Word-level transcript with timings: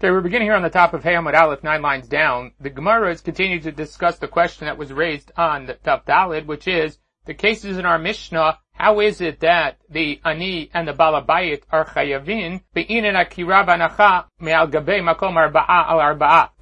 Okay, 0.00 0.12
we're 0.12 0.20
beginning 0.20 0.46
here 0.46 0.54
on 0.54 0.62
the 0.62 0.70
top 0.70 0.94
of 0.94 1.02
Hayamud 1.02 1.34
Aleph, 1.34 1.64
nine 1.64 1.82
lines 1.82 2.06
down. 2.06 2.52
The 2.60 2.70
Gemara 2.70 3.10
is 3.10 3.20
continuing 3.20 3.62
to 3.62 3.72
discuss 3.72 4.16
the 4.16 4.28
question 4.28 4.66
that 4.66 4.78
was 4.78 4.92
raised 4.92 5.32
on 5.36 5.66
the 5.66 5.74
Tav 5.74 6.04
Dalid, 6.04 6.46
which 6.46 6.68
is 6.68 6.98
the 7.24 7.34
cases 7.34 7.78
in 7.78 7.84
our 7.84 7.98
Mishnah 7.98 8.60
how 8.78 9.00
is 9.00 9.20
it 9.20 9.40
that 9.40 9.76
the 9.90 10.20
ani 10.24 10.70
and 10.72 10.86
the 10.86 10.92
balabayit 10.92 11.62
are 11.72 11.84
chayavin 11.84 12.62
be'inin 12.74 13.20
akira 13.20 13.66
banacha 13.66 14.26
We 14.40 14.52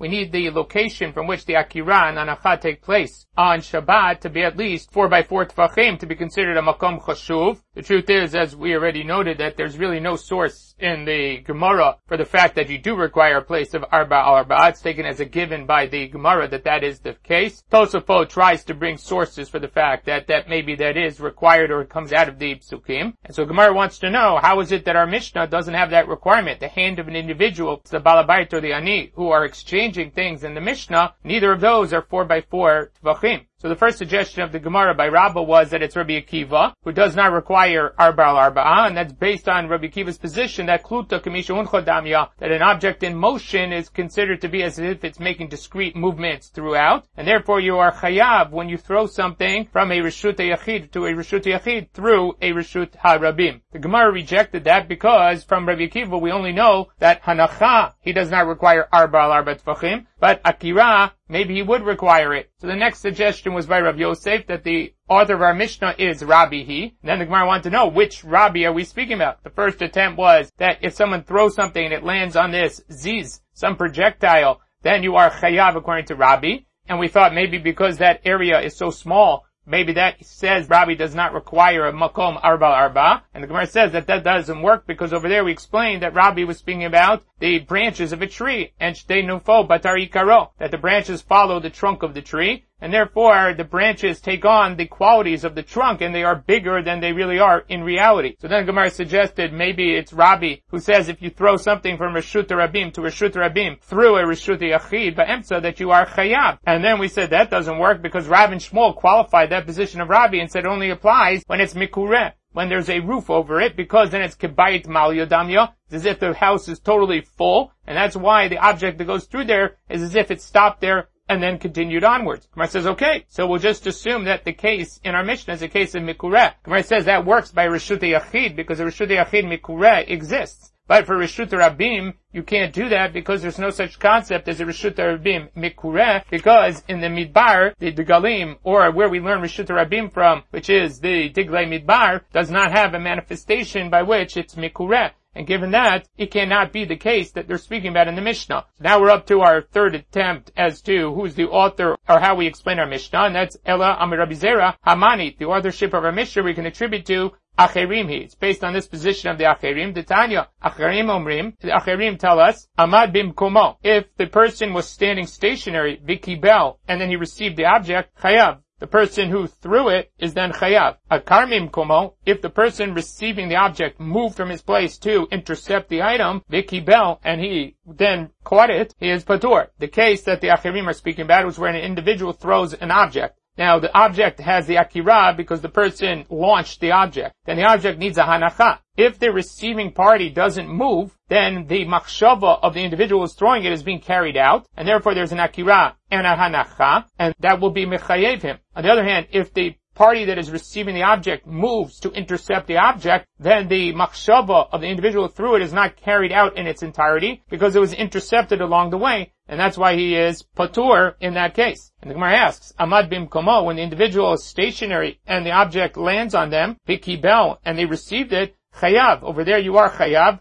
need 0.08 0.32
the 0.32 0.50
location 0.50 1.12
from 1.12 1.26
which 1.26 1.44
the 1.44 1.56
akira 1.56 2.08
and 2.08 2.16
anacha 2.16 2.58
take 2.58 2.80
place 2.80 3.26
on 3.36 3.58
Shabbat 3.60 4.20
to 4.20 4.30
be 4.30 4.42
at 4.42 4.56
least 4.56 4.90
four 4.90 5.08
by 5.08 5.22
four 5.22 5.44
tefachim 5.44 5.98
to 5.98 6.06
be 6.06 6.14
considered 6.14 6.56
a 6.56 6.62
makom 6.62 7.02
chashuv. 7.02 7.60
The 7.74 7.82
truth 7.82 8.08
is, 8.08 8.34
as 8.34 8.56
we 8.56 8.74
already 8.74 9.04
noted, 9.04 9.36
that 9.38 9.58
there's 9.58 9.76
really 9.76 10.00
no 10.00 10.16
source 10.16 10.74
in 10.78 11.04
the 11.04 11.38
Gemara 11.38 11.98
for 12.06 12.16
the 12.16 12.24
fact 12.24 12.54
that 12.54 12.70
you 12.70 12.78
do 12.78 12.96
require 12.96 13.36
a 13.36 13.42
place 13.42 13.74
of 13.74 13.84
arba 13.92 14.14
al 14.14 14.42
arba'a. 14.42 14.70
It's 14.70 14.80
taken 14.80 15.04
as 15.04 15.20
a 15.20 15.26
given 15.26 15.66
by 15.66 15.86
the 15.86 16.08
Gemara 16.08 16.48
that 16.48 16.64
that 16.64 16.82
is 16.82 17.00
the 17.00 17.12
case. 17.24 17.62
Tosafot 17.70 18.30
tries 18.30 18.64
to 18.64 18.74
bring 18.74 18.96
sources 18.96 19.50
for 19.50 19.58
the 19.58 19.68
fact 19.68 20.06
that 20.06 20.28
that 20.28 20.48
maybe 20.48 20.74
that 20.76 20.96
is 20.96 21.20
required 21.20 21.70
or 21.70 21.84
comes 21.84 22.14
out 22.14 22.30
of 22.30 22.38
the 22.38 22.54
psukim. 22.54 23.12
And 23.24 23.34
so 23.34 23.44
Gemara 23.44 23.74
wants 23.74 23.98
to 23.98 24.10
know, 24.10 24.38
how 24.40 24.60
is 24.60 24.72
it 24.72 24.86
that 24.86 24.96
our 24.96 25.06
Mishnah 25.06 25.48
doesn't 25.48 25.74
have 25.74 25.90
that 25.90 26.08
requirement? 26.08 26.60
The 26.60 26.68
hand 26.68 26.98
of 26.98 27.08
an 27.08 27.16
individual, 27.16 27.65
the 27.90 28.00
balabait 28.00 28.52
or 28.52 28.60
the 28.60 28.72
ani, 28.72 29.12
who 29.14 29.30
are 29.30 29.44
exchanging 29.44 30.10
things 30.10 30.44
in 30.44 30.54
the 30.54 30.60
Mishnah, 30.60 31.14
neither 31.24 31.52
of 31.52 31.60
those 31.60 31.92
are 31.92 32.02
four 32.02 32.24
by 32.24 32.40
four 32.40 32.92
tvachim. 33.02 33.46
So 33.66 33.70
the 33.70 33.74
first 33.74 33.98
suggestion 33.98 34.44
of 34.44 34.52
the 34.52 34.60
Gemara 34.60 34.94
by 34.94 35.08
Rabbah 35.08 35.42
was 35.42 35.70
that 35.70 35.82
it's 35.82 35.96
Rabbi 35.96 36.20
Akiva, 36.20 36.72
who 36.84 36.92
does 36.92 37.16
not 37.16 37.32
require 37.32 37.94
arba 37.98 38.22
al 38.22 38.36
arba'a, 38.36 38.86
and 38.86 38.96
that's 38.96 39.12
based 39.12 39.48
on 39.48 39.66
Rabbi 39.66 39.88
Akiva's 39.88 40.18
position 40.18 40.66
that 40.66 40.84
kluta 40.84 41.20
kamisha 41.20 41.52
unchodamya, 41.60 42.28
that 42.38 42.52
an 42.52 42.62
object 42.62 43.02
in 43.02 43.16
motion 43.16 43.72
is 43.72 43.88
considered 43.88 44.40
to 44.42 44.48
be 44.48 44.62
as 44.62 44.78
if 44.78 45.02
it's 45.02 45.18
making 45.18 45.48
discrete 45.48 45.96
movements 45.96 46.46
throughout, 46.46 47.06
and 47.16 47.26
therefore 47.26 47.58
you 47.58 47.76
are 47.76 47.90
chayav 47.90 48.52
when 48.52 48.68
you 48.68 48.76
throw 48.76 49.08
something 49.08 49.66
from 49.72 49.90
a 49.90 49.98
reshut 49.98 50.36
yachid 50.36 50.92
to 50.92 51.06
a 51.06 51.10
reshut 51.10 51.42
yachid 51.42 51.90
through 51.90 52.36
a 52.40 52.52
reshut 52.52 52.92
harabim. 53.04 53.62
The 53.72 53.80
Gemara 53.80 54.12
rejected 54.12 54.62
that 54.62 54.86
because 54.86 55.42
from 55.42 55.66
Rabbi 55.66 55.88
Akiva 55.88 56.20
we 56.20 56.30
only 56.30 56.52
know 56.52 56.86
that 57.00 57.24
hanacha, 57.24 57.94
he 58.00 58.12
does 58.12 58.30
not 58.30 58.46
require 58.46 58.86
arba 58.92 59.18
al 59.18 59.32
arba 59.32 59.56
tfachim, 59.56 60.06
but 60.18 60.40
akira, 60.44 61.12
maybe 61.28 61.54
he 61.54 61.62
would 61.62 61.82
require 61.82 62.34
it. 62.34 62.50
So 62.58 62.66
the 62.66 62.76
next 62.76 63.00
suggestion 63.00 63.54
was 63.54 63.66
by 63.66 63.80
Rav 63.80 63.98
Yosef 63.98 64.46
that 64.46 64.64
the 64.64 64.94
author 65.08 65.34
of 65.34 65.42
our 65.42 65.54
Mishnah 65.54 65.94
is 65.98 66.24
Rabbi 66.24 66.62
he. 66.62 66.96
then 67.02 67.18
the 67.18 67.26
Gemara 67.26 67.46
wanted 67.46 67.64
to 67.64 67.70
know 67.70 67.88
which 67.88 68.24
Rabbi 68.24 68.64
are 68.64 68.72
we 68.72 68.84
speaking 68.84 69.14
about. 69.14 69.44
The 69.44 69.50
first 69.50 69.82
attempt 69.82 70.18
was 70.18 70.50
that 70.58 70.78
if 70.82 70.94
someone 70.94 71.22
throws 71.22 71.54
something 71.54 71.84
and 71.84 71.94
it 71.94 72.04
lands 72.04 72.36
on 72.36 72.50
this 72.50 72.80
ziz, 72.90 73.40
some 73.52 73.76
projectile, 73.76 74.60
then 74.82 75.02
you 75.02 75.16
are 75.16 75.30
chayav 75.30 75.76
according 75.76 76.06
to 76.06 76.14
Rabbi. 76.14 76.58
And 76.88 76.98
we 76.98 77.08
thought 77.08 77.34
maybe 77.34 77.58
because 77.58 77.98
that 77.98 78.20
area 78.24 78.60
is 78.60 78.76
so 78.76 78.90
small, 78.90 79.45
maybe 79.66 79.92
that 79.92 80.24
says 80.24 80.68
Rabbi 80.68 80.94
does 80.94 81.14
not 81.14 81.34
require 81.34 81.86
a 81.86 81.92
makom 81.92 82.38
arba 82.42 82.66
arba, 82.66 83.24
and 83.34 83.42
the 83.42 83.48
Gemara 83.48 83.66
says 83.66 83.92
that 83.92 84.06
that 84.06 84.24
doesn't 84.24 84.62
work 84.62 84.86
because 84.86 85.12
over 85.12 85.28
there 85.28 85.44
we 85.44 85.52
explained 85.52 86.02
that 86.02 86.14
Rabbi 86.14 86.44
was 86.44 86.58
speaking 86.58 86.84
about 86.84 87.24
the 87.40 87.58
branches 87.58 88.12
of 88.12 88.22
a 88.22 88.26
tree, 88.26 88.72
and 88.80 88.94
shtei 88.94 89.24
nufo 89.24 89.66
batari 89.66 90.10
karo, 90.10 90.52
that 90.58 90.70
the 90.70 90.78
branches 90.78 91.20
follow 91.20 91.60
the 91.60 91.70
trunk 91.70 92.02
of 92.02 92.14
the 92.14 92.22
tree, 92.22 92.64
and 92.80 92.92
therefore 92.92 93.54
the 93.56 93.64
branches 93.64 94.20
take 94.20 94.44
on 94.44 94.76
the 94.76 94.86
qualities 94.86 95.44
of 95.44 95.54
the 95.54 95.62
trunk 95.62 96.00
and 96.00 96.14
they 96.14 96.24
are 96.24 96.36
bigger 96.36 96.82
than 96.82 97.00
they 97.00 97.12
really 97.12 97.38
are 97.38 97.64
in 97.68 97.82
reality. 97.82 98.36
So 98.38 98.48
then 98.48 98.66
Gemara 98.66 98.90
suggested 98.90 99.52
maybe 99.52 99.94
it's 99.94 100.12
Rabbi 100.12 100.56
who 100.68 100.78
says 100.78 101.08
if 101.08 101.22
you 101.22 101.30
throw 101.30 101.56
something 101.56 101.96
from 101.96 102.14
Rishut 102.14 102.48
Rabim 102.48 102.92
to 102.94 103.00
Rishut 103.00 103.32
Rabim 103.32 103.80
through 103.80 104.16
a 104.16 104.22
Rishut 104.22 104.60
Yachid 104.60 105.16
Ba'emsa 105.16 105.62
that 105.62 105.80
you 105.80 105.90
are 105.90 106.06
Chayab. 106.06 106.58
And 106.66 106.84
then 106.84 106.98
we 106.98 107.08
said 107.08 107.30
that 107.30 107.50
doesn't 107.50 107.78
work 107.78 108.02
because 108.02 108.26
and 108.26 108.60
Shmuel 108.60 108.94
qualified 108.94 109.50
that 109.50 109.66
position 109.66 110.00
of 110.00 110.08
Rabbi 110.08 110.36
and 110.36 110.50
said 110.50 110.64
it 110.64 110.68
only 110.68 110.90
applies 110.90 111.42
when 111.46 111.60
it's 111.60 111.74
Mikureh 111.74 112.32
when 112.56 112.70
there's 112.70 112.88
a 112.88 113.00
roof 113.00 113.28
over 113.28 113.60
it, 113.60 113.76
because 113.76 114.08
then 114.08 114.22
it's 114.22 114.34
kibayit 114.34 114.88
mal 114.88 115.10
yodamya, 115.10 115.74
it's 115.84 115.96
as 115.96 116.06
if 116.06 116.18
the 116.18 116.32
house 116.32 116.68
is 116.68 116.78
totally 116.78 117.20
full, 117.20 117.70
and 117.86 117.94
that's 117.94 118.16
why 118.16 118.48
the 118.48 118.56
object 118.56 118.96
that 118.96 119.04
goes 119.04 119.26
through 119.26 119.44
there 119.44 119.76
is 119.90 120.00
as 120.00 120.14
if 120.14 120.30
it 120.30 120.40
stopped 120.40 120.80
there 120.80 121.08
and 121.28 121.42
then 121.42 121.58
continued 121.58 122.04
onwards. 122.04 122.48
Gemara 122.52 122.68
says, 122.68 122.86
okay, 122.86 123.24
so 123.28 123.46
we'll 123.46 123.58
just 123.58 123.86
assume 123.86 124.24
that 124.24 124.44
the 124.44 124.52
case 124.52 125.00
in 125.04 125.14
our 125.14 125.24
Mishnah 125.24 125.54
is 125.54 125.62
a 125.62 125.68
case 125.68 125.94
of 125.94 126.02
Mikureh. 126.02 126.54
Gemara 126.62 126.82
says 126.82 127.04
that 127.06 127.24
works 127.24 127.50
by 127.50 127.66
Rishut 127.66 128.00
Yachid 128.00 128.56
because 128.56 128.78
the 128.78 128.84
Rishut 128.84 129.08
Yachid 129.08 129.44
Mikureh 129.44 130.08
exists. 130.08 130.72
But 130.88 131.04
for 131.04 131.16
Rishut 131.16 131.48
Rabim, 131.48 132.14
you 132.32 132.44
can't 132.44 132.72
do 132.72 132.88
that 132.90 133.12
because 133.12 133.42
there's 133.42 133.58
no 133.58 133.70
such 133.70 133.98
concept 133.98 134.46
as 134.46 134.60
a 134.60 134.64
Rishut 134.64 134.94
Rabim 134.94 135.50
Mikureh, 135.56 136.22
because 136.30 136.84
in 136.86 137.00
the 137.00 137.08
Midbar, 137.08 137.74
the 137.80 137.92
Degalim, 137.92 138.58
or 138.62 138.92
where 138.92 139.08
we 139.08 139.18
learn 139.18 139.42
Rishut 139.42 139.66
Rabim 139.66 140.12
from, 140.12 140.44
which 140.50 140.70
is 140.70 141.00
the 141.00 141.28
Diglei 141.30 141.66
Midbar, 141.66 142.20
does 142.32 142.52
not 142.52 142.70
have 142.70 142.94
a 142.94 143.00
manifestation 143.00 143.90
by 143.90 144.02
which 144.02 144.36
it's 144.36 144.54
Mikureh. 144.54 145.10
And 145.36 145.46
given 145.46 145.72
that, 145.72 146.08
it 146.16 146.30
cannot 146.30 146.72
be 146.72 146.86
the 146.86 146.96
case 146.96 147.32
that 147.32 147.46
they're 147.46 147.58
speaking 147.58 147.90
about 147.90 148.08
in 148.08 148.14
the 148.14 148.22
Mishnah. 148.22 148.64
So 148.78 148.84
now 148.84 148.98
we're 148.98 149.10
up 149.10 149.26
to 149.26 149.42
our 149.42 149.60
third 149.60 149.94
attempt 149.94 150.50
as 150.56 150.80
to 150.82 151.12
who's 151.12 151.34
the 151.34 151.44
author 151.44 151.96
or 152.08 152.18
how 152.18 152.36
we 152.36 152.46
explain 152.46 152.78
our 152.78 152.86
Mishnah, 152.86 153.24
and 153.24 153.36
that's 153.36 153.58
Ella 153.66 153.98
Amirabizera 154.00 154.76
Hamani. 154.86 155.36
The 155.36 155.44
authorship 155.44 155.92
of 155.92 156.04
our 156.04 156.12
Mishnah 156.12 156.42
we 156.42 156.54
can 156.54 156.64
attribute 156.64 157.04
to 157.06 157.32
Acherim 157.58 158.08
he. 158.08 158.16
It's 158.16 158.34
based 158.34 158.64
on 158.64 158.72
this 158.72 158.86
position 158.86 159.30
of 159.30 159.36
the 159.36 159.44
Acherim. 159.44 159.94
The 159.94 160.02
Tanya, 160.02 160.48
Acherim 160.64 161.06
Omrim, 161.06 161.58
the 161.60 161.68
Acherim 161.68 162.18
tell 162.18 162.40
us, 162.40 162.66
Amad 162.78 163.12
bim 163.12 163.32
komo. 163.32 163.76
If 163.82 164.06
the 164.16 164.26
person 164.26 164.72
was 164.72 164.88
standing 164.88 165.26
stationary, 165.26 166.00
vikibel, 166.02 166.78
and 166.88 166.98
then 166.98 167.10
he 167.10 167.16
received 167.16 167.56
the 167.56 167.66
object, 167.66 168.16
chayav. 168.18 168.60
The 168.78 168.86
person 168.86 169.30
who 169.30 169.46
threw 169.46 169.88
it 169.88 170.12
is 170.18 170.34
then 170.34 170.52
chayav. 170.52 170.98
A 171.10 171.18
karmim 171.18 171.70
komo, 171.70 172.12
if 172.26 172.42
the 172.42 172.50
person 172.50 172.92
receiving 172.92 173.48
the 173.48 173.56
object 173.56 173.98
moved 173.98 174.36
from 174.36 174.50
his 174.50 174.60
place 174.60 174.98
to 174.98 175.26
intercept 175.30 175.88
the 175.88 176.02
item, 176.02 176.42
vikibel, 176.50 177.18
and 177.24 177.40
he 177.40 177.76
then 177.86 178.32
caught 178.44 178.68
it, 178.68 178.94
he 178.98 179.08
is 179.08 179.24
patur. 179.24 179.68
The 179.78 179.88
case 179.88 180.24
that 180.24 180.42
the 180.42 180.48
achirim 180.48 180.86
are 180.86 180.92
speaking 180.92 181.24
about 181.24 181.46
was 181.46 181.58
where 181.58 181.70
an 181.70 181.76
individual 181.76 182.34
throws 182.34 182.74
an 182.74 182.90
object. 182.90 183.38
Now 183.58 183.78
the 183.78 183.94
object 183.96 184.40
has 184.40 184.66
the 184.66 184.76
akira 184.76 185.34
because 185.36 185.60
the 185.60 185.68
person 185.68 186.26
launched 186.28 186.80
the 186.80 186.92
object. 186.92 187.34
Then 187.46 187.56
the 187.56 187.64
object 187.64 187.98
needs 187.98 188.18
a 188.18 188.22
hanacha. 188.22 188.80
If 188.96 189.18
the 189.18 189.32
receiving 189.32 189.92
party 189.92 190.30
doesn't 190.30 190.68
move, 190.68 191.16
then 191.28 191.66
the 191.66 191.84
machshava 191.84 192.60
of 192.62 192.74
the 192.74 192.84
individual 192.84 193.22
who's 193.22 193.34
throwing 193.34 193.64
it 193.64 193.72
is 193.72 193.82
being 193.82 194.00
carried 194.00 194.36
out, 194.36 194.66
and 194.76 194.86
therefore 194.86 195.14
there's 195.14 195.32
an 195.32 195.40
akira 195.40 195.96
and 196.10 196.26
a 196.26 196.34
hanacha, 196.34 197.06
and 197.18 197.34
that 197.40 197.60
will 197.60 197.70
be 197.70 197.86
mechayev 197.86 198.42
him. 198.42 198.58
On 198.74 198.82
the 198.82 198.90
other 198.90 199.04
hand, 199.04 199.26
if 199.32 199.52
the 199.52 199.76
party 199.96 200.26
that 200.26 200.38
is 200.38 200.52
receiving 200.52 200.94
the 200.94 201.02
object 201.02 201.46
moves 201.46 201.98
to 202.00 202.12
intercept 202.12 202.68
the 202.68 202.76
object, 202.76 203.26
then 203.40 203.66
the 203.66 203.92
machshava 203.94 204.68
of 204.70 204.80
the 204.82 204.86
individual 204.86 205.26
through 205.26 205.56
it 205.56 205.62
is 205.62 205.72
not 205.72 205.96
carried 205.96 206.30
out 206.30 206.56
in 206.56 206.66
its 206.68 206.82
entirety 206.82 207.42
because 207.48 207.74
it 207.74 207.80
was 207.80 207.92
intercepted 207.92 208.60
along 208.60 208.90
the 208.90 208.98
way, 208.98 209.32
and 209.48 209.58
that's 209.58 209.78
why 209.78 209.94
he 209.94 210.14
is 210.14 210.44
patur 210.56 211.14
in 211.20 211.34
that 211.34 211.54
case. 211.54 211.90
And 212.02 212.10
the 212.10 212.14
Gemara 212.14 212.36
asks, 212.36 212.72
Amad 212.78 213.08
bim 213.08 213.26
komo, 213.26 213.64
when 213.64 213.76
the 213.76 213.82
individual 213.82 214.34
is 214.34 214.44
stationary 214.44 215.18
and 215.26 215.44
the 215.44 215.50
object 215.50 215.96
lands 215.96 216.34
on 216.34 216.50
them, 216.50 216.76
bikibel, 216.86 217.58
and 217.64 217.76
they 217.76 217.86
received 217.86 218.32
it, 218.32 218.54
chayav. 218.76 219.22
Over 219.22 219.42
there 219.42 219.58
you 219.58 219.78
are 219.78 219.90
chayav. 219.90 220.40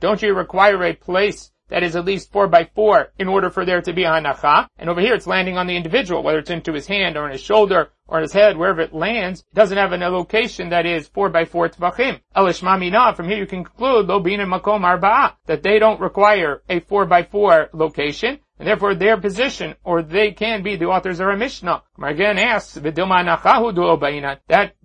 Don't 0.00 0.22
you 0.22 0.34
require 0.34 0.84
a 0.84 0.94
place 0.94 1.49
that 1.70 1.82
is 1.82 1.96
at 1.96 2.04
least 2.04 2.30
four 2.30 2.46
by 2.46 2.68
four 2.74 3.12
in 3.18 3.28
order 3.28 3.50
for 3.50 3.64
there 3.64 3.80
to 3.80 3.92
be 3.92 4.04
a 4.04 4.10
hanacha. 4.10 4.66
And 4.78 4.90
over 4.90 5.00
here 5.00 5.14
it's 5.14 5.26
landing 5.26 5.56
on 5.56 5.66
the 5.66 5.76
individual, 5.76 6.22
whether 6.22 6.38
it's 6.38 6.50
into 6.50 6.72
his 6.72 6.86
hand 6.86 7.16
or 7.16 7.26
in 7.26 7.32
his 7.32 7.40
shoulder 7.40 7.90
or 8.06 8.18
in 8.18 8.22
his 8.22 8.32
head, 8.32 8.56
wherever 8.56 8.80
it 8.80 8.92
lands, 8.92 9.40
it 9.40 9.54
doesn't 9.54 9.78
have 9.78 9.92
an 9.92 10.00
location 10.00 10.70
that 10.70 10.84
is 10.84 11.08
four 11.08 11.28
by 11.28 11.44
four 11.44 11.68
tvachim. 11.68 12.20
Elishmamina, 12.36 13.14
from 13.14 13.28
here 13.28 13.38
you 13.38 13.46
can 13.46 13.64
conclude, 13.64 14.06
lo 14.06 14.20
bin 14.20 14.40
makom 14.40 14.82
arba'a, 14.82 15.34
that 15.46 15.62
they 15.62 15.78
don't 15.78 16.00
require 16.00 16.62
a 16.68 16.80
four 16.80 17.06
by 17.06 17.22
four 17.22 17.68
location, 17.72 18.38
and 18.58 18.66
therefore 18.66 18.94
their 18.94 19.16
position, 19.16 19.74
or 19.84 20.02
they 20.02 20.32
can 20.32 20.62
be 20.62 20.76
the 20.76 20.86
authors 20.86 21.20
of 21.20 21.28
a 21.28 21.36
Mishnah. 21.36 21.82
Again 22.02 22.38
asks, 22.38 22.74
that 22.74 22.94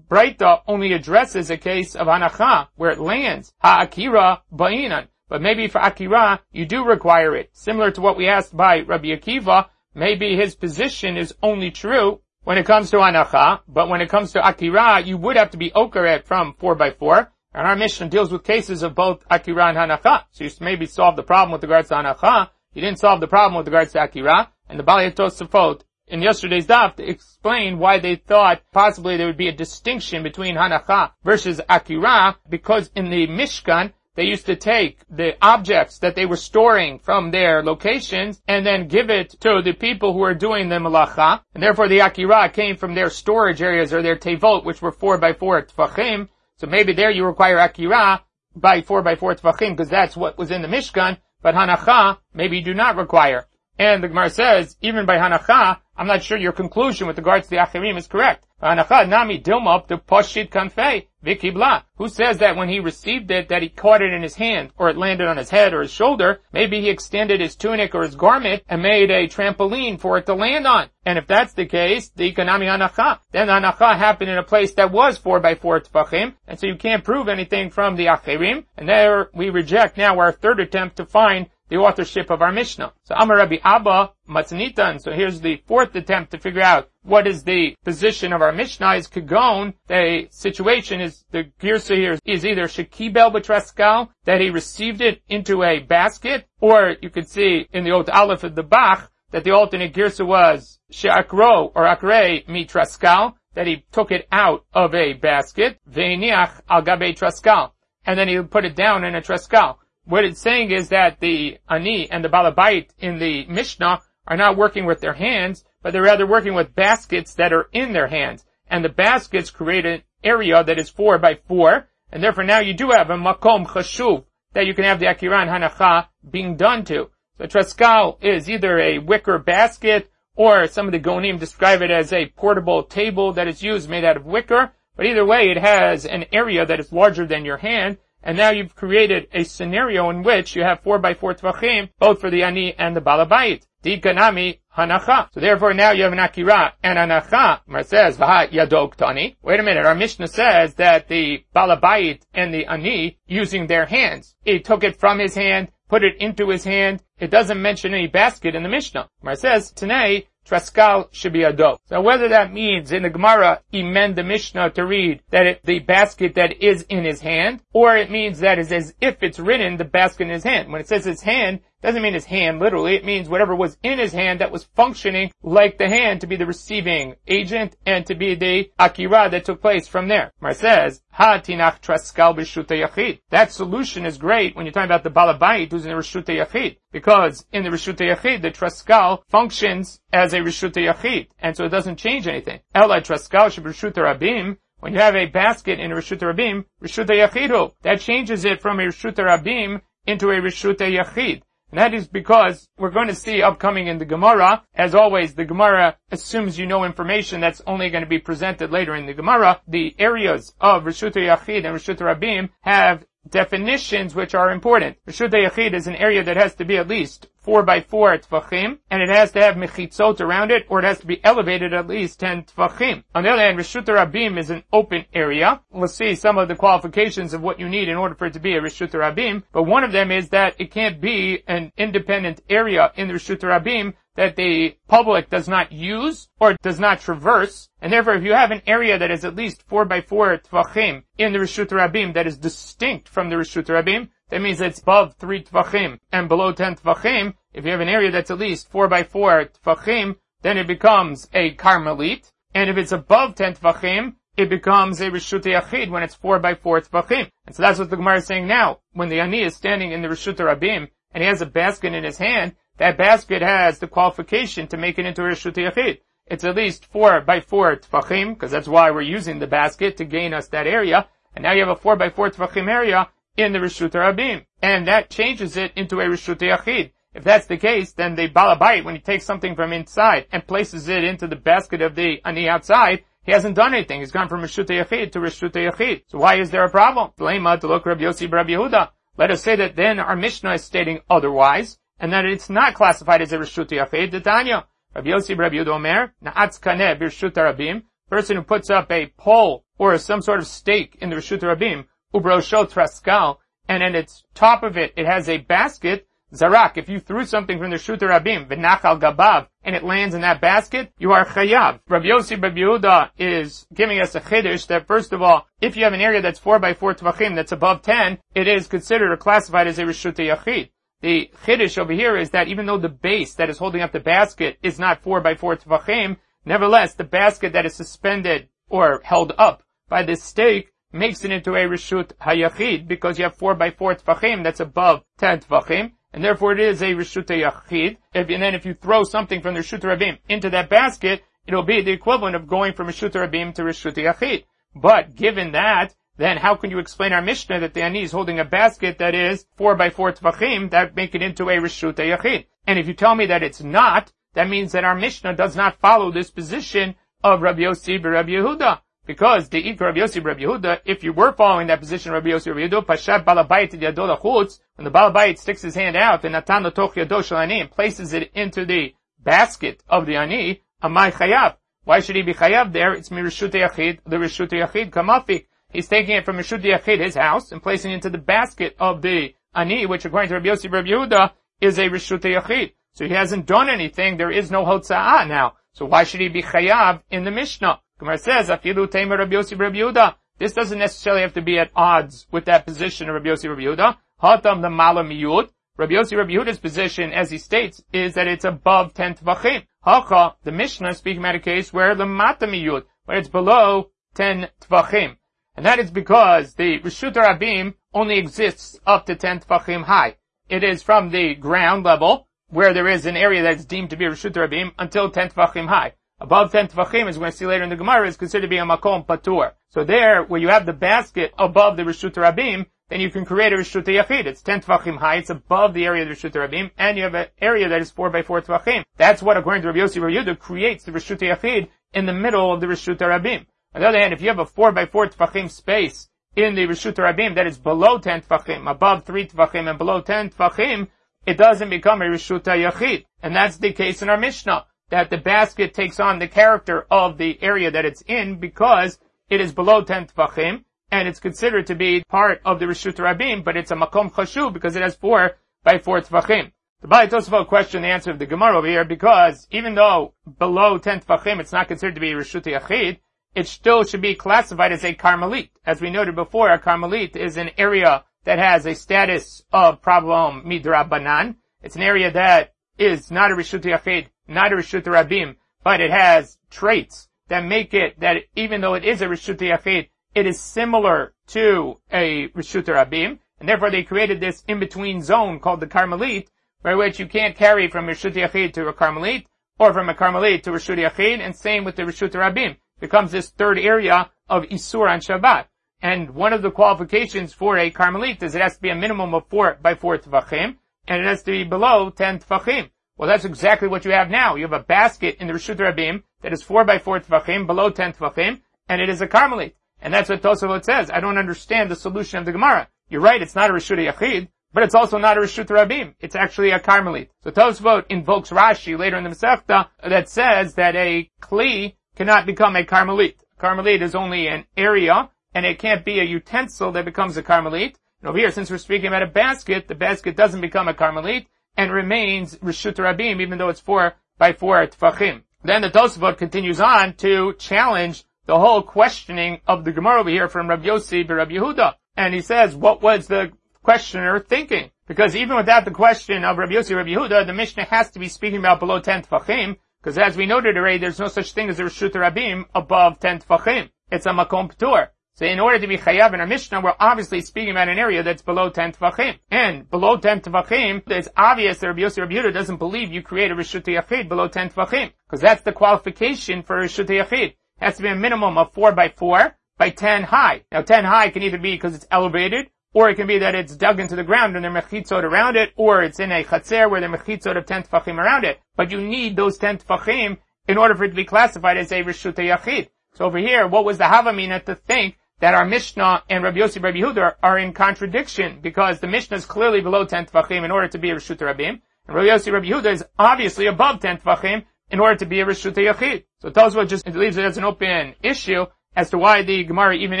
Breita 0.08 0.60
only 0.68 0.92
addresses 0.92 1.50
a 1.50 1.56
case 1.56 1.96
of 1.96 2.06
anacha, 2.06 2.68
where 2.76 2.90
it 2.90 3.00
lands, 3.00 3.52
ha'akira 3.62 4.40
ba'inan. 4.52 5.08
But 5.34 5.42
maybe 5.42 5.66
for 5.66 5.80
Akira, 5.80 6.42
you 6.52 6.64
do 6.64 6.84
require 6.84 7.34
it. 7.34 7.50
Similar 7.54 7.90
to 7.90 8.00
what 8.00 8.16
we 8.16 8.28
asked 8.28 8.56
by 8.56 8.82
Rabbi 8.82 9.08
Akiva, 9.08 9.66
maybe 9.92 10.36
his 10.36 10.54
position 10.54 11.16
is 11.16 11.34
only 11.42 11.72
true 11.72 12.20
when 12.44 12.56
it 12.56 12.66
comes 12.66 12.88
to 12.92 12.98
Anacha, 12.98 13.58
but 13.66 13.88
when 13.88 14.00
it 14.00 14.08
comes 14.08 14.30
to 14.34 14.48
Akira, 14.48 15.00
you 15.00 15.16
would 15.16 15.36
have 15.36 15.50
to 15.50 15.56
be 15.56 15.72
Okeret 15.72 16.22
from 16.22 16.54
4x4, 16.60 17.26
and 17.52 17.66
our 17.66 17.74
Mishnah 17.74 18.10
deals 18.10 18.30
with 18.30 18.44
cases 18.44 18.84
of 18.84 18.94
both 18.94 19.24
Akira 19.28 19.70
and 19.70 19.76
Hanacha. 19.76 20.22
So 20.30 20.44
you 20.44 20.50
maybe 20.60 20.86
solve 20.86 21.16
the 21.16 21.24
problem 21.24 21.50
with 21.50 21.64
regards 21.64 21.88
to 21.88 21.96
Hanacha, 21.96 22.50
you 22.72 22.82
didn't 22.82 23.00
solve 23.00 23.20
the 23.20 23.26
problem 23.26 23.58
with 23.58 23.66
regards 23.66 23.92
to 23.94 24.04
Akira, 24.04 24.52
and 24.68 24.78
the 24.78 24.84
Bali 24.84 25.10
Tosafot 25.10 25.80
in 26.06 26.22
yesterday's 26.22 26.68
daf 26.68 27.00
explained 27.00 27.80
why 27.80 27.98
they 27.98 28.14
thought 28.14 28.62
possibly 28.72 29.16
there 29.16 29.26
would 29.26 29.36
be 29.36 29.48
a 29.48 29.52
distinction 29.52 30.22
between 30.22 30.54
Hanacha 30.54 31.10
versus 31.24 31.60
Akira, 31.68 32.36
because 32.48 32.88
in 32.94 33.10
the 33.10 33.26
Mishkan, 33.26 33.92
they 34.14 34.24
used 34.24 34.46
to 34.46 34.56
take 34.56 35.00
the 35.10 35.36
objects 35.42 35.98
that 35.98 36.14
they 36.14 36.26
were 36.26 36.36
storing 36.36 36.98
from 36.98 37.30
their 37.30 37.62
locations 37.62 38.40
and 38.46 38.64
then 38.64 38.86
give 38.86 39.10
it 39.10 39.30
to 39.40 39.60
the 39.62 39.72
people 39.72 40.12
who 40.12 40.20
were 40.20 40.34
doing 40.34 40.68
the 40.68 40.76
malacha. 40.76 41.42
And 41.54 41.62
therefore 41.62 41.88
the 41.88 42.00
akira 42.00 42.48
came 42.50 42.76
from 42.76 42.94
their 42.94 43.10
storage 43.10 43.60
areas 43.60 43.92
or 43.92 44.02
their 44.02 44.16
tevot, 44.16 44.64
which 44.64 44.80
were 44.80 44.92
four 44.92 45.18
by 45.18 45.32
four 45.32 45.62
tfachim. 45.62 46.28
So 46.56 46.66
maybe 46.68 46.92
there 46.92 47.10
you 47.10 47.24
require 47.24 47.58
akira 47.58 48.22
by 48.54 48.82
four 48.82 49.02
by 49.02 49.16
four 49.16 49.34
tfachim 49.34 49.70
because 49.70 49.88
that's 49.88 50.16
what 50.16 50.38
was 50.38 50.50
in 50.52 50.62
the 50.62 50.68
Mishkan. 50.68 51.18
But 51.42 51.56
hanacha, 51.56 52.18
maybe 52.32 52.58
you 52.58 52.64
do 52.64 52.74
not 52.74 52.96
require. 52.96 53.46
And 53.78 54.02
the 54.02 54.08
Gemara 54.08 54.30
says, 54.30 54.76
even 54.80 55.04
by 55.06 55.16
hanacha, 55.16 55.78
I'm 55.96 56.06
not 56.06 56.22
sure 56.22 56.38
your 56.38 56.52
conclusion 56.52 57.06
with 57.06 57.18
regards 57.18 57.46
to 57.46 57.50
the 57.50 57.56
achirim 57.56 57.96
is 57.96 58.06
correct. 58.06 58.46
Hanacha 58.62 59.08
nami 59.08 59.40
dilma 59.40 59.86
the 59.86 59.98
poshit 59.98 60.50
kanfei 60.50 61.06
vikibla. 61.24 61.82
Who 61.96 62.08
says 62.08 62.38
that 62.38 62.56
when 62.56 62.68
he 62.68 62.80
received 62.80 63.30
it, 63.30 63.48
that 63.48 63.62
he 63.62 63.68
caught 63.68 64.02
it 64.02 64.12
in 64.12 64.22
his 64.22 64.34
hand, 64.34 64.70
or 64.76 64.88
it 64.88 64.96
landed 64.96 65.28
on 65.28 65.36
his 65.36 65.50
head 65.50 65.74
or 65.74 65.82
his 65.82 65.90
shoulder? 65.90 66.40
Maybe 66.52 66.80
he 66.80 66.88
extended 66.88 67.40
his 67.40 67.56
tunic 67.56 67.94
or 67.94 68.02
his 68.02 68.16
garment 68.16 68.62
and 68.68 68.82
made 68.82 69.10
a 69.10 69.28
trampoline 69.28 70.00
for 70.00 70.18
it 70.18 70.26
to 70.26 70.34
land 70.34 70.66
on. 70.66 70.88
And 71.04 71.18
if 71.18 71.26
that's 71.26 71.52
the 71.52 71.66
case, 71.66 72.08
the 72.08 72.26
economy 72.26 72.66
hanacha, 72.66 73.20
then 73.32 73.48
hanacha 73.48 73.96
happened 73.96 74.30
in 74.30 74.38
a 74.38 74.42
place 74.42 74.72
that 74.74 74.92
was 74.92 75.18
four 75.18 75.40
by 75.40 75.54
four 75.54 75.80
tfachim, 75.80 76.34
and 76.48 76.58
so 76.58 76.66
you 76.66 76.76
can't 76.76 77.04
prove 77.04 77.28
anything 77.28 77.70
from 77.70 77.96
the 77.96 78.06
achirim. 78.06 78.64
And 78.76 78.88
there 78.88 79.30
we 79.34 79.50
reject 79.50 79.98
now 79.98 80.18
our 80.18 80.32
third 80.32 80.58
attempt 80.60 80.96
to 80.96 81.04
find 81.04 81.50
the 81.68 81.76
authorship 81.76 82.30
of 82.30 82.42
our 82.42 82.52
Mishnah. 82.52 82.92
So 83.04 83.14
Amar 83.16 83.38
Rabbi 83.38 83.56
Abba 83.64 84.12
Matznitan. 84.28 85.00
So 85.00 85.12
here's 85.12 85.40
the 85.40 85.62
fourth 85.66 85.94
attempt 85.96 86.30
to 86.32 86.38
figure 86.38 86.62
out 86.62 86.90
what 87.02 87.26
is 87.26 87.44
the 87.44 87.76
position 87.84 88.32
of 88.32 88.42
our 88.42 88.52
Mishnah 88.52 88.94
is 88.94 89.08
Kagon. 89.08 89.74
The 89.86 90.26
situation 90.30 91.00
is, 91.00 91.24
the 91.30 91.44
Girsa 91.60 91.96
here 91.96 92.18
is 92.24 92.46
either 92.46 92.64
Shekibel 92.64 93.32
Betraskal, 93.32 94.08
that 94.24 94.40
he 94.40 94.50
received 94.50 95.00
it 95.00 95.22
into 95.28 95.62
a 95.62 95.80
basket, 95.80 96.46
or 96.60 96.96
you 97.00 97.10
could 97.10 97.28
see 97.28 97.68
in 97.72 97.84
the 97.84 97.92
old 97.92 98.08
Aleph 98.10 98.44
of 98.44 98.54
the 98.54 98.62
Bach, 98.62 99.10
that 99.30 99.44
the 99.44 99.50
alternate 99.50 99.92
Girsa 99.92 100.26
was 100.26 100.78
She'akro 100.90 101.72
or 101.74 101.84
Akre 101.84 102.46
Mitraskal, 102.46 103.34
that 103.54 103.66
he 103.66 103.84
took 103.92 104.10
it 104.10 104.26
out 104.32 104.64
of 104.72 104.94
a 104.94 105.14
basket, 105.14 105.78
Ve'niach 105.90 106.60
al 106.68 106.82
Gabe 106.82 107.16
Traskal, 107.16 107.72
and 108.06 108.18
then 108.18 108.28
he 108.28 108.40
put 108.42 108.64
it 108.64 108.76
down 108.76 109.04
in 109.04 109.14
a 109.14 109.20
Traskal. 109.20 109.76
What 110.06 110.24
it's 110.24 110.40
saying 110.40 110.70
is 110.70 110.90
that 110.90 111.20
the 111.20 111.58
Ani 111.68 112.10
and 112.10 112.22
the 112.22 112.28
Balabait 112.28 112.88
in 112.98 113.18
the 113.18 113.46
Mishnah 113.46 114.00
are 114.26 114.36
not 114.36 114.56
working 114.56 114.84
with 114.84 115.00
their 115.00 115.14
hands, 115.14 115.64
but 115.82 115.92
they're 115.92 116.02
rather 116.02 116.26
working 116.26 116.54
with 116.54 116.74
baskets 116.74 117.34
that 117.34 117.52
are 117.52 117.68
in 117.72 117.92
their 117.92 118.08
hands. 118.08 118.44
And 118.68 118.84
the 118.84 118.90
baskets 118.90 119.50
create 119.50 119.86
an 119.86 120.02
area 120.22 120.62
that 120.62 120.78
is 120.78 120.90
four 120.90 121.18
by 121.18 121.38
four, 121.48 121.88
and 122.12 122.22
therefore 122.22 122.44
now 122.44 122.58
you 122.58 122.74
do 122.74 122.90
have 122.90 123.10
a 123.10 123.16
makom 123.16 123.66
chashuv 123.66 124.24
that 124.52 124.66
you 124.66 124.74
can 124.74 124.84
have 124.84 125.00
the 125.00 125.06
akiran 125.06 125.48
hanacha 125.48 126.08
being 126.30 126.56
done 126.56 126.84
to. 126.84 127.10
So 127.38 127.44
traskal 127.46 128.22
is 128.22 128.48
either 128.48 128.78
a 128.78 128.98
wicker 128.98 129.38
basket, 129.38 130.10
or 130.36 130.66
some 130.66 130.86
of 130.86 130.92
the 130.92 131.00
Geonim 131.00 131.38
describe 131.38 131.80
it 131.82 131.90
as 131.90 132.12
a 132.12 132.26
portable 132.26 132.82
table 132.82 133.32
that 133.34 133.48
is 133.48 133.62
used 133.62 133.88
made 133.88 134.04
out 134.04 134.16
of 134.16 134.26
wicker, 134.26 134.72
but 134.96 135.06
either 135.06 135.24
way 135.24 135.50
it 135.50 135.58
has 135.58 136.04
an 136.04 136.26
area 136.32 136.66
that 136.66 136.80
is 136.80 136.92
larger 136.92 137.26
than 137.26 137.44
your 137.44 137.56
hand, 137.56 137.98
and 138.24 138.36
now 138.38 138.50
you've 138.50 138.74
created 138.74 139.28
a 139.32 139.44
scenario 139.44 140.10
in 140.10 140.22
which 140.22 140.56
you 140.56 140.62
have 140.62 140.80
four 140.80 140.98
by 140.98 141.14
four 141.14 141.34
tvachim, 141.34 141.90
both 141.98 142.20
for 142.20 142.30
the 142.30 142.42
ani 142.42 142.74
and 142.78 142.96
the 142.96 143.00
balabait. 143.00 143.62
Dikanami 143.84 144.60
hanacha. 144.76 145.28
So 145.32 145.40
therefore 145.40 145.74
now 145.74 145.90
you 145.90 146.04
have 146.04 146.12
an 146.12 146.18
akira 146.18 146.72
and 146.82 146.98
hanacha. 146.98 147.60
It 147.68 147.86
says, 147.86 148.16
Vaha 148.16 148.50
yadok 148.50 148.94
tani. 148.94 149.36
Wait 149.42 149.60
a 149.60 149.62
minute, 149.62 149.84
our 149.84 149.94
Mishnah 149.94 150.28
says 150.28 150.74
that 150.74 151.06
the 151.08 151.44
balabait 151.54 152.22
and 152.32 152.52
the 152.52 152.64
ani 152.64 153.18
using 153.26 153.66
their 153.66 153.84
hands. 153.84 154.34
He 154.44 154.58
took 154.58 154.82
it 154.84 154.98
from 154.98 155.18
his 155.18 155.34
hand, 155.34 155.68
put 155.90 156.02
it 156.02 156.16
into 156.18 156.48
his 156.48 156.64
hand. 156.64 157.02
It 157.18 157.30
doesn't 157.30 157.60
mention 157.60 157.92
any 157.92 158.06
basket 158.06 158.54
in 158.54 158.62
the 158.62 158.68
Mishnah. 158.70 159.10
It 159.22 159.38
says, 159.38 159.70
today, 159.70 160.26
Traskal 160.44 161.08
should 161.12 161.32
be 161.32 161.42
a 161.42 161.52
dough. 161.52 161.78
So 161.86 162.00
whether 162.00 162.28
that 162.28 162.52
means 162.52 162.92
in 162.92 163.02
the 163.02 163.10
Gemara, 163.10 163.60
meant 163.72 164.16
the 164.16 164.22
Mishnah 164.22 164.70
to 164.70 164.84
read 164.84 165.22
that 165.30 165.46
it, 165.46 165.60
the 165.64 165.78
basket 165.80 166.34
that 166.34 166.62
is 166.62 166.82
in 166.82 167.04
his 167.04 167.20
hand, 167.20 167.62
or 167.72 167.96
it 167.96 168.10
means 168.10 168.40
that 168.40 168.58
is 168.58 168.70
as 168.70 168.94
if 169.00 169.22
it's 169.22 169.38
written 169.38 169.76
the 169.76 169.84
basket 169.84 170.24
in 170.24 170.30
his 170.30 170.44
hand. 170.44 170.70
When 170.70 170.80
it 170.80 170.88
says 170.88 171.04
his 171.04 171.22
hand, 171.22 171.60
doesn't 171.84 172.02
mean 172.02 172.14
his 172.14 172.24
hand 172.24 172.60
literally, 172.60 172.96
it 172.96 173.04
means 173.04 173.28
whatever 173.28 173.54
was 173.54 173.76
in 173.82 173.98
his 173.98 174.12
hand 174.12 174.40
that 174.40 174.50
was 174.50 174.64
functioning 174.74 175.30
like 175.42 175.76
the 175.76 175.88
hand 175.88 176.20
to 176.20 176.26
be 176.26 176.36
the 176.36 176.46
receiving 176.46 177.14
agent 177.28 177.76
and 177.84 178.06
to 178.06 178.14
be 178.14 178.34
the 178.34 178.70
akira 178.78 179.28
that 179.30 179.44
took 179.44 179.60
place 179.60 179.86
from 179.86 180.08
there. 180.08 180.32
Mar 180.40 180.54
says, 180.54 181.02
Ha 181.12 181.40
tinach 181.40 181.80
traskal 181.80 182.34
yachid. 182.34 183.20
That 183.30 183.52
solution 183.52 184.06
is 184.06 184.16
great 184.16 184.56
when 184.56 184.64
you're 184.64 184.72
talking 184.72 184.90
about 184.90 185.04
the 185.04 185.10
balabait 185.10 185.70
who's 185.70 185.84
in 185.84 185.90
the 185.90 185.96
reshuta 185.96 186.36
yachid. 186.36 186.78
Because 186.90 187.44
in 187.52 187.64
the 187.64 187.70
reshuta 187.70 188.10
yachid, 188.10 188.42
the 188.42 188.50
traskal 188.50 189.22
functions 189.28 190.00
as 190.12 190.32
a 190.32 190.38
reshuta 190.38 190.90
yachid. 190.90 191.28
And 191.38 191.56
so 191.56 191.64
it 191.64 191.70
doesn't 191.70 191.96
change 191.96 192.26
anything. 192.26 192.60
Ela 192.74 193.02
traskal 193.02 193.50
sheb'reshuta 193.50 193.98
rabim, 193.98 194.56
when 194.84 194.92
you 194.92 195.00
have 195.00 195.16
a 195.16 195.24
basket 195.24 195.80
in 195.80 195.92
a 195.92 195.94
Rishuta 195.94 196.30
Rabim, 196.30 196.66
Yachidu, 196.82 197.72
that 197.80 198.00
changes 198.00 198.44
it 198.44 198.60
from 198.60 198.80
a 198.80 198.82
Rishuta 198.82 199.24
Rabim 199.24 199.80
into 200.06 200.28
a 200.28 200.34
Rishuta 200.34 200.86
Yachid. 200.94 201.40
And 201.74 201.80
that 201.80 201.92
is 201.92 202.06
because 202.06 202.68
we're 202.78 202.92
going 202.92 203.08
to 203.08 203.16
see 203.16 203.42
upcoming 203.42 203.88
in 203.88 203.98
the 203.98 204.04
Gemara, 204.04 204.62
as 204.76 204.94
always, 204.94 205.34
the 205.34 205.44
Gemara 205.44 205.96
assumes 206.12 206.56
you 206.56 206.66
know 206.66 206.84
information 206.84 207.40
that's 207.40 207.62
only 207.66 207.90
going 207.90 208.04
to 208.04 208.08
be 208.08 208.20
presented 208.20 208.70
later 208.70 208.94
in 208.94 209.06
the 209.06 209.12
Gemara. 209.12 209.60
The 209.66 209.92
areas 209.98 210.54
of 210.60 210.84
Rishuta 210.84 211.16
Yachid 211.16 211.64
and 211.64 211.76
Rishuta 211.76 212.02
Rabim 212.02 212.50
have 212.60 213.04
definitions 213.28 214.14
which 214.14 214.36
are 214.36 214.52
important. 214.52 214.98
Rishuta 215.08 215.48
Yachid 215.48 215.74
is 215.74 215.88
an 215.88 215.96
area 215.96 216.22
that 216.22 216.36
has 216.36 216.54
to 216.54 216.64
be 216.64 216.76
at 216.76 216.86
least 216.86 217.26
four 217.44 217.62
by 217.62 217.80
four 217.80 218.16
tfachim, 218.16 218.78
and 218.90 219.02
it 219.02 219.08
has 219.08 219.30
to 219.32 219.40
have 219.40 219.54
mechitzot 219.54 220.20
around 220.20 220.50
it, 220.50 220.64
or 220.68 220.80
it 220.80 220.84
has 220.84 220.98
to 220.98 221.06
be 221.06 221.22
elevated 221.22 221.72
at 221.72 221.86
least 221.86 222.18
ten 222.18 222.42
tfachim. 222.42 223.04
On 223.14 223.22
the 223.22 223.30
other 223.30 223.42
hand, 223.42 223.58
Rishut 223.58 223.84
Rabim 223.84 224.38
is 224.38 224.50
an 224.50 224.64
open 224.72 225.04
area. 225.12 225.60
We'll 225.70 225.88
see 225.88 226.14
some 226.14 226.38
of 226.38 226.48
the 226.48 226.56
qualifications 226.56 227.34
of 227.34 227.42
what 227.42 227.60
you 227.60 227.68
need 227.68 227.88
in 227.88 227.96
order 227.96 228.14
for 228.14 228.26
it 228.26 228.32
to 228.32 228.40
be 228.40 228.54
a 228.54 228.60
Rishut 228.60 228.90
Rabim, 228.90 229.42
but 229.52 229.64
one 229.64 229.84
of 229.84 229.92
them 229.92 230.10
is 230.10 230.30
that 230.30 230.54
it 230.58 230.70
can't 230.70 231.00
be 231.00 231.42
an 231.46 231.70
independent 231.76 232.40
area 232.48 232.90
in 232.96 233.08
the 233.08 233.14
Rishut 233.14 233.40
Rabim 233.40 233.94
that 234.16 234.36
the 234.36 234.76
public 234.88 235.28
does 235.28 235.48
not 235.48 235.72
use 235.72 236.28
or 236.40 236.56
does 236.62 236.78
not 236.78 237.00
traverse. 237.00 237.68
And 237.80 237.92
therefore, 237.92 238.14
if 238.14 238.22
you 238.22 238.32
have 238.32 238.52
an 238.52 238.62
area 238.66 238.98
that 238.98 239.10
is 239.10 239.24
at 239.24 239.34
least 239.34 239.64
four 239.66 239.84
by 239.84 240.00
four 240.00 240.38
tvachim 240.38 241.02
in 241.18 241.32
the 241.32 241.40
Rishut 241.40 241.68
Rabim 241.68 242.14
that 242.14 242.26
is 242.26 242.38
distinct 242.38 243.08
from 243.08 243.28
the 243.28 243.36
Rishut 243.36 243.66
Rabim, 243.66 244.08
that 244.30 244.42
means 244.42 244.60
it's 244.60 244.80
above 244.80 245.14
three 245.14 245.42
tvachim 245.42 245.98
and 246.12 246.28
below 246.28 246.52
ten 246.52 246.76
tvachim. 246.76 247.34
If 247.52 247.64
you 247.64 247.70
have 247.70 247.80
an 247.80 247.88
area 247.88 248.10
that's 248.10 248.30
at 248.30 248.38
least 248.38 248.70
four 248.70 248.88
by 248.88 249.02
four 249.04 249.50
tvachim, 249.64 250.16
then 250.42 250.58
it 250.58 250.66
becomes 250.66 251.28
a 251.32 251.54
karmelit. 251.54 252.30
And 252.54 252.70
if 252.70 252.76
it's 252.76 252.92
above 252.92 253.34
ten 253.34 253.54
tvachim, 253.54 254.14
it 254.36 254.48
becomes 254.48 255.00
a 255.00 255.10
Rishut 255.10 255.42
Yachid 255.42 255.90
when 255.90 256.02
it's 256.02 256.14
four 256.14 256.38
by 256.38 256.54
four 256.54 256.80
tvachim. 256.80 257.30
And 257.46 257.54
so 257.54 257.62
that's 257.62 257.78
what 257.78 257.90
the 257.90 257.96
Gemara 257.96 258.18
is 258.18 258.26
saying 258.26 258.46
now. 258.46 258.80
When 258.92 259.08
the 259.08 259.20
Ani 259.20 259.42
is 259.42 259.54
standing 259.54 259.92
in 259.92 260.02
the 260.02 260.08
Rishut 260.08 260.36
Rabim 260.36 260.88
and 261.12 261.22
he 261.22 261.28
has 261.28 261.40
a 261.40 261.46
basket 261.46 261.94
in 261.94 262.02
his 262.02 262.18
hand, 262.18 262.56
that 262.78 262.98
basket 262.98 263.42
has 263.42 263.78
the 263.78 263.86
qualification 263.86 264.66
to 264.68 264.76
make 264.76 264.98
it 264.98 265.06
into 265.06 265.22
a 265.22 265.28
Rishut 265.28 265.54
Yachid. 265.54 266.00
It's 266.26 266.44
at 266.44 266.56
least 266.56 266.86
four 266.86 267.20
by 267.20 267.40
four 267.40 267.76
tvachim, 267.76 268.34
because 268.34 268.50
that's 268.50 268.66
why 268.66 268.90
we're 268.90 269.02
using 269.02 269.38
the 269.38 269.46
basket 269.46 269.98
to 269.98 270.04
gain 270.04 270.34
us 270.34 270.48
that 270.48 270.66
area. 270.66 271.06
And 271.36 271.42
now 271.42 271.52
you 271.52 271.60
have 271.60 271.76
a 271.76 271.80
four 271.80 271.96
by 271.96 272.10
four 272.10 272.30
tvachim 272.30 272.68
area 272.68 273.08
in 273.36 273.52
the 273.52 273.58
Rishut 273.58 273.90
Rabim. 273.90 274.44
And 274.62 274.86
that 274.86 275.10
changes 275.10 275.56
it 275.56 275.72
into 275.76 276.00
a 276.00 276.04
Rishut 276.04 276.38
Yachid. 276.38 276.92
If 277.14 277.22
that's 277.22 277.46
the 277.46 277.56
case, 277.56 277.92
then 277.92 278.16
the 278.16 278.28
Balabait, 278.28 278.84
when 278.84 278.96
he 278.96 279.00
takes 279.00 279.24
something 279.24 279.54
from 279.54 279.72
inside 279.72 280.26
and 280.32 280.46
places 280.46 280.88
it 280.88 281.04
into 281.04 281.26
the 281.26 281.36
basket 281.36 281.80
of 281.80 281.94
the 281.94 282.20
Ani 282.24 282.48
outside, 282.48 283.04
he 283.24 283.32
hasn't 283.32 283.54
done 283.54 283.72
anything. 283.72 284.00
He's 284.00 284.10
gone 284.10 284.28
from 284.28 284.42
Rishut 284.42 284.66
Yachid 284.66 285.12
to 285.12 285.20
Rishut 285.20 285.52
Yachid. 285.52 286.02
So 286.08 286.18
why 286.18 286.40
is 286.40 286.50
there 286.50 286.64
a 286.64 286.70
problem? 286.70 287.12
Lema 287.18 287.60
to 287.60 287.68
look 287.68 287.86
Rabbi 287.86 288.02
Yossi 288.02 288.30
Rabbi 288.30 288.50
Yehuda. 288.50 288.90
Let 289.16 289.30
us 289.30 289.42
say 289.42 289.56
that 289.56 289.76
then 289.76 290.00
our 290.00 290.16
Mishnah 290.16 290.54
is 290.54 290.64
stating 290.64 291.00
otherwise, 291.08 291.78
and 292.00 292.12
that 292.12 292.24
it's 292.24 292.50
not 292.50 292.74
classified 292.74 293.22
as 293.22 293.32
a 293.32 293.38
Rishut 293.38 293.68
Yachid, 293.68 294.10
the 294.10 294.20
Tanya. 294.20 294.66
Rabbi 294.94 295.10
Yossi 295.10 295.38
Rabbi 295.38 295.56
Yehuda 295.56 295.68
Omer, 295.68 296.14
Na'atz 296.24 296.60
Kaneh 296.60 296.98
Birshut 296.98 297.32
Rabim, 297.32 297.82
person 298.10 298.36
who 298.36 298.42
puts 298.42 298.70
up 298.70 298.90
a 298.90 299.06
pole 299.16 299.64
or 299.78 299.96
some 299.98 300.20
sort 300.20 300.40
of 300.40 300.46
stake 300.46 300.98
in 301.00 301.10
the 301.10 301.16
Rishut 301.16 301.40
Rabim, 301.40 301.86
Ubrosho 302.14 302.70
Traskal, 302.70 303.38
and 303.68 303.82
in 303.82 303.94
its 303.94 304.22
top 304.34 304.62
of 304.62 304.76
it, 304.76 304.92
it 304.96 305.06
has 305.06 305.28
a 305.28 305.38
basket, 305.38 306.06
Zarak, 306.32 306.76
if 306.76 306.88
you 306.88 306.98
threw 306.98 307.24
something 307.24 307.58
from 307.58 307.70
the 307.70 307.76
Shuter 307.76 308.08
abim, 308.08 308.48
V'nachal 308.48 309.00
Gabav, 309.00 309.48
and 309.62 309.74
it 309.76 309.84
lands 309.84 310.14
in 310.14 310.20
that 310.22 310.40
basket, 310.40 310.92
you 310.98 311.12
are 311.12 311.24
Chayav. 311.24 311.80
Rabbi 311.88 312.06
Yossi 312.06 312.40
Rabbi 312.40 312.58
Yehuda 312.58 313.10
is 313.18 313.66
giving 313.72 314.00
us 314.00 314.14
a 314.14 314.20
chiddush 314.20 314.66
that 314.66 314.86
first 314.86 315.12
of 315.12 315.22
all, 315.22 315.46
if 315.60 315.76
you 315.76 315.84
have 315.84 315.92
an 315.92 316.00
area 316.00 316.20
that's 316.20 316.38
4 316.38 316.58
by 316.58 316.74
4 316.74 316.94
tvachim 316.94 317.34
that's 317.34 317.52
above 317.52 317.82
10, 317.82 318.18
it 318.34 318.48
is 318.48 318.66
considered 318.66 319.12
or 319.12 319.16
classified 319.16 319.68
as 319.68 319.78
a 319.78 319.84
Rishut 319.84 320.16
Yachid. 320.16 320.70
The 321.02 321.30
chiddush 321.44 321.78
over 321.78 321.92
here 321.92 322.16
is 322.16 322.30
that 322.30 322.48
even 322.48 322.66
though 322.66 322.78
the 322.78 322.88
base 322.88 323.34
that 323.34 323.50
is 323.50 323.58
holding 323.58 323.80
up 323.80 323.92
the 323.92 324.00
basket 324.00 324.58
is 324.62 324.78
not 324.78 325.02
4 325.02 325.20
by 325.20 325.34
4 325.34 325.56
tvachim, 325.56 326.16
nevertheless, 326.44 326.94
the 326.94 327.04
basket 327.04 327.52
that 327.52 327.66
is 327.66 327.74
suspended 327.74 328.48
or 328.68 329.00
held 329.04 329.32
up 329.38 329.62
by 329.88 330.02
this 330.02 330.22
stake 330.22 330.72
makes 330.94 331.24
it 331.24 331.32
into 331.32 331.54
a 331.54 331.64
Rishut 331.64 332.12
Hayachid 332.22 332.86
because 332.86 333.18
you 333.18 333.24
have 333.24 333.36
4 333.36 333.54
by 333.54 333.70
4 333.70 333.96
Tfachim 333.96 334.42
that's 334.44 334.60
above 334.60 335.02
10 335.18 335.40
Tfachim. 335.40 335.92
And 336.12 336.22
therefore 336.22 336.52
it 336.52 336.60
is 336.60 336.80
a 336.82 336.94
Rishut 336.94 337.26
Hayachid. 337.26 337.96
If, 338.14 338.28
and 338.28 338.42
then 338.42 338.54
if 338.54 338.64
you 338.64 338.74
throw 338.74 339.02
something 339.02 339.40
from 339.40 339.54
the 339.54 339.60
Rishut 339.60 339.80
Rabim 339.80 340.18
into 340.28 340.50
that 340.50 340.70
basket, 340.70 341.24
it'll 341.46 341.64
be 341.64 341.82
the 341.82 341.90
equivalent 341.90 342.36
of 342.36 342.46
going 342.46 342.72
from 342.72 342.86
Rishut 342.86 343.12
Rabim 343.12 343.52
to 343.54 343.62
Rishut 343.62 343.94
Hayachid. 343.94 344.44
But 344.76 345.16
given 345.16 345.52
that, 345.52 345.94
then 346.16 346.36
how 346.36 346.54
can 346.54 346.70
you 346.70 346.78
explain 346.78 347.12
our 347.12 347.22
Mishnah 347.22 347.60
that 347.60 347.74
the 347.74 347.82
Ani 347.82 348.02
is 348.02 348.12
holding 348.12 348.38
a 348.38 348.44
basket 348.44 348.98
that 348.98 349.14
is 349.14 349.46
4 349.56 349.74
by 349.74 349.90
4 349.90 350.12
Tvachim 350.12 350.70
that 350.70 350.94
make 350.94 351.16
it 351.16 351.22
into 351.22 351.50
a 351.50 351.56
Rishut 351.56 351.94
Hayachid? 351.94 352.46
And 352.66 352.78
if 352.78 352.86
you 352.86 352.94
tell 352.94 353.16
me 353.16 353.26
that 353.26 353.42
it's 353.42 353.62
not, 353.62 354.12
that 354.34 354.48
means 354.48 354.72
that 354.72 354.84
our 354.84 354.94
Mishnah 354.94 355.34
does 355.34 355.56
not 355.56 355.80
follow 355.80 356.12
this 356.12 356.30
position 356.30 356.94
of 357.24 357.42
Rabbi 357.42 357.62
Yossi 357.62 358.02
Rabbi 358.02 358.30
Yehuda. 358.30 358.80
Because 359.06 359.50
the 359.50 359.62
Ikar 359.62 359.80
Rabbi 359.80 359.98
Yossi 359.98 360.24
Rabbi 360.24 360.40
Yehuda, 360.40 360.80
if 360.86 361.04
you 361.04 361.12
were 361.12 361.32
following 361.32 361.66
that 361.66 361.80
position 361.80 362.12
Rabbi 362.12 362.28
Yossi 362.28 362.54
Rabbi 362.54 362.74
Yehuda, 362.74 362.86
Pashat 362.86 363.24
Balabayit 363.24 363.78
Yadol 363.78 364.18
Chutz, 364.18 364.60
when 364.76 364.84
the 364.84 364.90
Balabayit 364.90 365.36
sticks 365.36 365.60
his 365.60 365.74
hand 365.74 365.94
out 365.94 366.24
and 366.24 366.32
Natan 366.32 366.62
Toch 366.72 366.94
Yadosh 366.94 367.36
Ani 367.36 367.60
and 367.60 367.70
places 367.70 368.14
it 368.14 368.30
into 368.34 368.64
the 368.64 368.94
basket 369.18 369.82
of 369.88 370.06
the 370.06 370.16
Ani, 370.16 370.62
Amai 370.82 371.12
Chayav. 371.12 371.56
Why 371.84 372.00
should 372.00 372.16
he 372.16 372.22
be 372.22 372.32
Chayav 372.32 372.72
there? 372.72 372.94
It's 372.94 373.10
Mirishut 373.10 373.50
Yachid, 373.50 373.98
the 374.06 374.16
Rishut 374.16 374.48
Yachid 374.48 374.90
Kamafik. 374.90 375.46
He's 375.70 375.86
taking 375.86 376.16
it 376.16 376.24
from 376.24 376.38
Rishut 376.38 376.62
Yachid, 376.62 377.04
his 377.04 377.14
house, 377.14 377.52
and 377.52 377.62
placing 377.62 377.90
it 377.90 377.96
into 377.96 378.08
the 378.08 378.16
basket 378.16 378.74
of 378.80 379.02
the 379.02 379.34
Ani, 379.54 379.84
which 379.84 380.06
according 380.06 380.30
to 380.30 380.36
Rabbi 380.36 380.48
Yossi 380.48 380.72
Rabbi 380.72 380.88
Yehuda, 380.88 381.32
is 381.60 381.78
a 381.78 381.90
Rishut 381.90 382.22
Yachid. 382.22 382.72
So 382.94 383.06
he 383.06 383.12
hasn't 383.12 383.44
done 383.44 383.68
anything, 383.68 384.16
there 384.16 384.30
is 384.30 384.50
no 384.50 384.64
Hotza'ah 384.64 385.28
now. 385.28 385.54
So 385.72 385.84
why 385.84 386.04
should 386.04 386.20
he 386.20 386.28
be 386.28 386.42
Chayav 386.42 387.02
in 387.10 387.24
the 387.24 387.30
Mishnah? 387.30 387.80
Gemara 387.98 388.18
says, 388.18 388.48
Afilu 388.48 388.90
Tamer 388.90 389.18
Rabbi 389.18 389.34
Yossi 389.34 389.58
Rabbi 389.58 389.76
Yehuda. 389.76 390.16
This 390.38 390.52
doesn't 390.52 390.80
necessarily 390.80 391.22
have 391.22 391.34
to 391.34 391.42
be 391.42 391.58
at 391.58 391.70
odds 391.76 392.26
with 392.32 392.44
that 392.46 392.66
position 392.66 393.08
of 393.08 393.14
Rabbi 393.14 393.28
Yossi 393.28 393.48
Rabbi 393.48 393.62
Yehuda. 393.62 393.96
Hatam 394.20 394.62
the 394.62 394.70
Mala 394.70 395.04
Miyud. 395.04 395.50
Rabbi 395.76 395.92
Yossi 395.92 396.16
Rabbi 396.16 396.32
Yehuda's 396.32 396.58
position, 396.58 397.12
as 397.12 397.30
he 397.30 397.38
states, 397.38 397.84
is 397.92 398.14
that 398.14 398.26
it's 398.26 398.44
above 398.44 398.94
10 398.94 399.14
Tvachim. 399.14 399.66
Hacha, 399.84 400.34
the 400.42 400.50
Mishnah 400.50 400.94
speaking 400.94 401.20
about 401.20 401.36
a 401.36 401.40
case 401.40 401.72
where 401.72 401.94
the 401.94 402.06
Matam 402.06 402.50
Miyud, 402.50 402.82
where 403.04 403.18
it's 403.18 403.28
below 403.28 403.90
10 404.14 404.48
Tvachim. 404.60 405.16
And 405.56 405.64
that 405.64 405.78
is 405.78 405.92
because 405.92 406.54
the 406.54 406.80
Rishut 406.80 407.14
Rabim 407.14 407.74
only 407.92 408.18
exists 408.18 408.78
up 408.86 409.06
to 409.06 409.14
10 409.14 409.40
Tvachim 409.40 409.84
high. 409.84 410.16
It 410.48 410.64
is 410.64 410.82
from 410.82 411.10
the 411.10 411.36
ground 411.36 411.84
level, 411.84 412.26
where 412.48 412.74
there 412.74 412.88
is 412.88 413.06
an 413.06 413.16
area 413.16 413.42
that 413.44 413.56
is 413.56 413.64
deemed 413.64 413.90
to 413.90 413.96
be 413.96 414.04
Rishut 414.04 414.32
Rabim, 414.32 414.72
until 414.80 415.10
10 415.10 415.30
Tvachim 415.30 415.68
high. 415.68 415.94
Above 416.20 416.52
10 416.52 416.68
Tvachim, 416.68 417.08
as 417.08 417.18
we're 417.18 417.22
going 417.22 417.32
to 417.32 417.36
see 417.36 417.46
later 417.46 417.64
in 417.64 417.70
the 417.70 417.76
Gemara, 417.76 418.06
is 418.06 418.16
considered 418.16 418.42
to 418.42 418.48
be 418.48 418.58
a 418.58 418.64
Makom 418.64 419.04
Patur. 419.04 419.52
So 419.68 419.82
there, 419.82 420.22
where 420.22 420.40
you 420.40 420.48
have 420.48 420.64
the 420.64 420.72
basket 420.72 421.34
above 421.36 421.76
the 421.76 421.82
Rishut 421.82 422.14
Rabim, 422.14 422.66
then 422.88 423.00
you 423.00 423.10
can 423.10 423.24
create 423.24 423.52
a 423.52 423.56
Rishut 423.56 423.84
Yachid. 423.84 424.26
It's 424.26 424.40
10 424.40 424.60
Tvachim 424.60 424.96
high, 424.96 425.16
it's 425.16 425.30
above 425.30 425.74
the 425.74 425.84
area 425.84 426.02
of 426.02 426.08
the 426.08 426.14
Rishut 426.14 426.34
Rabim, 426.34 426.70
and 426.78 426.96
you 426.96 427.02
have 427.02 427.14
an 427.14 427.26
area 427.40 427.68
that 427.68 427.80
is 427.80 427.90
4 427.90 428.10
by 428.10 428.22
4 428.22 428.42
Tvachim. 428.42 428.84
That's 428.96 429.22
what, 429.24 429.36
according 429.36 429.62
to 429.62 429.68
Rabbi 429.68 429.80
Yossi 429.80 430.00
Rabbi 430.00 430.34
creates 430.34 430.84
the 430.84 430.92
Rishut 430.92 431.18
Yachid 431.18 431.68
in 431.92 432.06
the 432.06 432.12
middle 432.12 432.52
of 432.52 432.60
the 432.60 432.68
Rishut 432.68 432.98
Rabim. 432.98 433.46
On 433.74 433.80
the 433.80 433.88
other 433.88 433.98
hand, 433.98 434.12
if 434.12 434.22
you 434.22 434.28
have 434.28 434.38
a 434.38 434.46
4 434.46 434.70
by 434.70 434.86
4 434.86 435.08
Tvachim 435.08 435.50
space 435.50 436.08
in 436.36 436.54
the 436.54 436.68
Rishut 436.68 436.94
Rabim 436.94 437.34
that 437.34 437.48
is 437.48 437.58
below 437.58 437.98
10 437.98 438.22
Tvachim, 438.22 438.70
above 438.70 439.04
3 439.04 439.26
Tvachim, 439.26 439.68
and 439.68 439.78
below 439.78 440.00
10 440.00 440.30
Tvachim, 440.30 440.86
it 441.26 441.36
doesn't 441.36 441.70
become 441.70 442.02
a 442.02 442.04
Rishut 442.04 442.44
Yachid. 442.44 443.04
And 443.20 443.34
that's 443.34 443.56
the 443.56 443.72
case 443.72 444.00
in 444.00 444.08
our 444.08 444.18
Mishnah 444.18 444.66
that 444.90 445.10
the 445.10 445.18
basket 445.18 445.74
takes 445.74 445.98
on 446.00 446.18
the 446.18 446.28
character 446.28 446.86
of 446.90 447.18
the 447.18 447.42
area 447.42 447.70
that 447.70 447.84
it's 447.84 448.02
in 448.02 448.38
because 448.38 448.98
it 449.28 449.40
is 449.40 449.52
below 449.52 449.82
10 449.82 450.08
tfachim 450.08 450.64
and 450.90 451.08
it's 451.08 451.20
considered 451.20 451.66
to 451.66 451.74
be 451.74 452.04
part 452.08 452.40
of 452.44 452.60
the 452.60 452.66
Rishut 452.66 452.96
Rabim, 452.96 453.42
but 453.42 453.56
it's 453.56 453.70
a 453.70 453.74
makom 453.74 454.12
chashuv 454.12 454.52
because 454.52 454.76
it 454.76 454.82
has 454.82 454.94
four 454.94 455.36
by 455.62 455.78
four 455.78 456.00
tfachim. 456.00 456.52
The 456.82 456.88
Bali 456.88 457.08
Tosafot 457.08 457.48
question 457.48 457.82
the 457.82 457.88
answer 457.88 458.10
of 458.10 458.18
the 458.18 458.26
Gemara 458.26 458.58
over 458.58 458.66
here 458.66 458.84
because 458.84 459.48
even 459.50 459.74
though 459.74 460.12
below 460.38 460.76
10 460.78 461.00
tfachim 461.00 461.40
it's 461.40 461.52
not 461.52 461.68
considered 461.68 461.94
to 461.94 462.00
be 462.00 462.12
Rishut 462.12 462.44
Yachid, 462.44 462.98
it 463.34 463.48
still 463.48 463.84
should 463.84 464.02
be 464.02 464.14
classified 464.14 464.70
as 464.70 464.84
a 464.84 464.94
Carmelit. 464.94 465.48
As 465.66 465.80
we 465.80 465.90
noted 465.90 466.14
before, 466.14 466.50
a 466.50 466.58
Carmelit 466.58 467.16
is 467.16 467.36
an 467.36 467.50
area 467.56 468.04
that 468.24 468.38
has 468.38 468.66
a 468.66 468.74
status 468.74 469.42
of 469.52 469.82
problem 469.82 470.44
midrabanan. 470.44 471.36
It's 471.62 471.76
an 471.76 471.82
area 471.82 472.12
that 472.12 472.54
is 472.78 473.10
not 473.10 473.32
a 473.32 473.34
Rishut 473.34 473.62
Yachid, 473.62 474.08
not 474.28 474.52
a 474.52 474.56
Rishut 474.56 474.84
Rabim, 474.84 475.36
but 475.62 475.80
it 475.80 475.90
has 475.90 476.38
traits 476.50 477.08
that 477.28 477.44
make 477.44 477.74
it 477.74 477.98
that 478.00 478.16
even 478.36 478.60
though 478.60 478.74
it 478.74 478.84
is 478.84 479.00
a 479.02 479.06
Rishut 479.06 479.38
Yachid, 479.38 479.88
it 480.14 480.26
is 480.26 480.40
similar 480.40 481.12
to 481.28 481.80
a 481.92 482.28
Rishut 482.28 482.64
Rabim, 482.64 483.18
and 483.40 483.48
therefore 483.48 483.70
they 483.70 483.82
created 483.82 484.20
this 484.20 484.44
in-between 484.46 485.02
zone 485.02 485.40
called 485.40 485.60
the 485.60 485.66
Carmelit, 485.66 486.28
by 486.62 486.74
which 486.74 486.98
you 486.98 487.06
can't 487.06 487.36
carry 487.36 487.68
from 487.68 487.86
Rishut 487.86 488.14
Yachid 488.14 488.52
to 488.54 488.68
a 488.68 488.72
Carmelit, 488.72 489.26
or 489.58 489.72
from 489.72 489.88
a 489.88 489.94
Carmelit 489.94 490.42
to 490.42 490.50
Rishut 490.50 490.78
Yachid, 490.78 491.20
and 491.20 491.34
same 491.34 491.64
with 491.64 491.76
the 491.76 491.82
Rishut 491.82 492.12
Rabim. 492.12 492.52
It 492.52 492.58
becomes 492.80 493.12
this 493.12 493.30
third 493.30 493.58
area 493.58 494.10
of 494.28 494.44
Isur 494.44 494.88
on 494.88 495.00
Shabbat. 495.00 495.46
And 495.82 496.10
one 496.10 496.32
of 496.32 496.42
the 496.42 496.50
qualifications 496.50 497.34
for 497.34 497.58
a 497.58 497.70
Carmelit 497.70 498.22
is 498.22 498.34
it 498.34 498.40
has 498.42 498.56
to 498.56 498.62
be 498.62 498.70
a 498.70 498.74
minimum 498.74 499.14
of 499.14 499.28
four 499.28 499.58
by 499.60 499.74
four 499.74 499.98
Tvachim, 499.98 500.56
and 500.88 501.00
it 501.00 501.06
has 501.06 501.22
to 501.24 501.30
be 501.30 501.44
below 501.44 501.90
10 501.90 502.20
Tvachim. 502.20 502.70
Well, 502.96 503.08
that's 503.08 503.24
exactly 503.24 503.66
what 503.66 503.84
you 503.84 503.90
have 503.90 504.08
now. 504.08 504.36
You 504.36 504.42
have 504.42 504.52
a 504.52 504.60
basket 504.60 505.16
in 505.18 505.26
the 505.26 505.32
Rishut 505.32 505.56
Rabim 505.56 506.04
that 506.22 506.32
is 506.32 506.42
4 506.42 506.64
by 506.64 506.78
4 506.78 507.00
Tvachim, 507.00 507.46
below 507.46 507.70
10 507.70 507.94
Tvachim, 507.94 508.40
and 508.68 508.80
it 508.80 508.88
is 508.88 509.00
a 509.00 509.08
Carmelit. 509.08 509.54
And 509.80 509.92
that's 509.92 510.08
what 510.08 510.22
Tosafot 510.22 510.64
says. 510.64 510.90
I 510.90 511.00
don't 511.00 511.18
understand 511.18 511.70
the 511.70 511.76
solution 511.76 512.18
of 512.18 512.24
the 512.24 512.32
Gemara. 512.32 512.68
You're 512.88 513.00
right, 513.00 513.20
it's 513.20 513.34
not 513.34 513.50
a 513.50 513.52
Rishut 513.52 513.84
Yachid, 513.84 514.28
but 514.52 514.62
it's 514.62 514.76
also 514.76 514.98
not 514.98 515.18
a 515.18 515.20
Rishut 515.20 515.48
Rabim. 515.48 515.94
It's 516.00 516.14
actually 516.14 516.50
a 516.50 516.60
Carmelit. 516.60 517.08
So 517.24 517.32
Tosafot 517.32 517.86
invokes 517.88 518.30
Rashi 518.30 518.78
later 518.78 518.96
in 518.96 519.04
the 519.04 519.10
Masechta 519.10 519.68
that 519.82 520.08
says 520.08 520.54
that 520.54 520.76
a 520.76 521.10
Kli 521.20 521.74
cannot 521.96 522.26
become 522.26 522.54
a 522.54 522.62
Carmelit. 522.62 523.16
Carmelit 523.40 523.82
is 523.82 523.96
only 523.96 524.28
an 524.28 524.44
area, 524.56 525.10
and 525.34 525.44
it 525.44 525.58
can't 525.58 525.84
be 525.84 525.98
a 525.98 526.04
utensil 526.04 526.70
that 526.72 526.84
becomes 526.84 527.16
a 527.16 527.22
Carmelit. 527.22 527.74
And 528.00 528.08
over 528.08 528.18
here, 528.18 528.30
since 528.30 528.50
we're 528.50 528.58
speaking 528.58 528.86
about 528.86 529.02
a 529.02 529.08
basket, 529.08 529.66
the 529.66 529.74
basket 529.74 530.16
doesn't 530.16 530.40
become 530.40 530.68
a 530.68 530.74
Carmelit, 530.74 531.26
and 531.56 531.72
remains 531.72 532.36
Rishut 532.36 532.74
Rabim, 532.74 533.20
even 533.20 533.38
though 533.38 533.48
it's 533.48 533.60
four 533.60 533.94
by 534.18 534.32
four 534.32 534.66
Tfachim. 534.66 535.22
Then 535.42 535.62
the 535.62 535.70
Tosafot 535.70 536.16
continues 536.16 536.60
on 536.60 536.94
to 536.94 537.34
challenge 537.34 538.04
the 538.26 538.38
whole 538.38 538.62
questioning 538.62 539.40
of 539.46 539.64
the 539.64 539.72
Gemara 539.72 540.00
over 540.00 540.10
here 540.10 540.28
from 540.28 540.48
Rabbi 540.48 540.66
Yossi 540.66 541.02
and 541.02 541.10
Rabbi 541.10 541.32
Yehuda. 541.32 541.74
And 541.96 542.14
he 542.14 542.22
says, 542.22 542.56
what 542.56 542.82
was 542.82 543.06
the 543.06 543.32
questioner 543.62 544.18
thinking? 544.20 544.70
Because 544.86 545.14
even 545.14 545.36
without 545.36 545.64
the 545.64 545.70
question 545.70 546.24
of 546.24 546.38
Rabbi 546.38 546.54
Yossi 546.54 546.74
Rabbi 546.74 546.90
Yehuda, 546.90 547.26
the 547.26 547.32
Mishnah 547.32 547.64
has 547.64 547.90
to 547.90 547.98
be 547.98 548.08
speaking 548.08 548.38
about 548.38 548.60
below 548.60 548.80
10 548.80 549.02
Tfachim, 549.02 549.56
because 549.82 549.98
as 549.98 550.16
we 550.16 550.24
noted 550.24 550.56
already, 550.56 550.78
there's 550.78 550.98
no 550.98 551.08
such 551.08 551.32
thing 551.32 551.50
as 551.50 551.60
a 551.60 551.64
Rishut 551.64 551.92
Rabim 551.92 552.46
above 552.54 552.98
10 553.00 553.20
Tfachim. 553.20 553.68
It's 553.90 554.06
a 554.06 554.10
Makom 554.10 554.54
Ptur. 554.54 554.88
So 555.16 555.26
in 555.26 555.38
order 555.38 555.60
to 555.60 555.68
be 555.68 555.78
chayav 555.78 556.12
in 556.12 556.20
our 556.20 556.26
Mishnah, 556.26 556.60
we're 556.60 556.74
obviously 556.80 557.20
speaking 557.20 557.52
about 557.52 557.68
an 557.68 557.78
area 557.78 558.02
that's 558.02 558.22
below 558.22 558.50
10 558.50 558.72
tvachim. 558.72 559.16
And 559.30 559.70
below 559.70 559.96
10 559.96 560.22
tvachim, 560.22 560.82
it's 560.88 561.08
obvious 561.16 561.58
that 561.58 561.68
Rabbi 561.68 561.82
Yossi 561.82 561.98
Rabbi 561.98 562.14
Yehuda 562.14 562.34
doesn't 562.34 562.56
believe 562.56 562.92
you 562.92 563.00
create 563.00 563.30
a 563.30 563.36
Rishut 563.36 563.62
Yachid 563.62 564.08
below 564.08 564.26
10 564.26 564.50
tvachim. 564.50 564.90
Because 565.06 565.20
that's 565.20 565.42
the 565.42 565.52
qualification 565.52 566.42
for 566.42 566.58
a 566.58 566.64
Rishut 566.64 566.88
Yachid. 566.88 567.26
It 567.26 567.36
has 567.58 567.76
to 567.76 567.82
be 567.82 567.90
a 567.90 567.94
minimum 567.94 568.36
of 568.36 568.52
4 568.54 568.72
by 568.72 568.88
4 568.88 569.36
by 569.56 569.70
10 569.70 570.02
high. 570.02 570.42
Now 570.50 570.62
10 570.62 570.84
high 570.84 571.10
can 571.10 571.22
either 571.22 571.38
be 571.38 571.52
because 571.52 571.76
it's 571.76 571.86
elevated, 571.92 572.50
or 572.72 572.90
it 572.90 572.96
can 572.96 573.06
be 573.06 573.18
that 573.18 573.36
it's 573.36 573.54
dug 573.54 573.78
into 573.78 573.94
the 573.94 574.02
ground 574.02 574.34
and 574.34 574.44
there 574.44 574.50
are 574.50 574.62
mechitzot 574.62 575.04
around 575.04 575.36
it, 575.36 575.52
or 575.54 575.84
it's 575.84 576.00
in 576.00 576.10
a 576.10 576.24
chatzer 576.24 576.68
where 576.68 576.80
there 576.80 576.92
are 576.92 576.98
mechitzot 576.98 577.36
of 577.36 577.46
10 577.46 577.62
tfachim 577.62 577.98
around 577.98 578.24
it. 578.24 578.40
But 578.56 578.72
you 578.72 578.80
need 578.80 579.14
those 579.14 579.38
10 579.38 579.58
tfachim 579.58 580.18
in 580.48 580.58
order 580.58 580.74
for 580.74 580.82
it 580.82 580.88
to 580.88 580.96
be 580.96 581.04
classified 581.04 581.56
as 581.56 581.70
a 581.70 581.84
Rishut 581.84 582.16
Yachid. 582.16 582.70
So 582.94 583.04
over 583.04 583.18
here, 583.18 583.46
what 583.46 583.64
was 583.64 583.78
the 583.78 583.84
Havamina 583.84 584.44
to 584.46 584.56
think 584.56 584.96
that 585.20 585.34
our 585.34 585.44
Mishnah 585.44 586.02
and 586.10 586.24
Rabbi 586.24 586.38
Yossi 586.38 586.62
Rabbi 586.62 586.78
Yehuda 586.78 587.14
are 587.22 587.38
in 587.38 587.52
contradiction 587.52 588.40
because 588.40 588.80
the 588.80 588.86
Mishnah 588.86 589.16
is 589.16 589.26
clearly 589.26 589.60
below 589.60 589.84
10 589.84 590.06
Tvachim 590.06 590.44
in 590.44 590.50
order 590.50 590.68
to 590.68 590.78
be 590.78 590.90
a 590.90 590.96
Rishut 590.96 591.18
Rabim, 591.18 591.60
and 591.86 591.96
Rabbi 591.96 592.08
Yossi 592.08 592.32
Rabbi 592.32 592.46
Yehuda 592.46 592.72
is 592.72 592.84
obviously 592.98 593.46
above 593.46 593.80
10 593.80 593.98
Tvachim 593.98 594.44
in 594.70 594.80
order 594.80 594.96
to 594.96 595.06
be 595.06 595.20
a 595.20 595.26
Rishut 595.26 595.54
Yachid. 595.54 596.04
So 596.18 596.30
Tosfot 596.30 596.68
just 596.68 596.86
leaves 596.86 597.16
it 597.16 597.24
as 597.24 597.38
an 597.38 597.44
open 597.44 597.94
issue 598.02 598.46
as 598.76 598.90
to 598.90 598.98
why 598.98 599.22
the 599.22 599.44
Gemara 599.44 599.76
even 599.76 600.00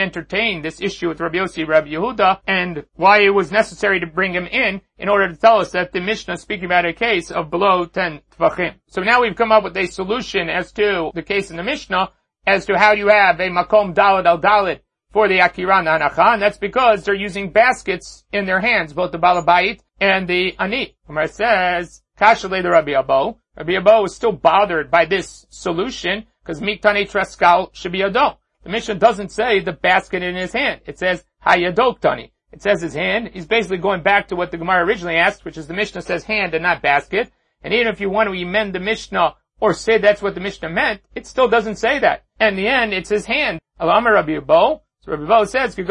entertained 0.00 0.64
this 0.64 0.80
issue 0.80 1.08
with 1.08 1.20
Rabbi 1.20 1.38
Yossi 1.38 1.66
Rabbi 1.66 1.90
Yehuda 1.90 2.40
and 2.46 2.84
why 2.94 3.20
it 3.20 3.30
was 3.30 3.52
necessary 3.52 4.00
to 4.00 4.06
bring 4.06 4.32
him 4.32 4.46
in 4.46 4.80
in 4.98 5.08
order 5.08 5.28
to 5.28 5.36
tell 5.36 5.60
us 5.60 5.70
that 5.72 5.92
the 5.92 6.00
Mishnah 6.00 6.34
is 6.34 6.40
speaking 6.40 6.64
about 6.64 6.86
a 6.86 6.92
case 6.92 7.30
of 7.30 7.50
below 7.50 7.84
10 7.84 8.20
Tvachim. 8.36 8.74
So 8.88 9.02
now 9.02 9.20
we've 9.20 9.36
come 9.36 9.52
up 9.52 9.62
with 9.62 9.76
a 9.76 9.86
solution 9.86 10.48
as 10.48 10.72
to 10.72 11.12
the 11.14 11.22
case 11.22 11.50
in 11.50 11.56
the 11.56 11.62
Mishnah 11.62 12.10
as 12.46 12.66
to 12.66 12.76
how 12.76 12.92
you 12.92 13.08
have 13.08 13.38
a 13.40 13.48
Makom 13.48 13.94
Dalad 13.94 14.26
al 14.26 14.40
Dalad 14.40 14.80
for 15.14 15.28
the 15.28 15.38
Akiran 15.38 15.86
Hanacha, 15.86 16.34
and 16.34 16.42
that's 16.42 16.58
because 16.58 17.04
they're 17.04 17.14
using 17.14 17.52
baskets 17.52 18.24
in 18.32 18.46
their 18.46 18.60
hands, 18.60 18.92
both 18.92 19.12
the 19.12 19.18
Balabait 19.18 19.78
and 20.00 20.26
the 20.26 20.56
Ani. 20.58 20.96
Umar 21.08 21.28
says, 21.28 22.02
Kashale 22.20 22.64
the 22.64 22.70
Rabbi 22.70 22.90
Abo. 22.90 23.36
Rabbi 23.56 23.74
Abo 23.74 24.04
is 24.06 24.14
still 24.16 24.32
bothered 24.32 24.90
by 24.90 25.04
this 25.04 25.46
solution, 25.50 26.26
because 26.42 26.60
Miktani 26.60 27.08
Traskal 27.08 27.72
should 27.72 27.92
be 27.92 28.02
Ado. 28.02 28.30
the 28.64 28.70
Mishnah 28.70 28.96
doesn't 28.96 29.30
say 29.30 29.60
the 29.60 29.72
basket 29.72 30.24
in 30.24 30.34
his 30.34 30.52
hand. 30.52 30.80
It 30.84 30.98
says 30.98 31.24
Hayadoktani. 31.46 32.32
It 32.50 32.60
says 32.60 32.82
his 32.82 32.94
hand. 32.94 33.30
He's 33.32 33.46
basically 33.46 33.78
going 33.78 34.02
back 34.02 34.28
to 34.28 34.36
what 34.36 34.50
the 34.50 34.58
Gemara 34.58 34.84
originally 34.84 35.16
asked, 35.16 35.44
which 35.44 35.56
is 35.56 35.68
the 35.68 35.74
Mishnah 35.74 36.02
says 36.02 36.24
hand 36.24 36.54
and 36.54 36.64
not 36.64 36.82
basket. 36.82 37.30
And 37.62 37.72
even 37.72 37.86
if 37.86 38.00
you 38.00 38.10
want 38.10 38.28
to 38.28 38.42
amend 38.42 38.74
the 38.74 38.80
Mishnah 38.80 39.36
or 39.60 39.74
say 39.74 39.98
that's 39.98 40.22
what 40.22 40.34
the 40.34 40.40
Mishnah 40.40 40.70
meant, 40.70 41.02
it 41.14 41.28
still 41.28 41.48
doesn't 41.48 41.76
say 41.76 42.00
that. 42.00 42.24
In 42.40 42.56
the 42.56 42.66
end, 42.66 42.92
it's 42.92 43.10
his 43.10 43.26
hand. 43.26 43.60
Alama 43.78 44.12
Rabbi 44.12 44.40
Bo. 44.40 44.82
So 45.04 45.12
Rabbi 45.12 45.26
Bo 45.26 45.44
says, 45.44 45.78
It's 45.78 45.90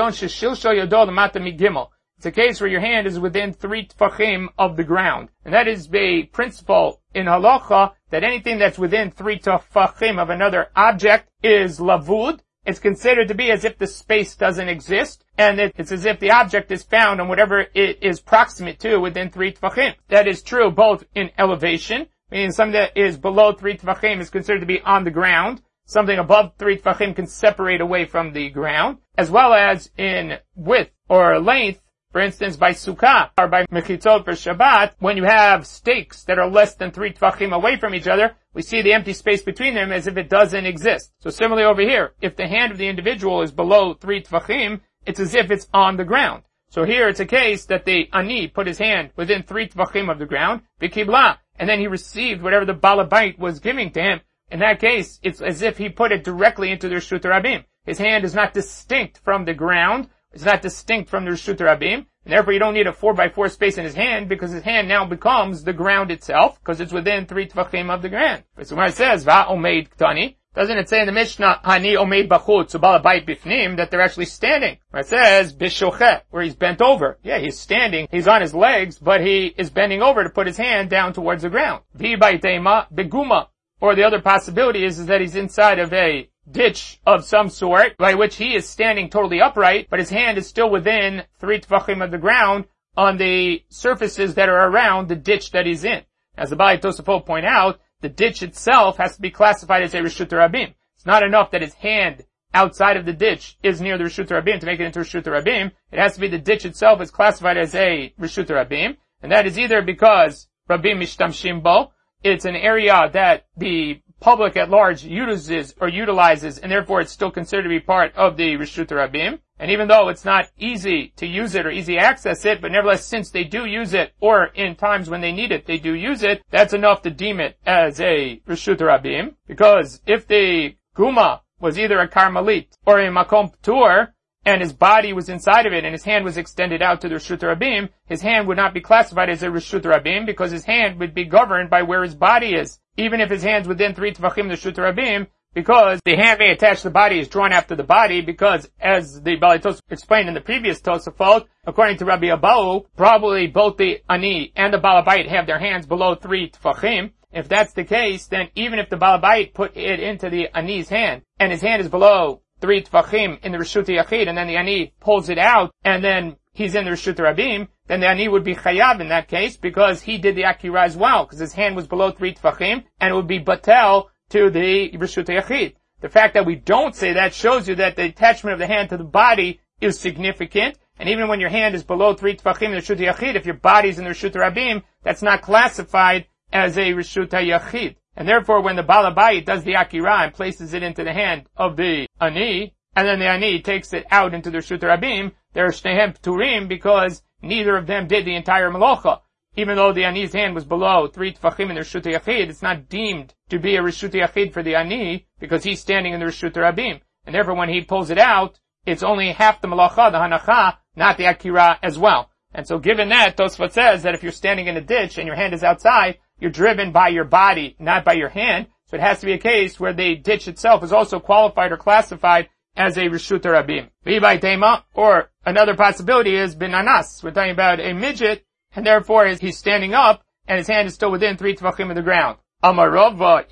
a 2.25 2.31
case 2.31 2.59
where 2.59 2.69
your 2.69 2.79
hand 2.79 3.05
is 3.05 3.19
within 3.19 3.53
three 3.53 3.85
tfachim 3.85 4.47
of 4.57 4.75
the 4.75 4.83
ground. 4.83 5.29
And 5.45 5.53
that 5.53 5.67
is 5.67 5.87
a 5.93 6.23
principle 6.23 6.99
in 7.13 7.27
halacha 7.27 7.91
that 8.09 8.23
anything 8.23 8.57
that's 8.57 8.79
within 8.79 9.11
three 9.11 9.37
tfachim 9.37 10.19
of 10.19 10.31
another 10.31 10.69
object 10.75 11.29
is 11.43 11.79
lavud, 11.79 12.39
it's 12.65 12.79
considered 12.79 13.27
to 13.27 13.35
be 13.35 13.51
as 13.51 13.63
if 13.63 13.77
the 13.77 13.85
space 13.85 14.35
doesn't 14.35 14.67
exist, 14.67 15.23
and 15.37 15.59
it's 15.59 15.91
as 15.91 16.05
if 16.05 16.19
the 16.19 16.31
object 16.31 16.71
is 16.71 16.81
found 16.81 17.21
on 17.21 17.27
whatever 17.27 17.67
it 17.75 17.99
is 18.01 18.19
proximate 18.19 18.79
to 18.79 18.97
within 18.97 19.29
three 19.29 19.53
tvachim. 19.53 19.93
That 20.07 20.27
is 20.27 20.41
true 20.41 20.71
both 20.71 21.03
in 21.13 21.29
elevation, 21.37 22.07
meaning 22.31 22.51
something 22.51 22.73
that 22.73 22.97
is 22.97 23.19
below 23.19 23.51
three 23.51 23.77
tvachim 23.77 24.21
is 24.21 24.31
considered 24.31 24.61
to 24.61 24.65
be 24.65 24.81
on 24.81 25.03
the 25.03 25.11
ground, 25.11 25.61
something 25.85 26.17
above 26.17 26.53
three 26.57 26.77
tvachim 26.77 27.15
can 27.15 27.27
separate 27.27 27.81
away 27.81 28.05
from 28.05 28.33
the 28.33 28.49
ground, 28.49 28.97
as 29.17 29.29
well 29.29 29.53
as 29.53 29.91
in 29.97 30.37
width 30.55 30.91
or 31.09 31.39
length, 31.39 31.79
for 32.11 32.21
instance, 32.21 32.55
by 32.57 32.71
sukkah 32.71 33.31
or 33.39 33.47
by 33.47 33.65
mechitzot 33.65 34.23
for 34.23 34.33
Shabbat, 34.33 34.93
when 34.99 35.17
you 35.17 35.23
have 35.23 35.65
stakes 35.65 36.23
that 36.25 36.37
are 36.37 36.47
less 36.47 36.75
than 36.75 36.91
three 36.91 37.11
tvachim 37.11 37.53
away 37.53 37.75
from 37.77 37.95
each 37.95 38.07
other, 38.07 38.35
we 38.53 38.61
see 38.61 38.83
the 38.83 38.93
empty 38.93 39.13
space 39.13 39.41
between 39.41 39.73
them 39.73 39.91
as 39.91 40.05
if 40.05 40.15
it 40.15 40.29
doesn't 40.29 40.67
exist. 40.67 41.11
So 41.21 41.31
similarly 41.31 41.65
over 41.65 41.81
here, 41.81 42.13
if 42.21 42.35
the 42.35 42.47
hand 42.47 42.71
of 42.71 42.77
the 42.77 42.87
individual 42.87 43.41
is 43.41 43.51
below 43.51 43.95
three 43.95 44.21
tvachim, 44.21 44.81
it's 45.07 45.19
as 45.19 45.33
if 45.33 45.49
it's 45.49 45.67
on 45.73 45.97
the 45.97 46.05
ground. 46.05 46.43
So 46.69 46.85
here 46.85 47.07
it's 47.07 47.19
a 47.19 47.25
case 47.25 47.65
that 47.65 47.85
the 47.85 48.09
ani 48.13 48.47
put 48.47 48.67
his 48.67 48.77
hand 48.77 49.09
within 49.15 49.41
three 49.41 49.67
tvachim 49.67 50.11
of 50.11 50.19
the 50.19 50.27
ground, 50.27 50.61
vikibla, 50.79 51.37
and 51.55 51.67
then 51.67 51.79
he 51.79 51.87
received 51.87 52.41
whatever 52.41 52.65
the 52.65 52.73
balabait 52.73 53.39
was 53.39 53.59
giving 53.59 53.91
to 53.91 54.01
him. 54.01 54.21
In 54.53 54.59
that 54.59 54.79
case, 54.79 55.19
it's 55.23 55.41
as 55.41 55.63
if 55.63 55.79
he 55.79 55.89
put 55.89 56.11
it 56.11 56.23
directly 56.23 56.69
into 56.69 56.87
the 56.87 56.93
Rishut 56.97 57.21
Rabim. 57.21 57.65
His 57.85 57.97
hand 57.97 58.23
is 58.23 58.35
not 58.35 58.53
distinct 58.53 59.17
from 59.23 59.45
the 59.45 59.55
ground, 59.55 60.09
it's 60.31 60.45
not 60.45 60.61
distinct 60.61 61.09
from 61.09 61.25
the 61.25 61.31
Rishut 61.31 61.57
Rabim, 61.57 62.05
and 62.23 62.31
therefore 62.31 62.53
you 62.53 62.59
don't 62.59 62.75
need 62.75 62.85
a 62.85 62.93
4 62.93 63.15
by 63.15 63.29
4 63.29 63.49
space 63.49 63.79
in 63.79 63.83
his 63.83 63.95
hand 63.95 64.29
because 64.29 64.51
his 64.51 64.61
hand 64.61 64.87
now 64.87 65.05
becomes 65.05 65.63
the 65.63 65.73
ground 65.73 66.11
itself 66.11 66.59
because 66.59 66.79
it's 66.79 66.93
within 66.93 67.25
three 67.25 67.47
tvachim 67.47 67.89
of 67.89 68.03
the 68.03 68.09
ground. 68.09 68.43
So 68.61 68.75
when 68.75 68.87
it 68.87 68.93
says, 68.93 69.23
Va 69.23 69.47
omeid 69.49 69.89
ktani, 69.89 70.35
doesn't 70.53 70.77
it 70.77 70.87
say 70.87 70.99
in 70.99 71.07
the 71.07 71.13
Mishnah, 71.13 71.61
Hani 71.65 71.97
omeid 71.97 72.27
bachut, 72.29 72.69
subalabait 72.71 73.25
bifnim, 73.25 73.77
that 73.77 73.89
they're 73.89 74.01
actually 74.01 74.25
standing? 74.25 74.77
Where 74.91 75.01
it 75.01 75.07
says, 75.07 75.51
bishochet, 75.51 76.21
where 76.29 76.43
he's 76.43 76.55
bent 76.55 76.79
over. 76.79 77.17
Yeah, 77.23 77.39
he's 77.39 77.59
standing, 77.59 78.07
he's 78.11 78.27
on 78.27 78.41
his 78.41 78.53
legs, 78.53 78.99
but 78.99 79.21
he 79.21 79.47
is 79.57 79.71
bending 79.71 80.03
over 80.03 80.23
to 80.23 80.29
put 80.29 80.45
his 80.45 80.57
hand 80.57 80.91
down 80.91 81.11
towards 81.11 81.41
the 81.41 81.49
ground. 81.49 81.81
Vi 81.95 82.17
baitema 82.17 82.85
beguma. 82.93 83.47
Or 83.83 83.95
the 83.95 84.05
other 84.05 84.21
possibility 84.21 84.85
is, 84.85 84.97
is 84.97 85.07
that 85.07 85.19
he's 85.19 85.35
inside 85.35 85.77
of 85.77 85.91
a 85.91 86.29
ditch 86.49 87.01
of 87.05 87.25
some 87.25 87.49
sort, 87.49 87.97
by 87.97 88.13
which 88.13 88.37
he 88.37 88.55
is 88.55 88.65
standing 88.65 89.09
totally 89.09 89.41
upright, 89.41 89.87
but 89.89 89.99
his 89.99 90.09
hand 90.09 90.37
is 90.37 90.47
still 90.47 90.69
within 90.69 91.23
three 91.37 91.59
tvachim 91.59 92.01
of 92.01 92.09
the 92.09 92.17
ground 92.17 92.63
on 92.95 93.17
the 93.17 93.61
surfaces 93.67 94.35
that 94.35 94.47
are 94.47 94.69
around 94.69 95.09
the 95.09 95.17
ditch 95.17 95.51
that 95.51 95.65
he's 95.65 95.83
in. 95.83 96.01
As 96.37 96.49
the 96.49 96.55
Bali 96.55 96.77
Tosafot 96.77 97.25
point 97.25 97.45
out, 97.45 97.81
the 97.99 98.07
ditch 98.07 98.41
itself 98.41 98.95
has 98.99 99.17
to 99.17 99.21
be 99.21 99.29
classified 99.29 99.83
as 99.83 99.93
a 99.93 99.99
Rishut 99.99 100.29
Rabim. 100.29 100.73
It's 100.95 101.05
not 101.05 101.21
enough 101.21 101.51
that 101.51 101.61
his 101.61 101.73
hand 101.73 102.23
outside 102.53 102.95
of 102.95 103.05
the 103.05 103.11
ditch 103.11 103.57
is 103.63 103.81
near 103.81 103.97
the 103.97 104.05
Rishut 104.05 104.29
Rabim 104.29 104.61
to 104.61 104.65
make 104.65 104.79
it 104.79 104.85
into 104.85 105.01
Rishut 105.01 105.25
Rabim. 105.25 105.73
It 105.91 105.99
has 105.99 106.13
to 106.13 106.21
be 106.21 106.29
the 106.29 106.37
ditch 106.37 106.63
itself 106.63 107.01
is 107.01 107.11
classified 107.11 107.57
as 107.57 107.75
a 107.75 108.13
Rishut 108.17 108.47
Rabim, 108.47 108.95
and 109.21 109.29
that 109.33 109.45
is 109.45 109.59
either 109.59 109.81
because 109.81 110.47
Rabim 110.69 110.99
Mishtamshim 110.99 111.61
Bo, 111.61 111.91
it's 112.23 112.45
an 112.45 112.55
area 112.55 113.09
that 113.13 113.45
the 113.57 114.01
public 114.19 114.55
at 114.55 114.69
large 114.69 115.03
uses 115.03 115.75
or 115.81 115.89
utilizes, 115.89 116.57
and 116.57 116.71
therefore 116.71 117.01
it's 117.01 117.11
still 117.11 117.29
considered 117.29 117.63
to 117.63 117.69
be 117.69 117.79
part 117.79 118.15
of 118.15 118.37
the 118.37 118.55
Rishut 118.55 118.87
Rabim. 118.87 119.39
And 119.59 119.69
even 119.69 119.89
though 119.89 120.07
it's 120.07 120.23
not 120.23 120.49
easy 120.57 121.13
to 121.17 121.27
use 121.27 121.55
it 121.55 121.65
or 121.65 121.71
easy 121.71 121.97
access 121.97 122.45
it, 122.45 122.61
but 122.61 122.71
nevertheless, 122.71 123.05
since 123.05 123.29
they 123.29 123.43
do 123.43 123.65
use 123.65 123.93
it, 123.93 124.13
or 124.21 124.45
in 124.55 124.75
times 124.75 125.09
when 125.09 125.19
they 125.21 125.33
need 125.33 125.51
it, 125.51 125.65
they 125.65 125.77
do 125.77 125.93
use 125.93 126.23
it, 126.23 126.41
that's 126.49 126.73
enough 126.73 127.01
to 127.01 127.11
deem 127.11 127.41
it 127.41 127.57
as 127.65 127.99
a 127.99 128.41
Rishut 128.47 128.77
Rabim. 128.77 129.35
Because 129.45 130.01
if 130.07 130.25
the 130.25 130.75
Guma 130.95 131.41
was 131.59 131.77
either 131.77 131.99
a 131.99 132.07
Carmelit 132.07 132.77
or 132.85 132.99
a 132.99 133.09
Makom 133.09 133.53
Ptur, 133.61 134.12
and 134.45 134.61
his 134.61 134.73
body 134.73 135.13
was 135.13 135.29
inside 135.29 135.65
of 135.65 135.73
it 135.73 135.85
and 135.85 135.93
his 135.93 136.03
hand 136.03 136.25
was 136.25 136.37
extended 136.37 136.81
out 136.81 137.01
to 137.01 137.09
the 137.09 137.15
Rishut 137.15 137.39
Rabim, 137.39 137.89
his 138.05 138.21
hand 138.21 138.47
would 138.47 138.57
not 138.57 138.73
be 138.73 138.81
classified 138.81 139.29
as 139.29 139.43
a 139.43 139.47
Rishut 139.47 139.83
Rabim 139.83 140.25
because 140.25 140.51
his 140.51 140.65
hand 140.65 140.99
would 140.99 141.13
be 141.13 141.25
governed 141.25 141.69
by 141.69 141.81
where 141.81 142.03
his 142.03 142.15
body 142.15 142.53
is. 142.53 142.79
Even 142.97 143.21
if 143.21 143.29
his 143.29 143.43
hand's 143.43 143.67
within 143.67 143.95
three 143.95 144.13
Tvachim 144.13 144.49
the 144.49 144.55
Rishut 144.55 144.75
Rabim, 144.75 145.27
because 145.53 145.99
the 146.03 146.15
hand 146.15 146.39
may 146.39 146.51
attach 146.51 146.81
the 146.81 146.89
body 146.89 147.19
is 147.19 147.27
drawn 147.27 147.51
after 147.51 147.75
the 147.75 147.83
body 147.83 148.21
because 148.21 148.69
as 148.79 149.21
the 149.21 149.37
Balitos 149.37 149.79
explained 149.89 150.27
in 150.27 150.33
the 150.33 150.41
previous 150.41 150.81
Tosafot, 150.81 151.45
according 151.65 151.97
to 151.97 152.05
Rabbi 152.05 152.27
Abahu, 152.27 152.85
probably 152.97 153.47
both 153.47 153.77
the 153.77 154.01
Ani 154.09 154.51
and 154.55 154.73
the 154.73 154.79
Balabait 154.79 155.27
have 155.27 155.45
their 155.45 155.59
hands 155.59 155.85
below 155.85 156.15
three 156.15 156.49
Tvachim. 156.49 157.11
If 157.31 157.49
that's 157.49 157.73
the 157.73 157.83
case, 157.83 158.27
then 158.27 158.49
even 158.55 158.77
if 158.77 158.89
the 158.89 158.95
Balabait 158.95 159.53
put 159.53 159.75
it 159.75 159.99
into 159.99 160.29
the 160.29 160.49
Ani's 160.55 160.89
hand, 160.89 161.23
and 161.39 161.51
his 161.51 161.61
hand 161.61 161.81
is 161.81 161.89
below 161.89 162.42
three 162.63 162.81
tvachim 162.81 163.43
in 163.43 163.51
the 163.51 163.57
Rishut 163.57 163.87
Yachid, 163.87 164.29
and 164.29 164.37
then 164.37 164.47
the 164.47 164.55
Ani 164.55 164.93
pulls 165.01 165.27
it 165.27 165.37
out, 165.37 165.73
and 165.83 166.01
then 166.01 166.37
he's 166.53 166.75
in 166.75 166.85
the 166.85 166.91
Rishut 166.91 167.17
Rabim, 167.17 167.67
then 167.87 167.99
the 167.99 168.07
Ani 168.07 168.29
would 168.29 168.45
be 168.45 168.55
chayav 168.55 169.01
in 169.01 169.09
that 169.09 169.27
case, 169.27 169.57
because 169.57 170.01
he 170.01 170.17
did 170.17 170.37
the 170.37 170.43
Akira 170.43 170.83
as 170.83 170.95
well, 170.95 171.25
because 171.25 171.39
his 171.39 171.51
hand 171.51 171.75
was 171.75 171.87
below 171.87 172.11
three 172.11 172.33
tvachim, 172.33 172.85
and 173.01 173.11
it 173.11 173.13
would 173.13 173.27
be 173.27 173.41
batel 173.41 174.05
to 174.29 174.49
the 174.49 174.91
Rishut 174.91 175.25
Yachid. 175.25 175.73
The 175.99 176.07
fact 176.07 176.35
that 176.35 176.45
we 176.45 176.55
don't 176.55 176.95
say 176.95 177.11
that 177.11 177.33
shows 177.33 177.67
you 177.67 177.75
that 177.75 177.97
the 177.97 178.03
attachment 178.03 178.53
of 178.53 178.59
the 178.59 178.67
hand 178.67 178.91
to 178.91 178.97
the 178.97 179.03
body 179.03 179.59
is 179.81 179.99
significant, 179.99 180.77
and 180.97 181.09
even 181.09 181.27
when 181.27 181.41
your 181.41 181.49
hand 181.49 181.75
is 181.75 181.83
below 181.83 182.13
three 182.13 182.37
tvachim 182.37 182.67
in 182.67 182.71
the 182.71 182.77
Rishut 182.77 182.97
Yachid, 182.97 183.35
if 183.35 183.45
your 183.45 183.55
body's 183.55 183.99
in 183.99 184.05
the 184.05 184.11
Rishut 184.11 184.35
Rabim, 184.35 184.83
that's 185.03 185.21
not 185.21 185.41
classified 185.41 186.27
as 186.53 186.77
a 186.77 186.93
Rishut 186.93 187.27
Yachid. 187.27 187.97
And 188.15 188.27
therefore, 188.27 188.61
when 188.61 188.75
the 188.75 188.83
Balabayit 188.83 189.45
does 189.45 189.63
the 189.63 189.73
Akira 189.73 190.23
and 190.23 190.33
places 190.33 190.73
it 190.73 190.83
into 190.83 191.03
the 191.03 191.13
hand 191.13 191.47
of 191.57 191.75
the 191.75 192.07
Ani, 192.21 192.73
and 192.95 193.07
then 193.07 193.19
the 193.19 193.27
Ani 193.27 193.61
takes 193.61 193.91
it 193.93 194.05
out 194.11 194.33
into 194.33 194.51
the 194.51 194.59
Rishut 194.59 194.79
Rabim, 194.79 195.31
they're 195.53 195.69
Shnehem 195.69 196.17
Pturim 196.17 196.67
because 196.67 197.23
neither 197.41 197.75
of 197.75 197.87
them 197.87 198.07
did 198.07 198.25
the 198.25 198.35
entire 198.35 198.69
Malocha. 198.69 199.21
Even 199.55 199.75
though 199.75 199.93
the 199.93 200.05
Ani's 200.05 200.33
hand 200.33 200.55
was 200.55 200.65
below 200.65 201.07
three 201.07 201.31
Tfachim 201.33 201.69
in 201.69 201.75
the 201.75 201.81
Rishut 201.81 202.03
Yachid, 202.03 202.49
it's 202.49 202.63
not 202.63 202.89
deemed 202.89 203.33
to 203.49 203.59
be 203.59 203.75
a 203.75 203.81
Rishut 203.81 204.11
Yachid 204.11 204.51
for 204.51 204.63
the 204.63 204.75
Ani 204.75 205.27
because 205.39 205.63
he's 205.63 205.79
standing 205.79 206.13
in 206.13 206.19
the 206.19 206.25
Rishut 206.25 206.53
Rabim. 206.53 207.01
And 207.25 207.35
therefore, 207.35 207.55
when 207.55 207.69
he 207.69 207.81
pulls 207.81 208.09
it 208.09 208.17
out, 208.17 208.59
it's 208.85 209.03
only 209.03 209.31
half 209.31 209.61
the 209.61 209.67
Malacha, 209.67 210.11
the 210.11 210.17
Hanacha, 210.17 210.77
not 210.95 211.17
the 211.17 211.25
Akira 211.25 211.79
as 211.81 211.97
well. 211.97 212.29
And 212.53 212.67
so 212.67 212.77
given 212.79 213.09
that, 213.09 213.37
Tosfot 213.37 213.71
says 213.71 214.03
that 214.03 214.13
if 214.13 214.23
you're 214.23 214.31
standing 214.31 214.67
in 214.67 214.77
a 214.77 214.81
ditch 214.81 215.17
and 215.17 215.25
your 215.25 215.35
hand 215.35 215.53
is 215.53 215.63
outside, 215.63 216.17
you're 216.43 216.51
driven 216.51 216.91
by 216.91 217.07
your 217.07 217.23
body, 217.23 217.73
not 217.79 218.03
by 218.03 218.11
your 218.11 218.27
hand. 218.27 218.67
So 218.87 218.97
it 218.97 219.01
has 219.01 219.21
to 219.21 219.25
be 219.25 219.31
a 219.31 219.37
case 219.37 219.79
where 219.79 219.93
the 219.93 220.15
ditch 220.15 220.49
itself 220.49 220.83
is 220.83 220.91
also 220.91 221.21
qualified 221.21 221.71
or 221.71 221.77
classified 221.77 222.49
as 222.75 222.97
a 222.97 223.03
Rishut 223.03 223.43
Rabim. 223.43 223.87
V'ibay 224.05 224.41
Tema, 224.41 224.83
or 224.93 225.31
another 225.45 225.73
possibility 225.73 226.35
is 226.35 226.53
Binanas. 226.53 227.23
We're 227.23 227.31
talking 227.31 227.51
about 227.51 227.79
a 227.79 227.93
midget, 227.93 228.43
and 228.75 228.85
therefore 228.85 229.25
he's 229.27 229.57
standing 229.57 229.93
up, 229.93 230.25
and 230.45 230.57
his 230.57 230.67
hand 230.67 230.89
is 230.89 230.93
still 230.93 231.11
within 231.11 231.37
three 231.37 231.55
tvachim 231.55 231.89
of 231.89 231.95
the 231.95 232.01
ground. 232.01 232.39
Amarova 232.61 233.45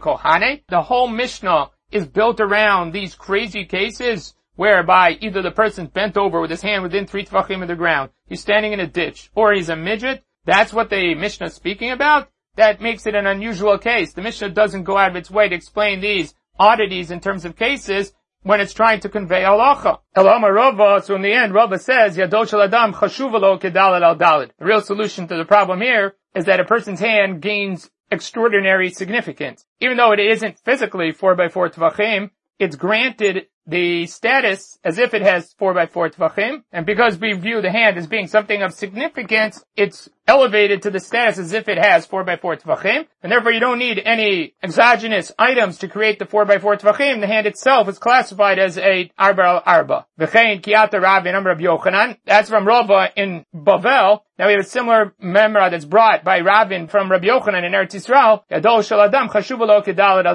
kohane. 0.00 0.62
The 0.68 0.82
whole 0.82 1.06
Mishnah 1.06 1.70
is 1.92 2.08
built 2.08 2.40
around 2.40 2.90
these 2.90 3.14
crazy 3.14 3.64
cases 3.64 4.34
whereby 4.56 5.16
either 5.20 5.42
the 5.42 5.52
person's 5.52 5.90
bent 5.90 6.16
over 6.16 6.40
with 6.40 6.50
his 6.50 6.62
hand 6.62 6.82
within 6.82 7.06
three 7.06 7.24
tvachim 7.24 7.62
of 7.62 7.68
the 7.68 7.76
ground, 7.76 8.10
he's 8.26 8.40
standing 8.40 8.72
in 8.72 8.80
a 8.80 8.86
ditch, 8.88 9.30
or 9.36 9.52
he's 9.52 9.68
a 9.68 9.76
midget, 9.76 10.24
that's 10.44 10.72
what 10.72 10.90
the 10.90 11.14
Mishnah 11.14 11.46
is 11.46 11.54
speaking 11.54 11.90
about? 11.90 12.28
That 12.56 12.80
makes 12.80 13.06
it 13.06 13.14
an 13.14 13.26
unusual 13.26 13.78
case. 13.78 14.12
The 14.12 14.22
Mishnah 14.22 14.50
doesn't 14.50 14.84
go 14.84 14.96
out 14.96 15.10
of 15.10 15.16
its 15.16 15.30
way 15.30 15.48
to 15.48 15.54
explain 15.54 16.00
these 16.00 16.34
oddities 16.58 17.10
in 17.10 17.20
terms 17.20 17.44
of 17.44 17.56
cases 17.56 18.12
when 18.42 18.60
it's 18.60 18.74
trying 18.74 19.00
to 19.00 19.08
convey 19.08 19.42
halacha. 19.42 20.00
Elama 20.16 20.52
Rava, 20.52 21.02
so 21.04 21.14
in 21.14 21.22
the 21.22 21.32
end, 21.32 21.54
Rava 21.54 21.78
says, 21.78 22.18
Adam 22.18 22.44
al 22.44 24.16
dalid. 24.16 24.50
The 24.58 24.64
real 24.64 24.80
solution 24.80 25.28
to 25.28 25.36
the 25.36 25.44
problem 25.44 25.80
here 25.80 26.16
is 26.34 26.44
that 26.46 26.60
a 26.60 26.64
person's 26.64 27.00
hand 27.00 27.40
gains 27.40 27.90
extraordinary 28.10 28.90
significance. 28.90 29.64
Even 29.80 29.96
though 29.96 30.12
it 30.12 30.20
isn't 30.20 30.58
physically 30.58 31.12
4 31.12 31.34
by 31.34 31.48
4 31.48 31.70
tvachim, 31.70 32.30
it's 32.58 32.76
granted 32.76 33.46
the 33.66 34.06
status 34.06 34.78
as 34.84 34.98
if 34.98 35.14
it 35.14 35.22
has 35.22 35.54
4 35.58 35.74
by 35.74 35.86
4 35.86 36.10
tvachim, 36.10 36.62
and 36.72 36.84
because 36.84 37.18
we 37.18 37.32
view 37.32 37.62
the 37.62 37.70
hand 37.70 37.96
as 37.96 38.06
being 38.06 38.26
something 38.26 38.62
of 38.62 38.72
significance, 38.72 39.64
it's 39.76 40.08
elevated 40.26 40.82
to 40.82 40.90
the 40.90 41.00
status 41.00 41.38
as 41.38 41.52
if 41.52 41.68
it 41.68 41.78
has 41.78 42.06
4 42.06 42.24
by 42.24 42.36
4 42.36 42.56
tvachim, 42.56 43.06
and 43.22 43.32
therefore 43.32 43.52
you 43.52 43.60
don't 43.60 43.78
need 43.78 44.00
any 44.04 44.54
exogenous 44.62 45.32
items 45.38 45.78
to 45.78 45.88
create 45.88 46.18
the 46.18 46.26
4 46.26 46.44
by 46.44 46.58
4 46.58 46.76
tvachim. 46.76 47.20
The 47.20 47.26
hand 47.26 47.46
itself 47.46 47.88
is 47.88 47.98
classified 47.98 48.58
as 48.58 48.78
a 48.78 49.10
arba 49.18 49.42
al 49.42 49.62
arba. 49.64 50.06
V'chein 50.18 50.60
kiyata 50.60 51.00
Ravin 51.00 51.34
Rabbi 51.44 51.62
Yochanan. 51.62 52.18
That's 52.24 52.48
from 52.48 52.66
Rava 52.66 53.10
in 53.16 53.44
Bavel. 53.54 54.20
Now 54.38 54.46
we 54.46 54.54
have 54.54 54.62
a 54.62 54.68
similar 54.68 55.14
memra 55.22 55.70
that's 55.70 55.84
brought 55.84 56.24
by 56.24 56.40
Ravin 56.40 56.88
from 56.88 57.10
Rabbi 57.10 57.26
Yochanan 57.26 57.64
in 57.64 57.72
Eretz 57.72 57.92
Yisrael. 57.94 58.42
Yadol 58.50 58.86
shel 58.86 59.00
adam 59.00 59.28
chashuv 59.28 59.60
al 59.60 59.82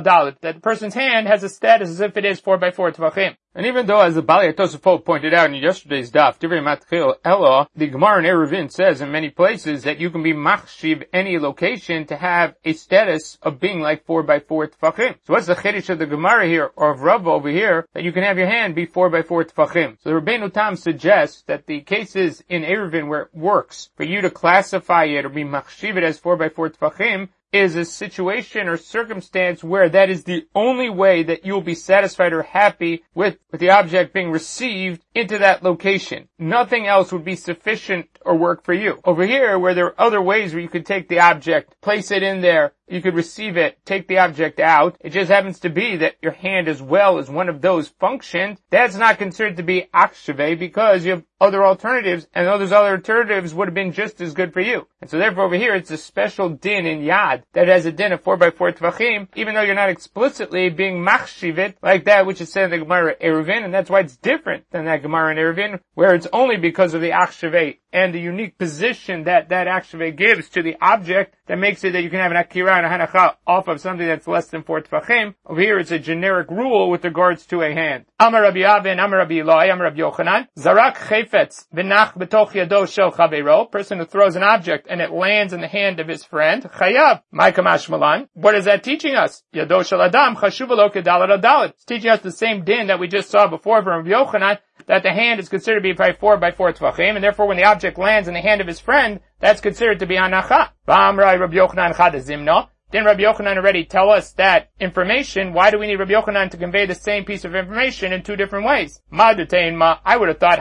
dalit. 0.01 0.39
That 0.41 0.61
person's 0.61 0.93
hand 0.93 1.27
has 1.27 1.43
a 1.43 1.49
status 1.49 1.89
as 1.89 1.99
if 1.99 2.15
it 2.15 2.25
is 2.25 2.39
4 2.39 2.57
by 2.57 2.71
4. 3.17 3.35
And 3.55 3.65
even 3.65 3.87
though, 3.87 4.01
as 4.01 4.13
the 4.13 4.21
Bali 4.21 4.53
Tosafot 4.53 5.03
pointed 5.03 5.33
out 5.33 5.49
in 5.49 5.55
yesterday's 5.55 6.11
daf, 6.11 6.37
Divrei 6.37 6.61
Matchil 6.61 7.15
Ella, 7.25 7.67
the 7.75 7.87
Gemara 7.87 8.19
in 8.19 8.25
Eruvin 8.25 8.71
says 8.71 9.01
in 9.01 9.11
many 9.11 9.31
places 9.31 9.81
that 9.81 9.99
you 9.99 10.11
can 10.11 10.21
be 10.21 10.31
machshiv 10.31 11.03
any 11.11 11.39
location 11.39 12.05
to 12.05 12.15
have 12.15 12.53
a 12.63 12.73
status 12.73 13.39
of 13.41 13.59
being 13.59 13.81
like 13.81 14.05
4 14.05 14.21
by 14.21 14.39
4 14.39 14.67
tfachim. 14.67 15.15
So 15.23 15.33
what's 15.33 15.47
the 15.47 15.55
chiddush 15.55 15.89
of 15.89 15.97
the 15.97 16.05
Gemara 16.05 16.45
here, 16.45 16.69
or 16.75 16.91
of 16.91 17.01
Rav 17.01 17.27
over 17.27 17.49
here, 17.49 17.87
that 17.93 18.03
you 18.03 18.11
can 18.11 18.21
have 18.21 18.37
your 18.37 18.45
hand 18.45 18.75
be 18.75 18.85
4 18.85 19.09
by 19.09 19.23
4 19.23 19.45
tfachim? 19.45 19.97
So 20.03 20.11
the 20.11 20.21
Rabbeinu 20.21 20.53
Tam 20.53 20.75
suggests 20.75 21.41
that 21.47 21.65
the 21.65 21.81
cases 21.81 22.43
in 22.47 22.61
Eruvin 22.61 23.07
where 23.07 23.23
it 23.23 23.33
works 23.33 23.89
for 23.97 24.03
you 24.03 24.21
to 24.21 24.29
classify 24.29 25.05
it 25.05 25.25
or 25.25 25.29
be 25.29 25.43
machshiv 25.43 25.97
it 25.97 26.03
as 26.03 26.19
4 26.19 26.37
by 26.37 26.49
4 26.49 26.69
tfachim 26.69 27.29
is 27.51 27.75
a 27.75 27.85
situation 27.85 28.67
or 28.67 28.77
circumstance 28.77 29.63
where 29.63 29.89
that 29.89 30.09
is 30.09 30.23
the 30.23 30.45
only 30.53 30.89
way 30.89 31.23
that 31.23 31.45
you'll 31.45 31.61
be 31.61 31.75
satisfied 31.75 32.33
or 32.33 32.43
happy 32.43 33.03
with, 33.15 33.37
with 33.51 33.61
the 33.61 33.69
object 33.69 34.13
being 34.13 34.31
received 34.31 35.01
into 35.17 35.39
that 35.39 35.63
location. 35.63 36.29
Nothing 36.37 36.85
else 36.87 37.11
would 37.11 37.25
be 37.25 37.35
sufficient 37.35 38.07
or 38.23 38.35
work 38.35 38.63
for 38.63 38.73
you. 38.73 38.99
Over 39.03 39.25
here, 39.25 39.57
where 39.57 39.73
there 39.73 39.87
are 39.87 40.01
other 40.01 40.21
ways 40.21 40.53
where 40.53 40.61
you 40.61 40.69
could 40.69 40.85
take 40.85 41.07
the 41.07 41.19
object, 41.19 41.75
place 41.81 42.11
it 42.11 42.23
in 42.23 42.41
there, 42.41 42.73
you 42.87 43.01
could 43.01 43.15
receive 43.15 43.57
it, 43.57 43.77
take 43.85 44.07
the 44.07 44.19
object 44.19 44.59
out. 44.59 44.95
It 45.01 45.09
just 45.09 45.29
happens 45.29 45.59
to 45.61 45.69
be 45.69 45.97
that 45.97 46.15
your 46.21 46.31
hand 46.31 46.67
as 46.67 46.81
well 46.81 47.17
is 47.17 47.29
one 47.29 47.49
of 47.49 47.61
those 47.61 47.89
functions. 47.89 48.59
That's 48.69 48.95
not 48.95 49.17
considered 49.17 49.57
to 49.57 49.63
be 49.63 49.89
akshave 49.93 50.59
because 50.59 51.03
you 51.03 51.11
have 51.11 51.23
other 51.39 51.65
alternatives 51.65 52.27
and 52.33 52.47
those 52.47 52.71
other 52.71 52.95
alternatives 52.95 53.53
would 53.53 53.67
have 53.67 53.75
been 53.75 53.91
just 53.91 54.21
as 54.21 54.33
good 54.33 54.53
for 54.53 54.61
you. 54.61 54.87
And 55.01 55.09
so 55.09 55.17
therefore 55.17 55.43
over 55.43 55.55
here 55.55 55.75
it's 55.75 55.91
a 55.91 55.97
special 55.97 56.49
din 56.49 56.85
in 56.85 57.01
yad 57.01 57.43
that 57.53 57.67
has 57.67 57.85
a 57.85 57.91
din 57.91 58.13
of 58.13 58.23
4x4 58.23 58.77
tvachim 58.77 59.27
even 59.35 59.53
though 59.53 59.61
you're 59.61 59.75
not 59.75 59.89
explicitly 59.89 60.69
being 60.69 61.03
machshivit 61.03 61.75
like 61.83 62.05
that 62.05 62.25
which 62.25 62.41
is 62.41 62.51
said 62.51 62.65
in 62.65 62.71
the 62.71 62.85
Gemara 62.85 63.15
Eruvin 63.21 63.63
and 63.63 63.73
that's 63.73 63.89
why 63.89 63.99
it's 63.99 64.17
different 64.17 64.65
than 64.71 64.85
that 64.85 65.03
Gemara 65.07 65.31
in 65.31 65.37
Eruvin 65.37 65.79
where 65.93 66.13
it's 66.13 66.27
only 66.33 66.57
because 66.57 66.93
of 66.93 67.01
the 67.01 67.11
akshave 67.11 67.77
and 67.93 68.13
the 68.13 68.19
unique 68.19 68.57
position 68.57 69.23
that 69.23 69.49
that 69.49 69.67
akshave 69.67 70.17
gives 70.17 70.49
to 70.49 70.61
the 70.61 70.75
object 70.81 71.35
that 71.47 71.57
makes 71.57 71.83
it 71.83 71.93
that 71.93 72.03
you 72.03 72.09
can 72.09 72.19
have 72.19 72.31
an 72.31 72.37
akira 72.37 72.75
and 72.75 72.85
a 72.85 72.89
hanacha 72.89 73.35
off 73.45 73.67
of 73.67 73.79
something 73.79 74.05
that's 74.05 74.27
less 74.27 74.47
than 74.47 74.63
four 74.63 74.81
tefachim. 74.81 75.33
Over 75.45 75.61
here 75.61 75.79
it's 75.79 75.91
a 75.91 75.99
generic 75.99 76.49
rule 76.49 76.89
with 76.89 77.05
regards 77.05 77.45
to 77.47 77.61
a 77.61 77.73
hand. 77.73 78.05
Amar 78.19 78.41
Rabbi 78.41 78.63
Avin, 78.63 78.99
Amar 78.99 79.19
Rabbi 79.19 79.35
Ilai, 79.35 79.71
Amar 79.71 79.85
Rabbi 79.85 79.99
Yochanan, 79.99 80.47
Zarak 80.57 80.95
chayfetz 80.95 81.67
v'nach 81.73 82.17
betoch 82.17 82.51
yado 82.51 82.91
shel 82.91 83.11
chavero, 83.11 83.71
person 83.71 83.99
who 83.99 84.05
throws 84.05 84.35
an 84.35 84.43
object 84.43 84.87
and 84.89 85.01
it 85.01 85.11
lands 85.11 85.53
in 85.53 85.61
the 85.61 85.67
hand 85.67 85.99
of 85.99 86.07
his 86.07 86.23
friend, 86.23 86.63
chayav, 86.63 87.21
kamash 87.33 87.89
malan. 87.89 88.27
What 88.33 88.55
is 88.55 88.65
that 88.65 88.83
teaching 88.83 89.15
us? 89.15 89.43
Yado 89.55 89.85
shel 89.85 90.01
adam 90.01 90.35
chashuv 90.35 90.69
lo 90.69 90.89
kedalat. 90.89 91.69
It's 91.69 91.85
teaching 91.85 92.11
us 92.11 92.21
the 92.21 92.31
same 92.31 92.65
din 92.65 92.87
that 92.87 92.99
we 92.99 93.07
just 93.07 93.29
saw 93.29 93.47
before 93.47 93.81
from 93.81 94.05
Rabbi 94.05 94.09
Yochanan, 94.09 94.57
that 94.87 95.03
the 95.03 95.11
hand 95.11 95.39
is 95.39 95.49
considered 95.49 95.79
to 95.79 95.83
be 95.83 95.93
by 95.93 96.13
four 96.13 96.37
by 96.37 96.51
four 96.51 96.71
tvachim, 96.73 97.15
and 97.15 97.23
therefore 97.23 97.47
when 97.47 97.57
the 97.57 97.63
object 97.63 97.76
lands 97.97 98.27
in 98.27 98.33
the 98.33 98.41
hand 98.41 98.61
of 98.61 98.67
his 98.67 98.79
friend, 98.79 99.19
that's 99.39 99.61
considered 99.61 99.99
to 99.99 100.05
be 100.05 100.15
anacha. 100.15 100.69
V'amrai 100.87 101.39
Rabbi 101.39 101.55
Yochanan 101.55 102.67
didn't 102.89 103.05
Rabbi 103.05 103.23
Yochanan 103.23 103.57
already 103.57 103.83
tell 103.83 104.09
us 104.09 104.31
that 104.33 104.69
information? 104.79 105.51
Why 105.51 105.71
do 105.71 105.77
we 105.77 105.87
need 105.87 105.97
Rabbi 105.97 106.13
Yochanan 106.13 106.49
to 106.51 106.57
convey 106.57 106.85
the 106.85 106.95
same 106.95 107.25
piece 107.25 107.43
of 107.43 107.53
information 107.53 108.13
in 108.13 108.23
two 108.23 108.37
different 108.37 108.65
ways? 108.65 109.01
I 109.11 109.35
would 109.35 110.29
have 110.29 110.39
thought 110.39 110.59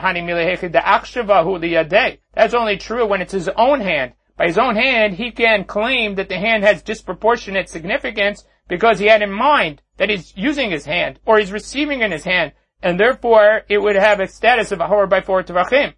That's 2.33 2.53
only 2.53 2.77
true 2.77 3.05
when 3.05 3.21
it's 3.21 3.31
his 3.31 3.47
own 3.55 3.79
hand. 3.79 4.13
By 4.35 4.47
his 4.47 4.57
own 4.57 4.75
hand, 4.75 5.13
he 5.13 5.31
can 5.31 5.63
claim 5.63 6.15
that 6.15 6.27
the 6.27 6.37
hand 6.37 6.65
has 6.65 6.81
disproportionate 6.81 7.69
significance 7.69 8.43
because 8.67 8.99
he 8.99 9.07
had 9.07 9.21
in 9.21 9.31
mind 9.31 9.81
that 9.95 10.09
he's 10.09 10.35
using 10.35 10.69
his 10.69 10.83
hand 10.83 11.21
or 11.25 11.39
he's 11.39 11.53
receiving 11.53 12.01
in 12.01 12.11
his 12.11 12.25
hand 12.25 12.51
and 12.81 12.99
therefore 12.99 13.61
it 13.69 13.79
would 13.79 13.95
have 13.95 14.19
a 14.19 14.27
status 14.27 14.71
of 14.71 14.79
a 14.79 14.87
hor 14.87 15.07
by 15.07 15.21
four 15.21 15.43
tevachim. 15.43 15.93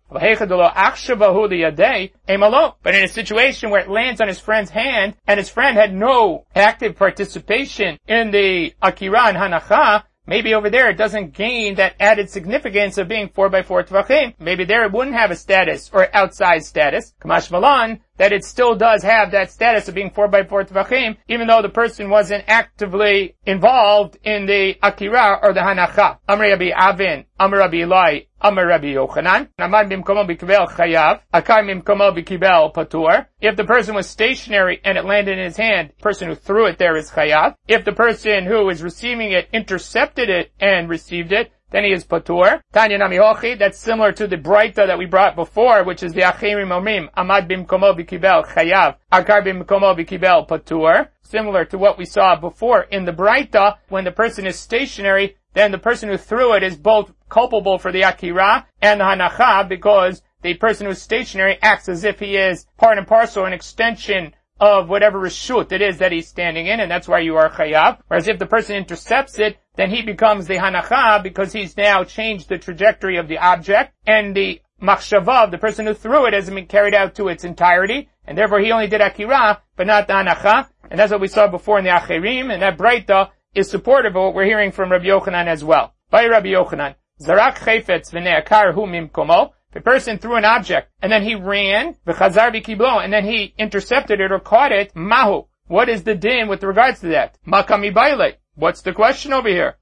But 2.84 2.96
in 2.96 3.04
a 3.04 3.08
situation 3.08 3.70
where 3.70 3.82
it 3.82 3.90
lands 3.90 4.22
on 4.22 4.28
his 4.28 4.40
friend's 4.40 4.72
hand, 4.72 5.16
and 5.28 5.38
his 5.38 5.50
friend 5.50 5.78
had 5.78 5.94
no 5.94 6.46
active 6.56 6.96
participation 6.96 7.98
in 8.08 8.32
the 8.32 8.74
akira 8.82 9.28
and 9.28 9.38
hanacha, 9.38 10.04
Maybe 10.30 10.54
over 10.54 10.70
there 10.70 10.92
it 10.92 10.98
doesn't 10.98 11.34
gain 11.34 11.74
that 11.76 11.96
added 12.00 12.30
significance 12.30 13.00
of 13.00 13.08
being 13.08 13.30
4 13.30 13.50
by 13.50 13.64
4 13.64 13.86
tvachim. 13.86 14.36
Maybe 14.38 14.64
there 14.64 14.86
it 14.86 14.92
wouldn't 14.92 15.16
have 15.16 15.32
a 15.32 15.36
status 15.36 15.90
or 15.92 16.08
outside 16.16 16.64
status. 16.64 17.16
Kamash 17.20 17.50
Malan, 17.50 18.02
that 18.20 18.34
it 18.34 18.44
still 18.44 18.76
does 18.76 19.02
have 19.02 19.32
that 19.32 19.50
status 19.50 19.88
of 19.88 19.96
being 19.96 20.12
4 20.12 20.28
by 20.28 20.44
4 20.44 20.66
tvachim, 20.66 21.18
even 21.28 21.48
though 21.48 21.64
the 21.64 21.70
person 21.70 22.10
wasn't 22.10 22.44
actively 22.48 23.36
involved 23.46 24.18
in 24.24 24.46
the 24.46 24.76
akira 24.84 25.40
or 25.42 25.54
the 25.54 25.62
hanacha. 25.62 26.20
Amr 26.28 26.50
Rabbi 26.50 26.70
Avin, 26.76 27.26
Amr 27.40 27.58
Rabbi 27.58 27.78
Ilai, 27.78 28.28
Amr 28.42 28.68
Rabbi 28.68 28.94
Yochanan, 28.94 29.48
Namad 29.58 29.90
bimkomo 29.90 30.30
bikibel 30.30 30.68
chayav, 30.70 31.22
Akar 31.34 31.64
bimkomo 31.64 32.16
bikibel 32.16 32.74
patur. 32.74 33.26
If 33.42 33.56
the 33.56 33.64
person 33.64 33.96
was 33.96 34.08
stationary 34.08 34.82
and 34.84 34.98
it 34.98 35.06
landed 35.06 35.38
in 35.38 35.46
his 35.46 35.58
hand, 35.58 35.94
the 35.98 36.04
person 36.04 36.28
who 36.28 36.36
threw 36.36 36.68
it 36.68 36.78
there 36.78 36.98
is 36.98 37.10
chayav. 37.10 37.56
If 37.68 37.86
the 37.86 37.94
person 37.94 38.46
who 38.46 38.66
was 38.66 38.84
receiving 38.84 39.32
it 39.32 39.48
intercepted 39.54 40.30
it 40.30 40.52
and 40.60 40.90
received 40.90 41.32
it, 41.32 41.52
then 41.72 41.84
he 41.84 41.92
is 41.92 42.06
patur. 42.06 42.62
Tanya 42.74 42.98
nami 42.98 43.18
that's 43.56 43.78
similar 43.78 44.12
to 44.14 44.28
the 44.28 44.38
Breita 44.38 44.88
that 44.88 44.98
we 44.98 45.06
brought 45.06 45.36
before, 45.36 45.84
which 45.84 46.04
is 46.04 46.14
the 46.14 46.22
achirim 46.22 46.70
omrim, 46.70 47.10
amad 47.18 47.48
bimkomo 47.50 47.94
bikibel 47.94 48.46
chayav, 48.48 48.96
akar 49.12 49.44
bimkomo 49.44 49.96
bikibel 49.96 50.48
patur. 50.48 51.10
Similar 51.22 51.66
to 51.66 51.78
what 51.78 51.98
we 51.98 52.06
saw 52.06 52.36
before 52.36 52.84
in 52.84 53.06
the 53.06 53.14
Breita, 53.14 53.78
when 53.90 54.04
the 54.04 54.12
person 54.12 54.48
is 54.48 54.58
stationary, 54.58 55.36
then 55.54 55.72
the 55.72 55.78
person 55.78 56.10
who 56.10 56.18
threw 56.18 56.54
it 56.54 56.64
is 56.64 56.76
both 56.76 57.12
culpable 57.30 57.78
for 57.78 57.92
the 57.92 58.02
akira 58.02 58.66
and 58.82 59.00
the 59.00 59.04
hanacha 59.04 59.68
because 59.68 60.22
the 60.42 60.54
person 60.56 60.88
who's 60.88 61.02
stationary 61.02 61.60
acts 61.62 61.90
as 61.90 62.04
if 62.04 62.20
he 62.20 62.38
is 62.38 62.66
part 62.78 62.98
and 62.98 63.08
parcel, 63.08 63.46
an 63.46 63.54
extension 63.54 64.34
of 64.60 64.90
whatever 64.90 65.20
reshut 65.20 65.72
it 65.72 65.82
is 65.82 66.00
that 66.00 66.12
he's 66.12 66.28
standing 66.28 66.68
in, 66.68 66.80
and 66.80 66.92
that's 66.92 67.08
why 67.08 67.20
you 67.20 67.36
are 67.38 67.50
chayav. 67.50 68.00
Whereas 68.08 68.28
if 68.28 68.40
the 68.40 68.46
person 68.46 68.76
intercepts 68.76 69.40
it, 69.40 69.58
then 69.76 69.90
he 69.90 70.02
becomes 70.02 70.48
the 70.48 70.56
hanacha 70.56 71.24
because 71.24 71.54
he's 71.54 71.78
now 71.78 72.04
changed 72.04 72.50
the 72.50 72.58
trajectory 72.58 73.18
of 73.18 73.28
the 73.28 73.38
object, 73.38 73.94
and 74.06 74.36
the 74.36 74.62
machshava, 74.82 75.50
the 75.50 75.58
person 75.58 75.86
who 75.86 75.94
threw 75.94 76.26
it, 76.26 76.34
hasn't 76.34 76.56
been 76.56 76.66
carried 76.66 76.94
out 76.94 77.16
to 77.16 77.28
its 77.28 77.44
entirety, 77.44 78.10
and 78.26 78.38
therefore 78.38 78.60
he 78.60 78.72
only 78.72 78.88
did 78.88 79.02
akira, 79.02 79.62
but 79.76 79.88
not 79.88 80.08
the 80.08 80.14
hanacha, 80.14 80.68
and 80.90 81.00
that's 81.00 81.12
what 81.12 81.22
we 81.22 81.28
saw 81.28 81.48
before 81.48 81.80
in 81.80 81.86
the 81.86 81.92
achirim, 81.92 82.52
and 82.52 82.62
that 82.62 82.78
breita 82.78 83.30
is 83.56 83.70
supportive 83.70 84.16
of 84.16 84.22
what 84.22 84.34
we're 84.34 84.46
hearing 84.46 84.72
from 84.72 84.92
Rabbi 84.92 85.06
Yochanan 85.06 85.48
as 85.48 85.64
well. 85.64 85.94
By 86.10 86.26
Rabbi 86.26 86.50
Yochanan, 86.50 86.96
zarak 87.22 87.58
chayfetz 87.58 88.12
v'ne'akar 88.12 88.74
hu 88.74 88.86
mimkomo, 88.86 89.54
the 89.72 89.82
person 89.82 90.18
threw 90.18 90.36
an 90.36 90.46
object, 90.46 90.92
and 91.02 91.12
then 91.12 91.24
he 91.24 91.36
ran, 91.36 91.96
v'chazar 92.08 92.52
v'kiblo, 92.52 93.04
and 93.04 93.14
then 93.14 93.26
he 93.26 93.54
intercepted 93.58 94.20
it 94.20 94.32
or 94.32 94.40
caught 94.40 94.72
it, 94.72 94.96
mahu. 94.96 95.44
What 95.68 95.90
is 95.90 96.04
the 96.04 96.16
din 96.16 96.48
with 96.48 96.64
regards 96.64 97.02
to 97.02 97.10
that? 97.10 97.38
Makami 97.46 97.94
baile. 97.94 98.34
What's 98.56 98.82
the 98.82 98.92
question 98.92 99.32
over 99.32 99.48
here? 99.48 99.76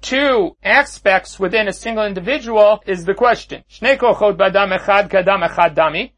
Two 0.00 0.56
aspects 0.64 1.38
within 1.38 1.68
a 1.68 1.72
single 1.72 2.04
individual 2.04 2.82
is 2.86 3.04
the 3.04 3.14
question. 3.14 3.62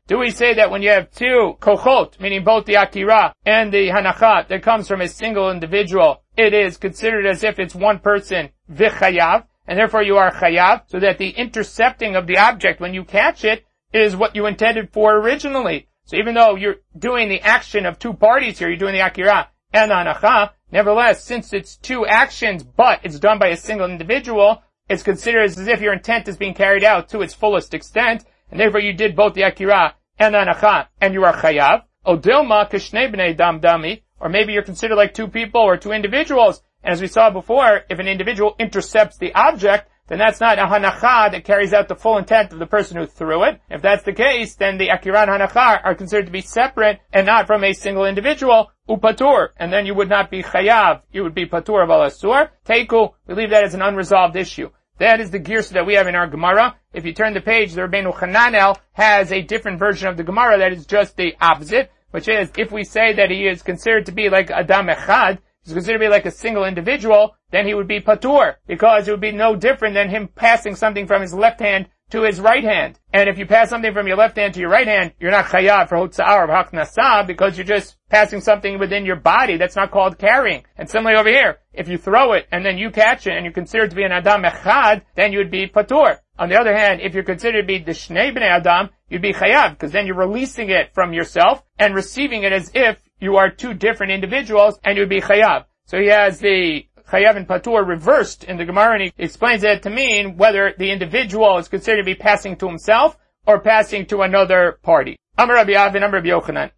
Do 0.07 0.19
we 0.19 0.31
say 0.31 0.55
that 0.55 0.71
when 0.71 0.83
you 0.83 0.89
have 0.91 1.11
two 1.11 1.57
kochot, 1.61 2.19
meaning 2.19 2.45
both 2.45 2.65
the 2.65 2.77
akira 2.77 3.35
and 3.45 3.71
the 3.71 3.89
hanachat, 3.89 4.49
that 4.49 4.63
comes 4.63 4.89
from 4.89 5.03
a 5.03 5.09
single 5.09 5.51
individual, 5.51 6.23
it 6.37 6.55
is 6.55 6.79
considered 6.79 7.27
as 7.27 7.43
if 7.45 7.59
it's 7.59 7.75
one 7.75 7.99
person, 7.99 8.49
vichayav, 8.73 9.45
and 9.69 9.79
therefore 9.79 10.03
you 10.03 10.17
are 10.17 10.33
chayav, 10.33 10.83
so 10.87 10.99
that 10.99 11.19
the 11.19 11.31
intercepting 11.31 12.17
of 12.17 12.27
the 12.27 12.39
object 12.39 12.81
when 12.81 12.95
you 12.95 13.05
catch 13.05 13.45
it 13.45 13.65
is 13.93 14.17
what 14.17 14.35
you 14.35 14.47
intended 14.47 14.91
for 14.91 15.17
originally. 15.19 15.87
So 16.05 16.17
even 16.17 16.35
though 16.35 16.57
you're 16.57 16.77
doing 16.99 17.29
the 17.29 17.43
action 17.43 17.85
of 17.85 17.99
two 17.99 18.15
parties 18.15 18.59
here, 18.59 18.69
you're 18.69 18.79
doing 18.79 18.95
the 18.95 19.07
akira 19.07 19.51
and 19.75 19.93
anacha, 19.93 20.53
nevertheless, 20.73 21.23
since 21.23 21.53
it's 21.53 21.77
two 21.77 22.07
actions, 22.07 22.65
but 22.65 23.01
it's 23.03 23.19
done 23.19 23.39
by 23.39 23.49
a 23.49 23.57
single 23.57 23.91
individual, 23.91 24.63
it's 24.89 25.03
considered 25.03 25.45
as 25.45 25.59
if 25.59 25.83
your 25.83 25.93
intent 25.93 26.29
is 26.29 26.39
being 26.39 26.55
carried 26.55 26.83
out 26.83 27.11
to 27.11 27.21
its 27.21 27.35
fullest 27.35 27.75
extent, 27.75 28.25
and 28.51 28.59
therefore 28.59 28.81
you 28.81 28.95
did 28.95 29.15
both 29.15 29.35
the 29.35 29.43
akira 29.43 29.95
and 30.19 30.35
anacha, 30.35 30.87
and 30.99 31.13
you 31.13 31.25
are 31.25 31.35
chayav. 31.35 31.83
Odilma 32.07 32.71
kishne 32.71 33.13
b'nei 33.13 33.37
dam 33.37 33.61
dami, 33.61 34.01
or 34.19 34.31
maybe 34.31 34.55
you're 34.55 34.63
considered 34.63 34.97
like 34.97 35.13
two 35.13 35.29
people 35.29 35.61
or 35.61 35.77
two 35.77 35.93
individuals, 35.93 36.63
as 36.89 37.03
we 37.03 37.07
saw 37.07 37.31
before, 37.31 37.83
if 37.91 37.99
an 37.99 38.09
individual 38.09 38.57
intercepts 38.59 39.19
the 39.19 39.35
object, 39.35 39.91
then 40.07 40.19
that's 40.19 40.41
not 40.41 40.59
a 40.59 40.63
hanacha 40.63 41.31
that 41.33 41.45
carries 41.45 41.75
out 41.75 41.87
the 41.87 41.95
full 41.95 42.17
intent 42.17 42.51
of 42.51 42.59
the 42.59 42.67
person 42.67 42.97
who 42.97 43.05
threw 43.05 43.45
it. 43.45 43.61
If 43.69 43.83
that's 43.83 44.05
the 44.05 44.15
case, 44.15 44.55
then 44.55 44.79
the 44.79 44.89
akiran 44.89 45.29
hanacha 45.29 45.81
are 45.85 45.95
considered 45.95 46.25
to 46.27 46.33
be 46.33 46.41
separate 46.41 47.01
and 47.13 47.27
not 47.27 47.47
from 47.47 47.63
a 47.63 47.75
single 47.75 48.07
individual, 48.07 48.73
upatur, 48.89 49.49
and 49.59 49.71
then 49.71 49.85
you 49.85 49.95
would 49.95 50.09
not 50.09 50.31
be 50.31 50.43
chayav, 50.43 51.03
you 51.13 51.23
would 51.25 51.35
be 51.35 51.45
patur 51.45 51.85
of 51.85 51.91
al-asur. 51.91 52.49
Teiku, 52.67 53.13
we 53.27 53.35
leave 53.35 53.51
that 53.51 53.65
as 53.65 53.75
an 53.75 53.83
unresolved 53.83 54.35
issue. 54.35 54.71
That 54.99 55.21
is 55.21 55.31
the 55.31 55.39
girsa 55.39 55.75
that 55.75 55.87
we 55.87 55.95
have 55.95 56.07
in 56.07 56.17
our 56.17 56.27
Gemara. 56.27 56.75
If 56.95 57.05
you 57.05 57.13
turn 57.13 57.35
the 57.35 57.43
page, 57.43 57.75
the 57.75 57.83
Rabbeinu 57.83 58.15
Hananel 58.15 58.79
has 58.93 59.31
a 59.31 59.43
different 59.43 59.79
version 59.79 60.09
of 60.09 60.17
the 60.17 60.25
Gemara 60.25 60.59
that 60.59 60.73
is 60.73 60.87
just 60.87 61.17
the 61.17 61.35
opposite, 61.39 61.93
which 62.13 62.29
is 62.29 62.51
if 62.57 62.73
we 62.73 62.83
say 62.83 63.13
that 63.13 63.31
he 63.31 63.47
is 63.47 63.63
considered 63.63 64.07
to 64.07 64.13
be 64.13 64.31
like 64.31 64.51
Adam 64.51 64.87
Echad, 64.87 65.39
he's 65.69 65.75
considered 65.75 65.99
to 65.99 66.05
be 66.05 66.11
like 66.11 66.27
a 66.27 66.31
single 66.31 66.65
individual, 66.65 67.37
then 67.51 67.67
he 67.67 67.75
would 67.75 67.89
be 67.89 68.01
Patur, 68.01 68.57
because 68.67 69.07
it 69.07 69.11
would 69.11 69.21
be 69.21 69.33
no 69.33 69.57
different 69.57 69.95
than 69.95 70.09
him 70.09 70.29
passing 70.35 70.75
something 70.75 71.07
from 71.07 71.23
his 71.23 71.35
left 71.35 71.61
hand 71.61 71.89
to 72.11 72.23
his 72.23 72.41
right 72.41 72.65
hand. 72.65 72.99
And 73.13 73.29
if 73.29 73.39
you 73.39 73.47
pass 73.47 73.69
something 73.69 73.93
from 73.93 74.07
your 74.07 74.17
left 74.17 74.37
hand 74.37 74.55
to 74.55 74.61
your 74.61 74.71
right 74.71 74.87
hand, 74.87 75.13
you're 75.21 75.31
not 75.31 75.47
chayav 75.47 75.89
for 75.89 75.97
hotza'ar 75.97 76.49
or 76.49 76.65
haknasa 76.65 77.27
because 77.27 77.57
you're 77.57 77.67
just 77.67 77.97
passing 78.09 78.41
something 78.41 78.79
within 78.79 79.05
your 79.05 79.17
body. 79.17 79.57
That's 79.57 79.77
not 79.77 79.91
called 79.91 80.19
carrying. 80.19 80.65
And 80.77 80.89
similarly 80.89 81.21
over 81.21 81.29
here, 81.29 81.59
if 81.73 81.89
you 81.89 81.99
throw 81.99 82.33
it 82.33 82.47
and 82.51 82.65
then 82.65 82.79
you 82.79 82.91
catch 82.91 83.27
it 83.27 83.35
and 83.35 83.45
you're 83.45 83.53
considered 83.53 83.91
to 83.91 83.97
be 83.97 84.05
an 84.05 84.13
adam 84.13 84.43
echad, 84.43 85.03
then 85.17 85.33
you 85.33 85.39
would 85.39 85.51
be 85.51 85.67
patur. 85.67 86.19
On 86.39 86.49
the 86.49 86.59
other 86.59 86.75
hand, 86.75 87.01
if 87.03 87.15
you're 87.15 87.25
considered 87.25 87.63
to 87.63 87.67
be 87.67 87.79
the 87.79 87.93
shnei 87.93 88.35
b'nei 88.35 88.49
adam, 88.49 88.91
you'd 89.09 89.23
be 89.23 89.33
chayav 89.33 89.73
because 89.73 89.93
then 89.93 90.07
you're 90.07 90.17
releasing 90.17 90.71
it 90.71 90.95
from 90.95 91.13
yourself 91.13 91.63
and 91.79 91.95
receiving 91.95 92.45
it 92.45 92.53
as 92.53 92.71
if 92.75 92.99
you 93.21 93.37
are 93.37 93.51
two 93.51 93.75
different 93.75 94.13
individuals 94.13 94.79
and 94.85 94.97
you'd 94.97 95.09
be 95.09 95.21
chayav. 95.21 95.65
So 95.87 95.99
he 95.99 96.09
has 96.09 96.39
the 96.39 96.89
Chayav 97.11 97.37
and 97.37 97.49
Patur 97.49 97.87
reversed 97.87 98.45
in 98.45 98.59
the 98.59 98.67
Gemara, 98.67 98.95
and 98.95 99.03
he 99.05 99.13
explains 99.17 99.63
that 99.63 99.83
to 99.83 99.91
mean 99.91 100.37
whether 100.37 100.75
the 100.77 100.91
individual 100.91 101.57
is 101.57 101.67
considered 101.67 102.03
to 102.03 102.05
be 102.05 102.15
passing 102.15 102.55
to 102.57 102.69
himself 102.69 103.17
or 103.47 103.61
passing 103.61 104.05
to 104.07 104.21
another 104.21 104.79
party. 104.83 105.17
Amar 105.39 105.57
Rabbi 105.57 105.73
Avin, 105.73 106.03
Amar 106.03 106.21
Rabbi 106.21 106.29
Yochanan. 106.29 106.71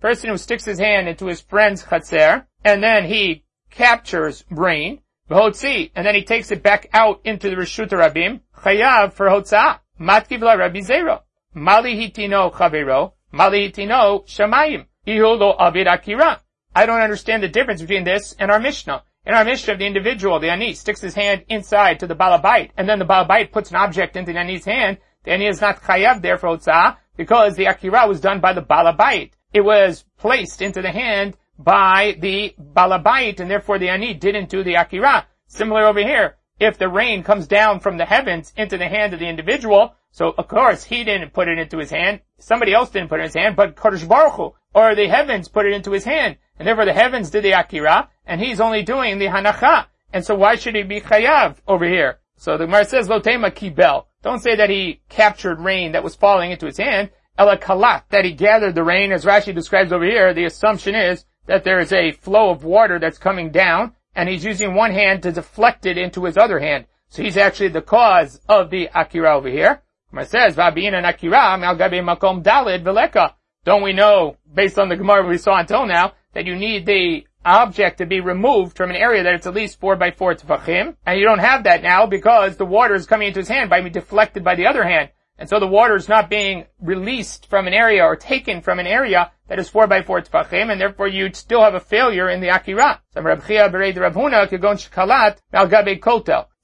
Person 0.00 0.30
who 0.30 0.38
sticks 0.38 0.64
his 0.64 0.78
hand 0.80 1.08
into 1.08 1.26
his 1.26 1.40
friend's 1.40 1.84
chatzer, 1.84 2.46
and 2.64 2.82
then 2.82 3.04
he 3.04 3.44
captures 3.70 4.42
brain, 4.50 5.02
and 5.30 6.06
then 6.06 6.14
he 6.16 6.24
takes 6.24 6.50
it 6.50 6.64
back 6.64 6.88
out 6.92 7.20
into 7.24 7.48
the 7.48 7.56
Rishut 7.56 7.90
Rabim, 7.90 8.40
chayav 8.56 9.12
for 9.12 9.28
hotzah. 9.28 9.78
Matkiv 10.00 10.40
la 10.40 10.54
Rabbi 10.54 10.80
Zeira. 10.80 11.22
Mali 11.58 11.96
hitino 11.96 12.52
chavero, 12.52 13.12
mali 13.32 13.70
hitino 13.70 14.26
shamayim. 14.26 14.84
Ihu 15.06 15.38
lo 15.38 15.56
avid 15.58 15.86
akira. 15.86 16.42
I 16.74 16.84
don't 16.84 17.00
understand 17.00 17.42
the 17.42 17.48
difference 17.48 17.80
between 17.80 18.04
this 18.04 18.34
and 18.38 18.50
our 18.50 18.60
Mishnah. 18.60 19.02
In 19.24 19.32
our 19.32 19.42
Mishnah, 19.42 19.78
the 19.78 19.86
individual, 19.86 20.38
the 20.38 20.50
Ani, 20.50 20.74
sticks 20.74 21.00
his 21.00 21.14
hand 21.14 21.46
inside 21.48 21.98
to 22.00 22.06
the 22.06 22.14
Balabait, 22.14 22.72
and 22.76 22.86
then 22.86 22.98
the 22.98 23.06
Balabait 23.06 23.52
puts 23.52 23.70
an 23.70 23.76
object 23.76 24.16
into 24.16 24.34
the 24.34 24.38
Ani's 24.38 24.66
hand. 24.66 24.98
The 25.24 25.32
Ani 25.32 25.46
is 25.46 25.62
not 25.62 25.80
chayav 25.80 26.20
there 26.20 26.36
for 26.36 26.48
Otzah, 26.48 26.98
because 27.16 27.56
the 27.56 27.64
Akira 27.64 28.06
was 28.06 28.20
done 28.20 28.40
by 28.40 28.52
the 28.52 28.60
Balabait. 28.60 29.30
It 29.54 29.62
was 29.62 30.04
placed 30.18 30.60
into 30.60 30.82
the 30.82 30.90
hand 30.90 31.38
by 31.58 32.18
the 32.20 32.54
Balabait, 32.60 33.40
and 33.40 33.50
therefore 33.50 33.78
the 33.78 33.88
Ani 33.88 34.12
didn't 34.12 34.50
do 34.50 34.62
the 34.62 34.74
Akira. 34.74 35.26
Similar 35.46 35.86
over 35.86 36.00
here. 36.00 36.36
If 36.60 36.76
the 36.76 36.90
rain 36.90 37.22
comes 37.22 37.46
down 37.46 37.80
from 37.80 37.96
the 37.96 38.04
heavens 38.04 38.52
into 38.58 38.76
the 38.76 38.88
hand 38.88 39.14
of 39.14 39.20
the 39.20 39.28
individual, 39.28 39.94
so 40.16 40.32
of 40.38 40.48
course 40.48 40.82
he 40.82 41.04
didn't 41.04 41.34
put 41.34 41.46
it 41.46 41.58
into 41.58 41.76
his 41.76 41.90
hand, 41.90 42.22
somebody 42.38 42.72
else 42.72 42.88
didn't 42.88 43.10
put 43.10 43.20
it 43.20 43.24
in 43.24 43.26
his 43.26 43.34
hand, 43.34 43.54
but 43.54 43.76
Kodesh 43.76 44.08
Baruch 44.08 44.32
Hu, 44.32 44.54
or 44.74 44.94
the 44.94 45.08
heavens 45.08 45.46
put 45.46 45.66
it 45.66 45.74
into 45.74 45.92
his 45.92 46.04
hand. 46.04 46.38
And 46.58 46.66
therefore 46.66 46.86
the 46.86 46.94
heavens 46.94 47.28
did 47.28 47.44
the 47.44 47.52
Akira, 47.52 48.08
and 48.24 48.40
he's 48.40 48.58
only 48.58 48.82
doing 48.82 49.18
the 49.18 49.26
Hanacha. 49.26 49.88
And 50.14 50.24
so 50.24 50.34
why 50.34 50.56
should 50.56 50.74
he 50.74 50.84
be 50.84 51.02
Chayav 51.02 51.56
over 51.68 51.84
here? 51.84 52.20
So 52.38 52.56
the 52.56 52.64
Gemara 52.64 52.86
says, 52.86 53.08
Lotema 53.08 53.50
Kibel. 53.50 54.06
Don't 54.22 54.42
say 54.42 54.56
that 54.56 54.70
he 54.70 55.02
captured 55.10 55.60
rain 55.60 55.92
that 55.92 56.02
was 56.02 56.14
falling 56.14 56.50
into 56.50 56.64
his 56.64 56.78
hand. 56.78 57.10
Ela 57.36 57.58
Kalat, 57.58 58.04
that 58.08 58.24
he 58.24 58.32
gathered 58.32 58.74
the 58.74 58.84
rain, 58.84 59.12
as 59.12 59.26
Rashi 59.26 59.54
describes 59.54 59.92
over 59.92 60.06
here. 60.06 60.32
The 60.32 60.46
assumption 60.46 60.94
is 60.94 61.26
that 61.44 61.64
there 61.64 61.78
is 61.78 61.92
a 61.92 62.12
flow 62.12 62.48
of 62.48 62.64
water 62.64 62.98
that's 62.98 63.18
coming 63.18 63.50
down, 63.50 63.94
and 64.14 64.30
he's 64.30 64.46
using 64.46 64.74
one 64.74 64.92
hand 64.92 65.24
to 65.24 65.32
deflect 65.32 65.84
it 65.84 65.98
into 65.98 66.24
his 66.24 66.38
other 66.38 66.58
hand. 66.58 66.86
So 67.10 67.22
he's 67.22 67.36
actually 67.36 67.68
the 67.68 67.82
cause 67.82 68.40
of 68.48 68.70
the 68.70 68.88
Akira 68.94 69.36
over 69.36 69.50
here. 69.50 69.82
Gemara 70.10 70.26
says, 70.26 70.56
Vabin 70.56 70.94
and 70.94 71.04
Akira, 71.04 71.58
Malgabe 71.58 72.00
Makom 72.00 72.42
Dalid 72.42 72.84
Veleka. 72.84 73.34
Don't 73.64 73.82
we 73.82 73.92
know, 73.92 74.36
based 74.54 74.78
on 74.78 74.88
the 74.88 74.96
Gemara 74.96 75.26
we 75.26 75.38
saw 75.38 75.58
until 75.58 75.86
now, 75.86 76.12
that 76.34 76.46
you 76.46 76.54
need 76.54 76.86
the 76.86 77.26
object 77.44 77.98
to 77.98 78.06
be 78.06 78.20
removed 78.20 78.76
from 78.76 78.90
an 78.90 78.96
area 78.96 79.22
that 79.22 79.34
it's 79.34 79.46
at 79.46 79.54
least 79.54 79.80
4 79.80 79.96
by 79.96 80.10
4 80.10 80.34
tefachim, 80.34 80.96
and 81.04 81.18
you 81.18 81.24
don't 81.24 81.40
have 81.40 81.64
that 81.64 81.82
now 81.82 82.06
because 82.06 82.56
the 82.56 82.64
water 82.64 82.94
is 82.94 83.06
coming 83.06 83.28
into 83.28 83.40
his 83.40 83.48
hand 83.48 83.70
by 83.70 83.80
being 83.80 83.92
deflected 83.92 84.44
by 84.44 84.54
the 84.54 84.66
other 84.66 84.84
hand. 84.84 85.10
And 85.38 85.48
so 85.48 85.60
the 85.60 85.66
water 85.66 85.96
is 85.96 86.08
not 86.08 86.30
being 86.30 86.64
released 86.80 87.46
from 87.46 87.66
an 87.66 87.74
area 87.74 88.02
or 88.02 88.16
taken 88.16 88.62
from 88.62 88.78
an 88.78 88.86
area 88.86 89.32
that 89.48 89.58
is 89.58 89.68
4 89.68 89.86
by 89.86 90.02
4 90.02 90.22
tefachim, 90.22 90.70
and 90.70 90.80
therefore 90.80 91.08
you'd 91.08 91.36
still 91.36 91.62
have 91.62 91.74
a 91.74 91.80
failure 91.80 92.30
in 92.30 92.40
the 92.40 92.48
akira. 92.48 93.00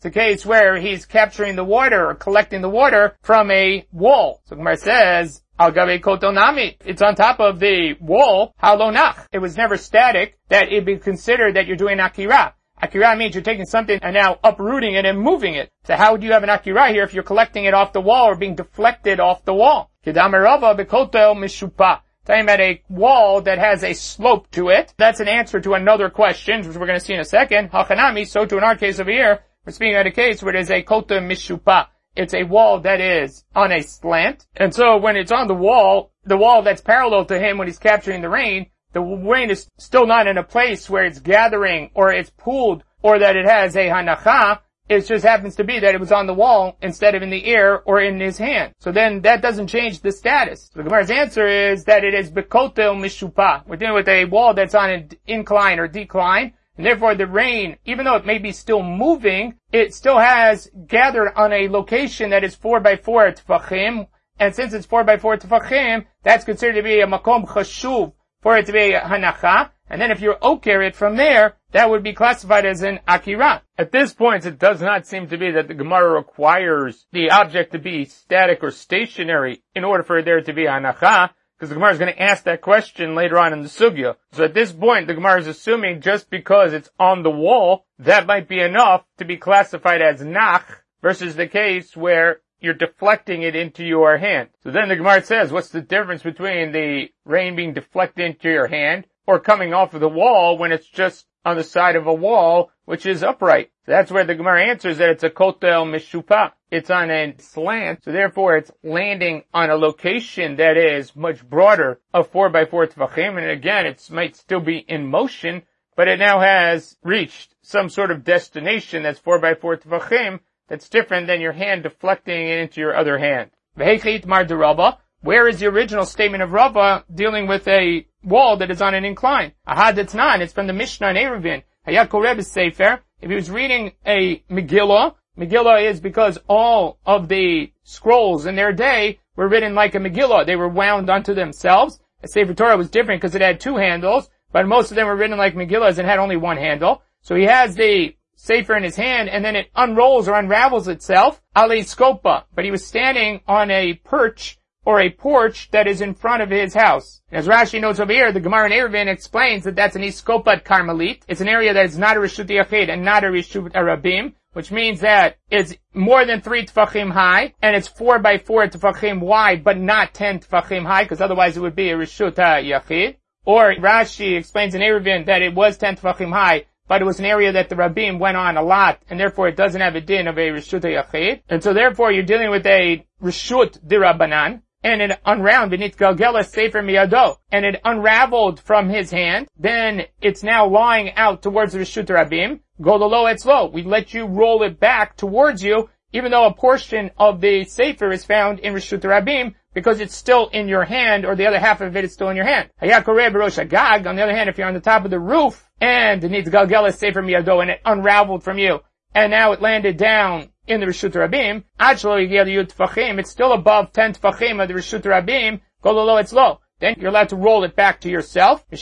It's 0.02 0.16
a 0.16 0.20
case 0.20 0.44
where 0.44 0.80
he's 0.80 1.06
capturing 1.06 1.54
the 1.54 1.62
water 1.62 2.08
or 2.08 2.16
collecting 2.16 2.60
the 2.60 2.68
water 2.68 3.16
from 3.22 3.52
a 3.52 3.86
wall. 3.92 4.40
So 4.46 4.56
Gemara 4.56 4.76
says, 4.76 5.44
it's 5.60 7.02
on 7.02 7.14
top 7.14 7.38
of 7.38 7.60
the 7.60 7.94
wall, 8.00 8.52
halonach. 8.60 9.26
It 9.30 9.38
was 9.38 9.56
never 9.56 9.76
static, 9.76 10.40
that 10.48 10.72
it 10.72 10.84
be 10.84 10.96
considered 10.96 11.54
that 11.54 11.68
you're 11.68 11.76
doing 11.76 12.00
akira. 12.00 12.52
Akira 12.82 13.14
means 13.14 13.36
you're 13.36 13.44
taking 13.44 13.64
something 13.64 14.00
and 14.02 14.12
now 14.12 14.40
uprooting 14.42 14.94
it 14.94 15.04
and 15.04 15.20
moving 15.20 15.54
it. 15.54 15.70
So 15.84 15.94
how 15.94 16.16
do 16.16 16.26
you 16.26 16.32
have 16.32 16.42
an 16.42 16.50
akira 16.50 16.88
here 16.88 17.04
if 17.04 17.14
you're 17.14 17.22
collecting 17.22 17.66
it 17.66 17.72
off 17.72 17.92
the 17.92 18.00
wall 18.00 18.26
or 18.26 18.34
being 18.34 18.56
deflected 18.56 19.20
off 19.20 19.44
the 19.44 19.54
wall? 19.54 19.92
Kedamerava 20.04 20.76
bekotel 20.76 21.36
mishupa. 21.36 22.00
Talking 22.24 22.42
about 22.42 22.60
a 22.60 22.82
wall 22.88 23.40
that 23.42 23.58
has 23.58 23.84
a 23.84 23.92
slope 23.92 24.50
to 24.50 24.70
it. 24.70 24.94
That's 24.96 25.20
an 25.20 25.28
answer 25.28 25.60
to 25.60 25.74
another 25.74 26.10
question, 26.10 26.66
which 26.66 26.76
we're 26.76 26.86
going 26.86 26.98
to 26.98 27.04
see 27.04 27.14
in 27.14 27.20
a 27.20 27.24
second. 27.24 27.70
Hachanami, 27.70 28.26
so 28.26 28.44
to 28.46 28.58
in 28.58 28.64
our 28.64 28.74
case 28.74 28.98
over 28.98 29.10
here, 29.10 29.42
we're 29.64 29.72
speaking 29.72 29.94
about 29.94 30.06
a 30.06 30.12
case 30.12 30.42
where 30.42 30.52
there's 30.52 30.70
a 30.70 30.82
kota 30.82 31.14
mishupa 31.14 31.86
it's 32.14 32.34
a 32.34 32.44
wall 32.44 32.80
that 32.80 33.00
is 33.00 33.44
on 33.54 33.72
a 33.72 33.82
slant. 33.82 34.46
And 34.56 34.74
so 34.74 34.98
when 34.98 35.16
it's 35.16 35.32
on 35.32 35.48
the 35.48 35.54
wall, 35.54 36.12
the 36.24 36.36
wall 36.36 36.62
that's 36.62 36.82
parallel 36.82 37.24
to 37.26 37.38
him 37.38 37.58
when 37.58 37.68
he's 37.68 37.78
capturing 37.78 38.20
the 38.20 38.28
rain, 38.28 38.66
the 38.92 39.00
rain 39.00 39.50
is 39.50 39.68
still 39.78 40.06
not 40.06 40.26
in 40.26 40.36
a 40.36 40.42
place 40.42 40.90
where 40.90 41.04
it's 41.04 41.20
gathering 41.20 41.90
or 41.94 42.12
it's 42.12 42.30
pooled 42.30 42.84
or 43.02 43.18
that 43.18 43.36
it 43.36 43.46
has 43.46 43.74
a 43.76 43.88
hanacha. 43.88 44.60
It 44.88 45.06
just 45.06 45.24
happens 45.24 45.56
to 45.56 45.64
be 45.64 45.78
that 45.78 45.94
it 45.94 46.00
was 46.00 46.12
on 46.12 46.26
the 46.26 46.34
wall 46.34 46.76
instead 46.82 47.14
of 47.14 47.22
in 47.22 47.30
the 47.30 47.46
air 47.46 47.80
or 47.80 48.00
in 48.00 48.20
his 48.20 48.36
hand. 48.36 48.74
So 48.78 48.92
then 48.92 49.22
that 49.22 49.40
doesn't 49.40 49.68
change 49.68 50.00
the 50.00 50.12
status. 50.12 50.70
So 50.72 50.78
the 50.78 50.84
Gemara's 50.84 51.10
answer 51.10 51.46
is 51.46 51.84
that 51.84 52.04
it 52.04 52.12
is 52.12 52.30
bekotel 52.30 52.94
mishupa. 52.98 53.66
We're 53.66 53.76
dealing 53.76 53.94
with 53.94 54.08
a 54.08 54.26
wall 54.26 54.52
that's 54.52 54.74
on 54.74 54.90
an 54.90 55.10
incline 55.26 55.78
or 55.78 55.88
decline 55.88 56.52
and 56.76 56.86
therefore 56.86 57.14
the 57.14 57.26
rain, 57.26 57.76
even 57.84 58.04
though 58.04 58.16
it 58.16 58.26
may 58.26 58.38
be 58.38 58.52
still 58.52 58.82
moving, 58.82 59.54
it 59.72 59.94
still 59.94 60.18
has 60.18 60.70
gathered 60.86 61.32
on 61.36 61.52
a 61.52 61.68
location 61.68 62.30
that 62.30 62.44
is 62.44 62.54
4 62.54 62.80
by 62.80 62.96
4 62.96 63.32
tefachim. 63.32 64.06
And 64.38 64.54
since 64.54 64.72
it's 64.72 64.86
4 64.86 65.04
by 65.04 65.18
4 65.18 65.36
tefachim, 65.36 66.06
that's 66.22 66.44
considered 66.44 66.76
to 66.76 66.82
be 66.82 67.00
a 67.00 67.06
makom 67.06 67.46
chashuv 67.46 68.14
for 68.40 68.56
it 68.56 68.66
to 68.66 68.72
be 68.72 68.92
a 68.92 69.00
hanacha. 69.00 69.70
And 69.90 70.00
then 70.00 70.10
if 70.10 70.22
you 70.22 70.34
oker 70.40 70.80
it 70.80 70.96
from 70.96 71.16
there, 71.16 71.56
that 71.72 71.90
would 71.90 72.02
be 72.02 72.14
classified 72.14 72.64
as 72.64 72.82
an 72.82 73.00
akira. 73.06 73.62
At 73.76 73.92
this 73.92 74.14
point, 74.14 74.46
it 74.46 74.58
does 74.58 74.80
not 74.80 75.06
seem 75.06 75.28
to 75.28 75.36
be 75.36 75.50
that 75.50 75.68
the 75.68 75.74
Gemara 75.74 76.14
requires 76.14 77.06
the 77.12 77.30
object 77.30 77.72
to 77.72 77.78
be 77.78 78.06
static 78.06 78.60
or 78.62 78.70
stationary 78.70 79.62
in 79.74 79.84
order 79.84 80.02
for 80.02 80.22
there 80.22 80.40
to 80.40 80.52
be 80.54 80.64
hanacha 80.64 81.30
because 81.62 81.70
the 81.70 81.76
Gemara 81.76 81.92
is 81.92 81.98
going 82.00 82.12
to 82.12 82.20
ask 82.20 82.42
that 82.42 82.60
question 82.60 83.14
later 83.14 83.38
on 83.38 83.52
in 83.52 83.62
the 83.62 83.68
sugya. 83.68 84.16
So 84.32 84.42
at 84.42 84.52
this 84.52 84.72
point, 84.72 85.06
the 85.06 85.14
Gemara 85.14 85.38
is 85.38 85.46
assuming 85.46 86.00
just 86.00 86.28
because 86.28 86.72
it's 86.72 86.90
on 86.98 87.22
the 87.22 87.30
wall, 87.30 87.86
that 88.00 88.26
might 88.26 88.48
be 88.48 88.58
enough 88.58 89.04
to 89.18 89.24
be 89.24 89.36
classified 89.36 90.02
as 90.02 90.20
nach, 90.20 90.82
versus 91.02 91.36
the 91.36 91.46
case 91.46 91.96
where 91.96 92.40
you're 92.58 92.74
deflecting 92.74 93.42
it 93.42 93.54
into 93.54 93.84
your 93.84 94.18
hand. 94.18 94.48
So 94.64 94.72
then 94.72 94.88
the 94.88 94.96
Gemara 94.96 95.22
says, 95.22 95.52
what's 95.52 95.68
the 95.68 95.80
difference 95.80 96.24
between 96.24 96.72
the 96.72 97.10
rain 97.24 97.54
being 97.54 97.74
deflected 97.74 98.26
into 98.26 98.50
your 98.50 98.66
hand 98.66 99.06
or 99.28 99.38
coming 99.38 99.72
off 99.72 99.94
of 99.94 100.00
the 100.00 100.08
wall 100.08 100.58
when 100.58 100.72
it's 100.72 100.88
just 100.88 101.28
on 101.44 101.56
the 101.56 101.62
side 101.62 101.94
of 101.94 102.08
a 102.08 102.12
wall, 102.12 102.72
which 102.86 103.06
is 103.06 103.22
upright. 103.22 103.70
So 103.84 103.92
that's 103.92 104.12
where 104.12 104.24
the 104.24 104.36
Gemara 104.36 104.66
answers 104.66 104.98
that 104.98 105.10
it's 105.10 105.24
a 105.24 105.30
kotel 105.30 105.84
mishupa. 105.84 106.52
It's 106.70 106.88
on 106.88 107.10
a 107.10 107.34
slant, 107.38 108.04
so 108.04 108.12
therefore 108.12 108.56
it's 108.56 108.70
landing 108.84 109.42
on 109.52 109.70
a 109.70 109.74
location 109.74 110.56
that 110.56 110.76
is 110.76 111.16
much 111.16 111.44
broader 111.48 112.00
of 112.14 112.30
4 112.30 112.48
by 112.50 112.64
4 112.64 112.86
tvachim, 112.86 113.36
and 113.36 113.50
again, 113.50 113.86
it 113.86 114.08
might 114.10 114.36
still 114.36 114.60
be 114.60 114.78
in 114.78 115.06
motion, 115.06 115.62
but 115.96 116.06
it 116.06 116.20
now 116.20 116.40
has 116.40 116.96
reached 117.02 117.56
some 117.62 117.88
sort 117.88 118.12
of 118.12 118.24
destination 118.24 119.02
that's 119.02 119.18
4 119.18 119.40
by 119.40 119.54
4 119.54 119.78
tvachim 119.78 120.40
that's 120.68 120.88
different 120.88 121.26
than 121.26 121.40
your 121.40 121.52
hand 121.52 121.82
deflecting 121.82 122.46
it 122.46 122.58
into 122.60 122.80
your 122.80 122.96
other 122.96 123.18
hand. 123.18 123.50
Where 123.74 125.48
is 125.48 125.60
the 125.60 125.66
original 125.66 126.06
statement 126.06 126.42
of 126.42 126.52
Rava 126.52 127.04
dealing 127.12 127.46
with 127.46 127.66
a 127.68 128.06
wall 128.22 128.56
that 128.58 128.70
is 128.70 128.80
on 128.80 128.94
an 128.94 129.04
incline? 129.04 129.52
Ahad 129.68 129.98
Etnan, 129.98 130.40
it's 130.40 130.52
from 130.52 130.68
the 130.68 130.72
Mishnah 130.72 131.10
in 131.10 131.16
Eruvin. 131.16 131.62
Hayat 131.86 132.44
Sefer. 132.44 133.00
If 133.22 133.30
he 133.30 133.36
was 133.36 133.52
reading 133.52 133.92
a 134.04 134.42
Megillah, 134.50 135.14
Megillah 135.38 135.88
is 135.88 136.00
because 136.00 136.40
all 136.48 136.98
of 137.06 137.28
the 137.28 137.72
scrolls 137.84 138.46
in 138.46 138.56
their 138.56 138.72
day 138.72 139.20
were 139.36 139.48
written 139.48 139.76
like 139.76 139.94
a 139.94 139.98
Megillah. 139.98 140.44
They 140.44 140.56
were 140.56 140.68
wound 140.68 141.08
unto 141.08 141.32
themselves. 141.32 142.00
A 142.24 142.28
Sefer 142.28 142.52
Torah 142.52 142.76
was 142.76 142.90
different 142.90 143.22
because 143.22 143.36
it 143.36 143.40
had 143.40 143.60
two 143.60 143.76
handles, 143.76 144.28
but 144.50 144.66
most 144.66 144.90
of 144.90 144.96
them 144.96 145.06
were 145.06 145.14
written 145.14 145.38
like 145.38 145.54
Megillahs 145.54 145.98
and 145.98 146.08
had 146.08 146.18
only 146.18 146.36
one 146.36 146.56
handle. 146.56 147.02
So 147.20 147.36
he 147.36 147.44
has 147.44 147.76
the 147.76 148.16
Sefer 148.34 148.74
in 148.74 148.82
his 148.82 148.96
hand 148.96 149.28
and 149.28 149.44
then 149.44 149.54
it 149.54 149.70
unrolls 149.76 150.26
or 150.26 150.34
unravels 150.34 150.88
itself. 150.88 151.40
Ali 151.54 151.82
Scopa. 151.82 152.42
But 152.52 152.64
he 152.64 152.72
was 152.72 152.84
standing 152.84 153.40
on 153.46 153.70
a 153.70 153.94
perch 153.94 154.58
or 154.84 155.00
a 155.00 155.10
porch 155.10 155.70
that 155.70 155.86
is 155.86 156.00
in 156.00 156.14
front 156.14 156.42
of 156.42 156.50
his 156.50 156.74
house. 156.74 157.22
As 157.30 157.46
Rashi 157.46 157.80
notes 157.80 158.00
over 158.00 158.12
here, 158.12 158.32
the 158.32 158.40
Gemara 158.40 158.66
in 158.66 158.72
Eruvin 158.72 159.06
explains 159.06 159.64
that 159.64 159.76
that's 159.76 159.96
an 159.96 160.02
Iskopat 160.02 160.64
Carmelit. 160.64 161.22
It's 161.28 161.40
an 161.40 161.48
area 161.48 161.72
that 161.72 161.86
is 161.86 161.98
not 161.98 162.16
a 162.16 162.20
Rishut 162.20 162.48
Yachid 162.48 162.90
and 162.90 163.04
not 163.04 163.24
a 163.24 163.28
Rishut 163.28 163.72
Arabim, 163.72 164.34
which 164.52 164.70
means 164.70 165.00
that 165.00 165.36
it's 165.50 165.74
more 165.94 166.24
than 166.24 166.40
three 166.40 166.66
tefachim 166.66 167.12
high, 167.12 167.54
and 167.62 167.76
it's 167.76 167.88
four 167.88 168.18
by 168.18 168.38
four 168.38 168.66
tefachim 168.66 169.20
wide, 169.20 169.64
but 169.64 169.78
not 169.78 170.14
ten 170.14 170.40
tefachim 170.40 170.84
high, 170.84 171.04
because 171.04 171.20
otherwise 171.20 171.56
it 171.56 171.60
would 171.60 171.76
be 171.76 171.90
a 171.90 171.96
Rishut 171.96 172.34
Yachid. 172.34 173.16
Or 173.44 173.74
Rashi 173.74 174.36
explains 174.36 174.74
in 174.74 174.82
Eruvin 174.82 175.26
that 175.26 175.42
it 175.42 175.54
was 175.54 175.78
ten 175.78 175.96
tefachim 175.96 176.32
high, 176.32 176.66
but 176.88 177.00
it 177.00 177.06
was 177.06 177.20
an 177.20 177.24
area 177.24 177.52
that 177.52 177.68
the 177.68 177.76
Rabbim 177.76 178.18
went 178.18 178.36
on 178.36 178.56
a 178.56 178.62
lot, 178.62 179.00
and 179.08 179.18
therefore 179.18 179.48
it 179.48 179.56
doesn't 179.56 179.80
have 179.80 179.94
a 179.94 180.00
din 180.00 180.28
of 180.28 180.36
a 180.36 180.50
Rishut 180.50 180.82
Yachid. 180.82 181.42
And 181.48 181.62
so 181.62 181.72
therefore 181.72 182.12
you're 182.12 182.24
dealing 182.24 182.50
with 182.50 182.66
a 182.66 183.06
Rishut 183.22 183.78
Dirabanan, 183.86 184.62
and 184.82 185.00
it 185.00 185.20
unround 185.24 185.70
beneath 185.70 185.96
Galgela 185.96 186.44
Sefer 186.44 186.82
Miyado, 186.82 187.36
and 187.50 187.64
it 187.64 187.80
unraveled 187.84 188.60
from 188.60 188.88
his 188.88 189.10
hand, 189.10 189.48
then 189.58 190.02
it's 190.20 190.42
now 190.42 190.66
lying 190.66 191.12
out 191.14 191.42
towards 191.42 191.72
the 191.72 191.78
Rishut 191.78 192.06
Rabim, 192.06 192.60
Gololo 192.80 193.32
Etzlo. 193.32 193.72
We 193.72 193.82
let 193.82 194.12
you 194.12 194.26
roll 194.26 194.62
it 194.62 194.80
back 194.80 195.16
towards 195.16 195.62
you, 195.62 195.88
even 196.12 196.30
though 196.30 196.46
a 196.46 196.54
portion 196.54 197.10
of 197.16 197.40
the 197.40 197.64
Sefer 197.64 198.10
is 198.10 198.24
found 198.24 198.58
in 198.58 198.74
Rishut 198.74 199.00
Rabim, 199.00 199.54
because 199.72 200.00
it's 200.00 200.14
still 200.14 200.48
in 200.48 200.68
your 200.68 200.84
hand, 200.84 201.24
or 201.24 201.34
the 201.34 201.46
other 201.46 201.58
half 201.58 201.80
of 201.80 201.96
it 201.96 202.04
is 202.04 202.12
still 202.12 202.28
in 202.28 202.36
your 202.36 202.44
hand. 202.44 202.68
On 202.80 202.88
the 202.88 204.22
other 204.22 204.36
hand, 204.36 204.50
if 204.50 204.58
you're 204.58 204.66
on 204.66 204.74
the 204.74 204.80
top 204.80 205.04
of 205.04 205.10
the 205.10 205.18
roof, 205.18 205.66
and 205.80 206.22
it 206.22 206.30
needs 206.30 206.50
Galgela 206.50 206.92
Sefer 206.92 207.22
Miyado, 207.22 207.62
and 207.62 207.70
it 207.70 207.80
unraveled 207.84 208.44
from 208.44 208.58
you, 208.58 208.80
and 209.14 209.30
now 209.30 209.52
it 209.52 209.62
landed 209.62 209.96
down 209.96 210.48
in 210.72 210.80
the 210.80 210.86
Rishut 210.86 211.12
Rabim, 211.12 211.64
Achlo 211.78 212.18
Yud 212.26 212.72
Tfachim, 212.72 213.18
it's 213.18 213.30
still 213.30 213.52
above 213.52 213.92
10 213.92 214.14
Tfachim 214.14 214.62
of 214.62 214.68
the 214.68 214.74
Rishut 214.74 215.02
Rabim, 215.02 215.60
go 215.82 215.92
low, 215.92 216.16
it's 216.16 216.32
low. 216.32 216.60
Then 216.80 216.96
you're 216.98 217.10
allowed 217.10 217.28
to 217.28 217.36
roll 217.36 217.62
it 217.62 217.76
back 217.76 218.00
to 218.00 218.10
yourself. 218.10 218.64
And 218.70 218.78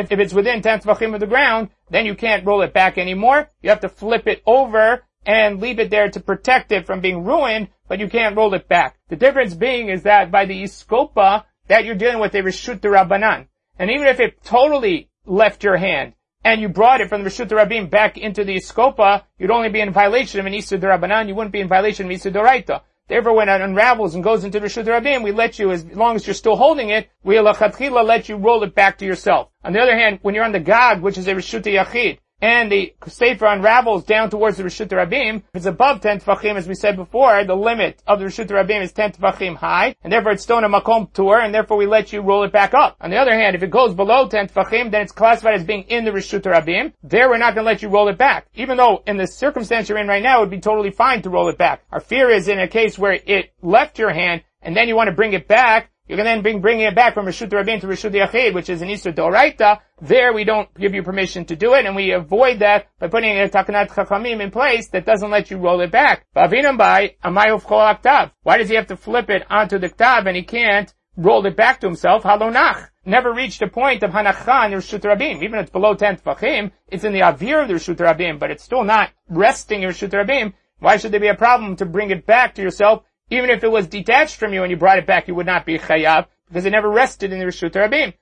if, 0.00 0.12
if 0.12 0.18
it's 0.18 0.34
within 0.34 0.62
10 0.62 0.80
Tfachim 0.80 1.14
of 1.14 1.20
the 1.20 1.26
ground, 1.26 1.68
then 1.90 2.06
you 2.06 2.16
can't 2.16 2.44
roll 2.44 2.62
it 2.62 2.72
back 2.72 2.98
anymore. 2.98 3.50
You 3.62 3.70
have 3.70 3.80
to 3.80 3.88
flip 3.88 4.26
it 4.26 4.42
over 4.46 5.04
and 5.24 5.60
leave 5.60 5.78
it 5.78 5.90
there 5.90 6.10
to 6.10 6.20
protect 6.20 6.72
it 6.72 6.86
from 6.86 7.00
being 7.00 7.24
ruined, 7.24 7.68
but 7.86 8.00
you 8.00 8.08
can't 8.08 8.36
roll 8.36 8.54
it 8.54 8.66
back. 8.68 8.98
The 9.08 9.16
difference 9.16 9.54
being 9.54 9.88
is 9.88 10.02
that 10.02 10.30
by 10.30 10.46
the 10.46 10.62
iskopa, 10.64 11.44
that 11.68 11.84
you're 11.84 11.94
dealing 11.94 12.20
with 12.20 12.34
a 12.34 12.42
Rishut 12.42 12.80
Rabbanan. 12.80 13.46
And 13.78 13.90
even 13.90 14.06
if 14.06 14.20
it 14.20 14.42
totally 14.42 15.10
left 15.26 15.64
your 15.64 15.76
hand, 15.76 16.14
and 16.44 16.60
you 16.60 16.68
brought 16.68 17.00
it 17.00 17.08
from 17.08 17.24
the 17.24 17.30
Rishut 17.30 17.48
Rabim 17.48 17.88
back 17.88 18.18
into 18.18 18.44
the 18.44 18.56
Iskopa, 18.56 19.22
you'd 19.38 19.50
only 19.50 19.70
be 19.70 19.80
in 19.80 19.92
violation 19.92 20.40
of 20.40 20.46
an 20.46 20.52
Isur 20.52 20.78
Rabbanan, 20.78 21.26
you 21.26 21.34
wouldn't 21.34 21.52
be 21.52 21.60
in 21.60 21.68
violation 21.68 22.06
of 22.06 22.12
Isur 22.12 22.32
Doraita. 22.32 22.82
Therefore, 23.08 23.34
when 23.34 23.48
it 23.48 23.60
unravels 23.60 24.14
and 24.14 24.24
goes 24.24 24.44
into 24.44 24.60
the 24.60 24.66
Rishut 24.66 24.84
Rabim, 24.84 25.22
we 25.22 25.32
let 25.32 25.58
you, 25.58 25.72
as 25.72 25.84
long 25.86 26.16
as 26.16 26.26
you're 26.26 26.34
still 26.34 26.56
holding 26.56 26.90
it, 26.90 27.10
we 27.22 27.38
let 27.40 28.28
you 28.28 28.36
roll 28.36 28.62
it 28.62 28.74
back 28.74 28.98
to 28.98 29.04
yourself. 29.04 29.48
On 29.62 29.72
the 29.72 29.80
other 29.80 29.96
hand, 29.96 30.20
when 30.22 30.34
you're 30.34 30.44
on 30.44 30.52
the 30.52 30.60
Gag, 30.60 31.00
which 31.00 31.18
is 31.18 31.26
a 31.28 31.34
Rishut 31.34 31.64
Yachid, 31.64 32.18
and 32.44 32.70
the 32.70 32.94
Sefer 33.06 33.46
unravels 33.46 34.04
down 34.04 34.28
towards 34.28 34.58
the 34.58 34.64
Rishut 34.64 34.88
Rabim, 34.88 35.36
if 35.36 35.44
it's 35.54 35.66
above 35.66 36.02
10 36.02 36.20
Tfachim, 36.20 36.56
as 36.56 36.68
we 36.68 36.74
said 36.74 36.94
before, 36.94 37.42
the 37.44 37.54
limit 37.54 38.02
of 38.06 38.18
the 38.18 38.26
Rishut 38.26 38.48
Rabim 38.48 38.82
is 38.82 38.92
10 38.92 39.12
Tfachim 39.12 39.56
high, 39.56 39.96
and 40.04 40.12
therefore 40.12 40.32
it's 40.32 40.48
in 40.48 40.62
a 40.62 40.68
Makom 40.68 41.10
tour, 41.14 41.40
and 41.40 41.54
therefore 41.54 41.78
we 41.78 41.86
let 41.86 42.12
you 42.12 42.20
roll 42.20 42.44
it 42.44 42.52
back 42.52 42.74
up. 42.74 42.96
On 43.00 43.08
the 43.08 43.16
other 43.16 43.32
hand, 43.32 43.56
if 43.56 43.62
it 43.62 43.70
goes 43.70 43.94
below 43.94 44.28
10 44.28 44.48
Tfachim, 44.48 44.90
then 44.90 45.00
it's 45.00 45.12
classified 45.12 45.54
as 45.54 45.64
being 45.64 45.84
in 45.84 46.04
the 46.04 46.10
Rishut 46.10 46.42
Rabim. 46.42 46.92
There 47.02 47.30
we're 47.30 47.38
not 47.38 47.54
going 47.54 47.64
to 47.64 47.70
let 47.70 47.82
you 47.82 47.88
roll 47.88 48.08
it 48.08 48.18
back. 48.18 48.46
Even 48.54 48.76
though 48.76 49.02
in 49.06 49.16
the 49.16 49.26
circumstance 49.26 49.88
you're 49.88 49.98
in 49.98 50.06
right 50.06 50.22
now, 50.22 50.38
it 50.38 50.40
would 50.40 50.50
be 50.50 50.60
totally 50.60 50.90
fine 50.90 51.22
to 51.22 51.30
roll 51.30 51.48
it 51.48 51.56
back. 51.56 51.84
Our 51.92 52.00
fear 52.00 52.28
is 52.28 52.48
in 52.48 52.58
a 52.58 52.68
case 52.68 52.98
where 52.98 53.18
it 53.24 53.52
left 53.62 53.98
your 53.98 54.12
hand, 54.12 54.42
and 54.60 54.76
then 54.76 54.88
you 54.88 54.96
want 54.96 55.08
to 55.08 55.14
bring 55.14 55.32
it 55.32 55.48
back, 55.48 55.90
you 56.06 56.16
can 56.16 56.26
then 56.26 56.42
bring 56.42 56.60
bringing 56.60 56.86
it 56.86 56.94
back 56.94 57.14
from 57.14 57.24
Rishut 57.24 57.48
Rabim 57.48 57.80
to 57.80 57.86
Rishut 57.86 58.12
Yachid, 58.12 58.52
which 58.52 58.68
is 58.68 58.82
an 58.82 58.88
Isur 58.88 59.14
Doraita. 59.14 59.80
There 60.02 60.34
we 60.34 60.44
don't 60.44 60.68
give 60.74 60.92
you 60.92 61.02
permission 61.02 61.46
to 61.46 61.56
do 61.56 61.72
it, 61.74 61.86
and 61.86 61.96
we 61.96 62.12
avoid 62.12 62.58
that 62.58 62.88
by 62.98 63.08
putting 63.08 63.38
a 63.38 63.48
Takanat 63.48 63.88
Chachamim 63.88 64.42
in 64.42 64.50
place 64.50 64.88
that 64.88 65.06
doesn't 65.06 65.30
let 65.30 65.50
you 65.50 65.56
roll 65.56 65.80
it 65.80 65.90
back. 65.90 66.26
Why 66.34 66.46
does 66.46 66.60
he 68.68 68.74
have 68.74 68.86
to 68.88 68.96
flip 68.96 69.30
it 69.30 69.46
onto 69.48 69.78
the 69.78 69.88
Ktav 69.88 70.26
and 70.26 70.36
he 70.36 70.42
can't 70.42 70.92
roll 71.16 71.46
it 71.46 71.56
back 71.56 71.80
to 71.80 71.86
himself? 71.86 72.24
Halonach. 72.24 72.90
Never 73.06 73.32
reached 73.32 73.62
a 73.62 73.68
point 73.68 74.02
of 74.02 74.10
Hanacha 74.10 74.66
in 74.66 74.72
Rishut 74.72 75.00
Rabim. 75.00 75.42
Even 75.42 75.54
if 75.54 75.62
it's 75.62 75.70
below 75.70 75.94
10 75.94 76.18
Tfachim, 76.18 76.70
it's 76.88 77.04
in 77.04 77.14
the 77.14 77.20
Avir 77.20 77.62
of 77.62 77.68
the 77.68 77.74
Rishut 77.74 77.96
Rabim, 77.96 78.38
but 78.38 78.50
it's 78.50 78.64
still 78.64 78.84
not 78.84 79.08
resting 79.30 79.82
in 79.82 79.88
Rishut 79.88 80.10
Rabim. 80.10 80.52
Why 80.80 80.98
should 80.98 81.12
there 81.12 81.20
be 81.20 81.28
a 81.28 81.34
problem 81.34 81.76
to 81.76 81.86
bring 81.86 82.10
it 82.10 82.26
back 82.26 82.56
to 82.56 82.62
yourself 82.62 83.04
even 83.30 83.50
if 83.50 83.64
it 83.64 83.70
was 83.70 83.86
detached 83.86 84.36
from 84.36 84.52
you 84.52 84.62
and 84.62 84.70
you 84.70 84.76
brought 84.76 84.98
it 84.98 85.06
back, 85.06 85.28
you 85.28 85.34
would 85.34 85.46
not 85.46 85.64
be 85.64 85.78
chayav 85.78 86.26
because 86.48 86.66
it 86.66 86.70
never 86.70 86.90
rested 86.90 87.32
in 87.32 87.38
the 87.38 87.46
Rishut 87.46 87.72
Rabim. 87.72 88.14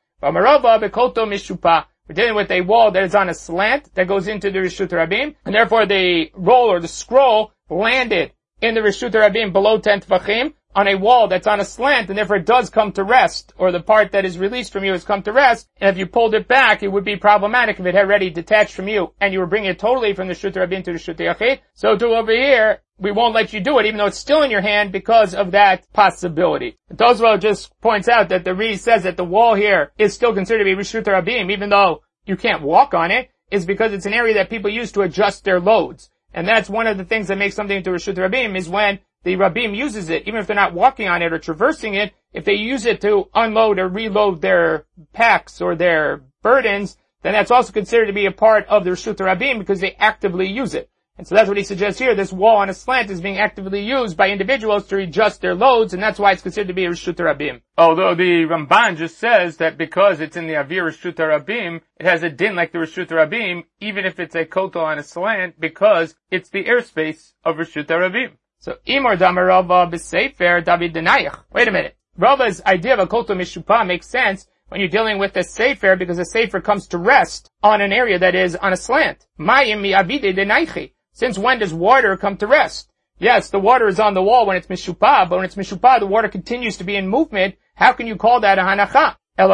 We're 2.09 2.15
dealing 2.15 2.35
with 2.35 2.51
a 2.51 2.61
wall 2.61 2.91
that 2.93 3.03
is 3.03 3.15
on 3.15 3.29
a 3.29 3.35
slant 3.35 3.95
that 3.95 4.09
goes 4.09 4.29
into 4.29 4.51
the 4.51 4.59
Rishut 4.59 4.89
Rabim, 4.89 5.35
and 5.45 5.55
therefore 5.55 5.87
the 5.87 6.31
roll 6.35 6.71
or 6.71 6.81
the 6.81 6.89
scroll 6.89 7.53
landed 7.69 8.33
in 8.61 8.75
the 8.75 8.81
Rishut 8.81 9.13
Rabim 9.13 9.53
below 9.53 9.79
10 9.79 10.03
Tfachim, 10.03 10.55
on 10.75 10.89
a 10.89 10.95
wall 10.95 11.29
that's 11.29 11.47
on 11.47 11.61
a 11.61 11.65
slant 11.65 12.09
and 12.09 12.17
therefore 12.17 12.37
it 12.37 12.47
does 12.47 12.71
come 12.71 12.93
to 12.93 13.05
rest, 13.05 13.53
or 13.59 13.71
the 13.71 13.81
part 13.81 14.13
that 14.13 14.25
is 14.25 14.39
released 14.39 14.73
from 14.73 14.85
you 14.85 14.93
has 14.93 15.05
come 15.05 15.23
to 15.23 15.33
rest, 15.33 15.69
and 15.81 15.91
if 15.91 15.99
you 15.99 16.07
pulled 16.07 16.35
it 16.35 16.49
back, 16.49 16.83
it 16.83 16.89
would 16.89 17.05
be 17.05 17.17
problematic 17.17 17.79
if 17.79 17.87
it 17.87 17.95
had 17.95 18.05
already 18.05 18.31
detached 18.31 18.75
from 18.75 18.89
you, 18.89 19.13
and 19.21 19.33
you 19.33 19.41
were 19.41 19.47
bringing 19.47 19.71
it 19.71 19.79
totally 19.79 20.15
from 20.15 20.29
the 20.29 20.35
Shut 20.35 20.57
Rabin 20.57 20.83
to 20.85 20.93
the 20.93 20.99
Shut 20.99 21.19
Yachid. 21.19 21.61
So 21.75 21.97
to 21.97 22.07
over 22.15 22.33
here, 22.33 22.81
we 23.03 23.11
won't 23.11 23.35
let 23.35 23.53
you 23.53 23.61
do 23.61 23.79
it, 23.79 23.87
even 23.87 23.99
though 23.99 24.07
it's 24.07 24.19
still 24.19 24.43
in 24.43 24.51
your 24.51 24.61
hand 24.61 24.93
because 24.93 25.35
of 25.35 25.51
that 25.51 25.93
possibility. 25.93 26.79
Tosfot 26.95 27.41
just 27.41 27.79
points 27.81 28.09
out 28.09 28.29
that 28.29 28.45
the 28.45 28.55
Re 28.55 28.77
says 28.77 29.03
that 29.03 29.17
the 29.17 29.25
wall 29.25 29.55
here 29.55 29.93
is 29.99 30.15
still 30.15 30.33
considered 30.33 30.65
to 30.65 30.77
be 30.77 30.81
Rishut 30.81 31.05
Rabim, 31.05 31.51
even 31.51 31.69
though 31.69 32.03
you 32.25 32.37
can't 32.37 32.63
walk 32.63 32.95
on 32.95 33.11
it, 33.11 33.31
is 33.51 33.67
because 33.67 33.93
it's 33.93 34.07
an 34.07 34.15
area 34.15 34.35
that 34.35 34.51
people 34.51 34.71
use 34.71 34.93
to 34.93 35.03
adjust 35.03 35.45
their 35.45 35.61
loads. 35.61 36.11
And 36.33 36.47
that's 36.47 36.71
one 36.71 36.87
of 36.87 36.97
the 36.97 37.05
things 37.05 37.29
that 37.29 37.39
makes 37.39 37.57
something 37.57 37.77
into 37.77 37.91
Rishut 37.91 38.15
Rabim 38.15 38.57
is 38.57 38.69
when 38.69 39.01
the 39.25 39.37
Rabim 39.37 39.77
uses 39.77 40.09
it, 40.09 40.27
even 40.27 40.41
if 40.41 40.47
they're 40.47 40.57
not 40.57 40.75
walking 40.75 41.09
on 41.09 41.23
it 41.23 41.33
or 41.33 41.39
traversing 41.39 41.95
it, 41.95 42.13
if 42.33 42.45
they 42.45 42.55
use 42.55 42.87
it 42.87 43.01
to 43.03 43.29
unload 43.35 43.79
or 43.79 43.89
reload 43.89 44.41
their 44.41 44.87
packs 45.13 45.61
or 45.61 45.75
their 45.75 46.23
burdens, 46.43 46.97
then 47.23 47.33
that's 47.33 47.51
also 47.51 47.73
considered 47.73 48.07
to 48.07 48.13
be 48.13 48.27
a 48.27 48.33
part 48.33 48.67
of 48.67 48.85
the 48.85 48.91
Rishut 48.91 49.17
Rabim 49.17 49.59
because 49.59 49.81
they 49.81 49.93
actively 49.99 50.49
use 50.49 50.75
it. 50.75 50.89
And 51.23 51.29
so 51.29 51.37
that's 51.37 51.47
what 51.47 51.57
he 51.57 51.63
suggests 51.63 52.01
here. 52.01 52.17
This 52.17 52.33
wall 52.33 52.57
on 52.57 52.69
a 52.69 52.75
slant 52.75 53.09
is 53.09 53.21
being 53.21 53.39
actively 53.39 53.81
used 53.81 54.17
by 54.17 54.31
individuals 54.31 54.89
to 54.89 54.97
adjust 54.97 55.41
their 55.41 55.55
loads, 55.55 55.95
and 55.95 56.03
that's 56.03 56.19
why 56.19 56.33
it's 56.33 56.43
considered 56.43 56.67
to 56.67 56.75
be 56.75 56.85
a 56.85 56.89
Rishut 56.89 57.15
Rabim. 57.15 57.61
Although 57.79 58.17
the 58.17 58.45
Ramban 58.45 58.97
just 58.97 59.19
says 59.19 59.59
that 59.59 59.79
because 59.79 60.19
it's 60.19 60.37
in 60.37 60.49
the 60.49 60.55
Avir 60.55 60.83
Rishut 60.83 61.15
Rabim, 61.15 61.81
it 62.01 62.07
has 62.07 62.25
a 62.25 62.29
din 62.29 62.57
like 62.57 62.73
the 62.73 62.79
Rishut 62.79 63.07
Rabim, 63.07 63.63
even 63.79 64.05
if 64.05 64.19
it's 64.19 64.35
a 64.35 64.45
kotel 64.45 64.83
on 64.83 64.99
a 64.99 65.05
slant, 65.05 65.61
because 65.61 66.17
it's 66.33 66.51
the 66.51 66.65
airspace 66.65 67.35
of 67.45 67.55
Rishut 67.55 67.87
Rabim. 67.87 68.33
So, 68.59 68.79
Imor 68.85 69.17
Damarava 69.17 69.89
B'Sefer 69.93 70.65
David 70.65 70.93
Denayach. 70.93 71.45
Wait 71.53 71.69
a 71.69 71.71
minute. 71.71 71.97
Rava's 72.19 72.61
idea 72.67 72.95
of 72.95 72.99
a 72.99 73.07
kotel 73.07 73.37
mishupa 73.37 73.87
makes 73.87 74.09
sense 74.09 74.49
when 74.71 74.81
you're 74.81 74.89
dealing 74.89 75.21
with 75.21 75.37
a 75.37 75.45
sefer 75.45 75.95
because 75.95 76.19
a 76.19 76.25
sefer 76.25 76.61
comes 76.61 76.89
to 76.89 76.99
rest 76.99 77.53
on 77.63 77.81
an 77.81 77.93
area 77.93 78.19
that 78.19 78.35
is 78.35 78.57
on 78.57 78.73
a 78.73 78.77
slant. 78.77 79.25
Mayim 79.39 79.83
mi 79.83 79.93
avide. 79.93 80.92
Since 81.13 81.39
when 81.39 81.59
does 81.59 81.73
water 81.75 82.17
come 82.17 82.37
to 82.39 82.47
rest? 82.47 82.91
Yes, 83.19 83.51
the 83.51 83.59
water 83.59 83.87
is 83.87 84.01
on 84.01 84.15
the 84.15 84.23
wall 84.23 84.47
when 84.47 84.57
it's 84.57 84.67
mishupa, 84.67 85.29
but 85.29 85.37
when 85.37 85.45
it's 85.45 85.55
mishupa, 85.55 86.01
the 86.01 86.07
water 86.07 86.29
continues 86.29 86.79
to 86.79 86.85
be 86.85 86.97
in 86.97 87.07
movement. 87.09 87.55
How 87.75 87.93
can 87.93 88.07
you 88.07 88.17
call 88.17 88.41
that 88.41 88.59
a 88.59 88.63
hanacha? 88.63 89.17
It's 89.39 89.51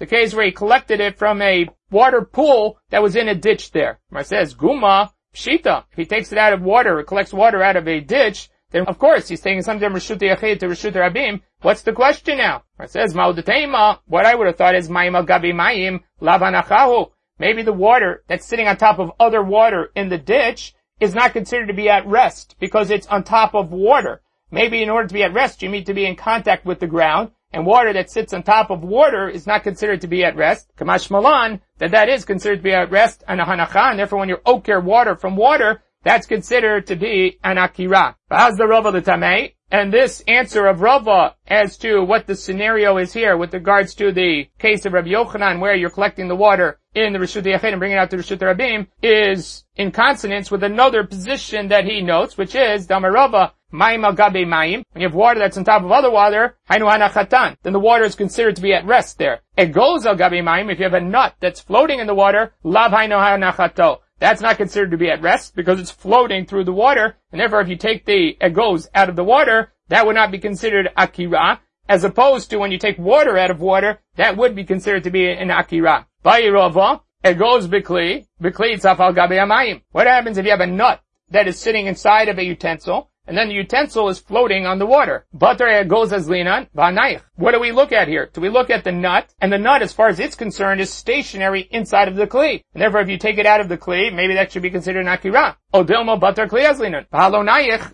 a 0.00 0.06
case 0.06 0.34
where 0.34 0.46
he 0.46 0.52
collected 0.52 1.00
it 1.00 1.18
from 1.18 1.42
a 1.42 1.68
water 1.90 2.22
pool 2.22 2.78
that 2.90 3.02
was 3.02 3.16
in 3.16 3.28
a 3.28 3.34
ditch 3.34 3.72
there. 3.72 4.00
It 4.14 4.26
says 4.26 4.54
guma 4.54 5.10
pshita. 5.34 5.84
If 5.90 5.96
he 5.96 6.04
takes 6.06 6.32
it 6.32 6.38
out 6.38 6.52
of 6.52 6.62
water, 6.62 6.98
or 6.98 7.02
collects 7.04 7.32
water 7.34 7.62
out 7.62 7.76
of 7.76 7.86
a 7.88 8.00
ditch, 8.00 8.48
then 8.70 8.86
of 8.86 8.98
course 8.98 9.28
he's 9.28 9.42
taking 9.42 9.62
something 9.62 9.86
from 9.86 9.98
Rishut 9.98 10.18
Yachid 10.18 10.60
to 10.60 10.66
Rishut 10.66 10.94
Rabim. 10.94 11.42
What's 11.60 11.82
the 11.82 11.92
question 11.92 12.38
now? 12.38 12.62
It 12.80 12.90
says 12.90 13.12
Ma'udatema. 13.12 13.98
What 14.06 14.24
I 14.24 14.34
would 14.34 14.46
have 14.46 14.56
thought 14.56 14.74
is 14.74 14.88
Mayim 14.88 15.14
al 15.14 15.26
Gabi 15.26 15.52
Mayim 15.52 16.00
Lavanachahu. 16.22 17.10
Maybe 17.38 17.62
the 17.62 17.72
water 17.72 18.22
that's 18.28 18.46
sitting 18.46 18.68
on 18.68 18.76
top 18.76 18.98
of 18.98 19.12
other 19.18 19.42
water 19.42 19.90
in 19.94 20.08
the 20.08 20.18
ditch 20.18 20.74
is 21.00 21.14
not 21.14 21.32
considered 21.32 21.66
to 21.66 21.74
be 21.74 21.88
at 21.88 22.06
rest 22.06 22.56
because 22.60 22.90
it's 22.90 23.06
on 23.08 23.24
top 23.24 23.54
of 23.54 23.72
water. 23.72 24.22
Maybe 24.50 24.82
in 24.82 24.90
order 24.90 25.08
to 25.08 25.14
be 25.14 25.22
at 25.22 25.32
rest, 25.32 25.62
you 25.62 25.68
need 25.68 25.86
to 25.86 25.94
be 25.94 26.04
in 26.04 26.14
contact 26.14 26.66
with 26.66 26.78
the 26.78 26.86
ground, 26.86 27.30
and 27.52 27.66
water 27.66 27.92
that 27.94 28.10
sits 28.10 28.32
on 28.32 28.42
top 28.42 28.70
of 28.70 28.82
water 28.82 29.28
is 29.28 29.46
not 29.46 29.62
considered 29.62 30.02
to 30.02 30.06
be 30.06 30.24
at 30.24 30.36
rest. 30.36 30.70
Kamash 30.76 31.10
Malan, 31.10 31.60
that 31.78 31.90
that 31.90 32.08
is 32.08 32.24
considered 32.24 32.56
to 32.56 32.62
be 32.62 32.72
at 32.72 32.90
rest, 32.90 33.24
and 33.26 33.40
a 33.40 33.44
hanacha, 33.44 33.90
and 33.90 33.98
therefore 33.98 34.18
when 34.18 34.28
you 34.28 34.36
okir 34.46 34.82
water 34.82 35.16
from 35.16 35.36
water, 35.36 35.82
that's 36.04 36.26
considered 36.26 36.86
to 36.88 36.96
be 36.96 37.38
an 37.42 37.58
akira. 37.58 38.16
But 38.28 38.38
How's 38.38 38.56
the 38.56 38.66
Rava 38.66 38.90
the 38.90 39.02
Tamei? 39.02 39.54
And 39.72 39.90
this 39.90 40.22
answer 40.28 40.66
of 40.66 40.82
Rava 40.82 41.34
as 41.46 41.78
to 41.78 42.02
what 42.04 42.26
the 42.26 42.36
scenario 42.36 42.98
is 42.98 43.14
here 43.14 43.38
with 43.38 43.54
regards 43.54 43.94
to 43.94 44.12
the 44.12 44.46
case 44.58 44.84
of 44.84 44.92
Rabbi 44.92 45.08
Yochanan 45.08 45.60
where 45.60 45.74
you're 45.74 45.88
collecting 45.88 46.28
the 46.28 46.36
water 46.36 46.78
in 46.94 47.14
the 47.14 47.18
Rishut 47.18 47.44
Yachid 47.44 47.72
and 47.72 47.78
bringing 47.78 47.96
it 47.96 48.00
out 48.00 48.10
to 48.10 48.18
Rishut 48.18 48.36
Rabim 48.36 48.86
is 49.02 49.64
in 49.76 49.90
consonance 49.90 50.50
with 50.50 50.62
another 50.62 51.04
position 51.04 51.68
that 51.68 51.86
he 51.86 52.02
notes, 52.02 52.36
which 52.36 52.54
is 52.54 52.86
Damarava 52.86 53.52
Maim 53.74 54.04
al 54.04 54.12
gabe 54.12 54.46
maim. 54.46 54.84
When 54.92 55.00
you 55.00 55.08
have 55.08 55.14
water 55.14 55.40
that's 55.40 55.56
on 55.56 55.64
top 55.64 55.82
of 55.82 55.90
other 55.90 56.10
water, 56.10 56.58
hainu 56.70 56.86
hanachatan. 56.92 57.56
Then 57.62 57.72
the 57.72 57.80
water 57.80 58.04
is 58.04 58.14
considered 58.14 58.56
to 58.56 58.62
be 58.62 58.74
at 58.74 58.84
rest 58.84 59.16
there. 59.16 59.40
It 59.56 59.72
goes 59.72 60.04
al 60.04 60.14
gabe 60.14 60.44
maim. 60.44 60.68
If 60.68 60.78
you 60.78 60.84
have 60.84 60.92
a 60.92 61.00
nut 61.00 61.36
that's 61.40 61.60
floating 61.60 61.98
in 61.98 62.06
the 62.06 62.14
water, 62.14 62.52
lav 62.62 62.92
hainu 62.92 63.18
hanachato. 63.18 64.00
That's 64.22 64.40
not 64.40 64.56
considered 64.56 64.92
to 64.92 64.96
be 64.96 65.10
at 65.10 65.20
rest 65.20 65.56
because 65.56 65.80
it's 65.80 65.90
floating 65.90 66.46
through 66.46 66.62
the 66.62 66.72
water, 66.72 67.16
and 67.32 67.40
therefore 67.40 67.60
if 67.60 67.68
you 67.68 67.74
take 67.74 68.04
the 68.04 68.36
egos 68.40 68.88
out 68.94 69.08
of 69.08 69.16
the 69.16 69.24
water, 69.24 69.72
that 69.88 70.06
would 70.06 70.14
not 70.14 70.30
be 70.30 70.38
considered 70.38 70.90
akira, 70.96 71.60
as 71.88 72.04
opposed 72.04 72.48
to 72.50 72.58
when 72.58 72.70
you 72.70 72.78
take 72.78 72.96
water 72.98 73.36
out 73.36 73.50
of 73.50 73.58
water, 73.58 73.98
that 74.14 74.36
would 74.36 74.54
be 74.54 74.62
considered 74.62 75.02
to 75.02 75.10
be 75.10 75.28
an 75.28 75.50
akira. 75.50 76.06
Bayirova, 76.24 77.00
egos 77.26 77.66
bikli, 77.66 78.24
bikli 78.40 78.74
tzaf 78.74 79.00
al 79.00 79.12
gabe 79.12 79.32
amayim. 79.32 79.82
What 79.90 80.06
happens 80.06 80.38
if 80.38 80.44
you 80.44 80.52
have 80.52 80.60
a 80.60 80.68
nut 80.68 81.02
that 81.30 81.48
is 81.48 81.58
sitting 81.58 81.88
inside 81.88 82.28
of 82.28 82.38
a 82.38 82.44
utensil, 82.44 83.10
and 83.26 83.36
then 83.36 83.48
the 83.48 83.54
utensil 83.54 84.08
is 84.08 84.18
floating 84.18 84.66
on 84.66 84.78
the 84.78 84.86
water. 84.86 85.26
Goes 85.32 86.12
as 86.12 86.28
What 86.28 87.52
do 87.52 87.60
we 87.60 87.72
look 87.72 87.92
at 87.92 88.08
here? 88.08 88.28
Do 88.32 88.40
we 88.40 88.48
look 88.48 88.68
at 88.68 88.84
the 88.84 88.92
nut? 88.92 89.32
And 89.40 89.52
the 89.52 89.58
nut, 89.58 89.80
as 89.82 89.92
far 89.92 90.08
as 90.08 90.18
it's 90.18 90.34
concerned, 90.34 90.80
is 90.80 90.92
stationary 90.92 91.68
inside 91.70 92.08
of 92.08 92.16
the 92.16 92.26
kli. 92.26 92.64
And 92.74 92.82
therefore, 92.82 93.00
if 93.00 93.08
you 93.08 93.18
take 93.18 93.38
it 93.38 93.46
out 93.46 93.60
of 93.60 93.68
the 93.68 93.78
kli, 93.78 94.12
maybe 94.12 94.34
that 94.34 94.50
should 94.50 94.62
be 94.62 94.70
considered 94.70 95.00
an 95.00 95.08
akira. 95.08 95.56
Odilmo 95.72 96.18
butter 96.18 96.46
kli 96.48 96.64
as 96.64 96.80
linan. 96.80 97.06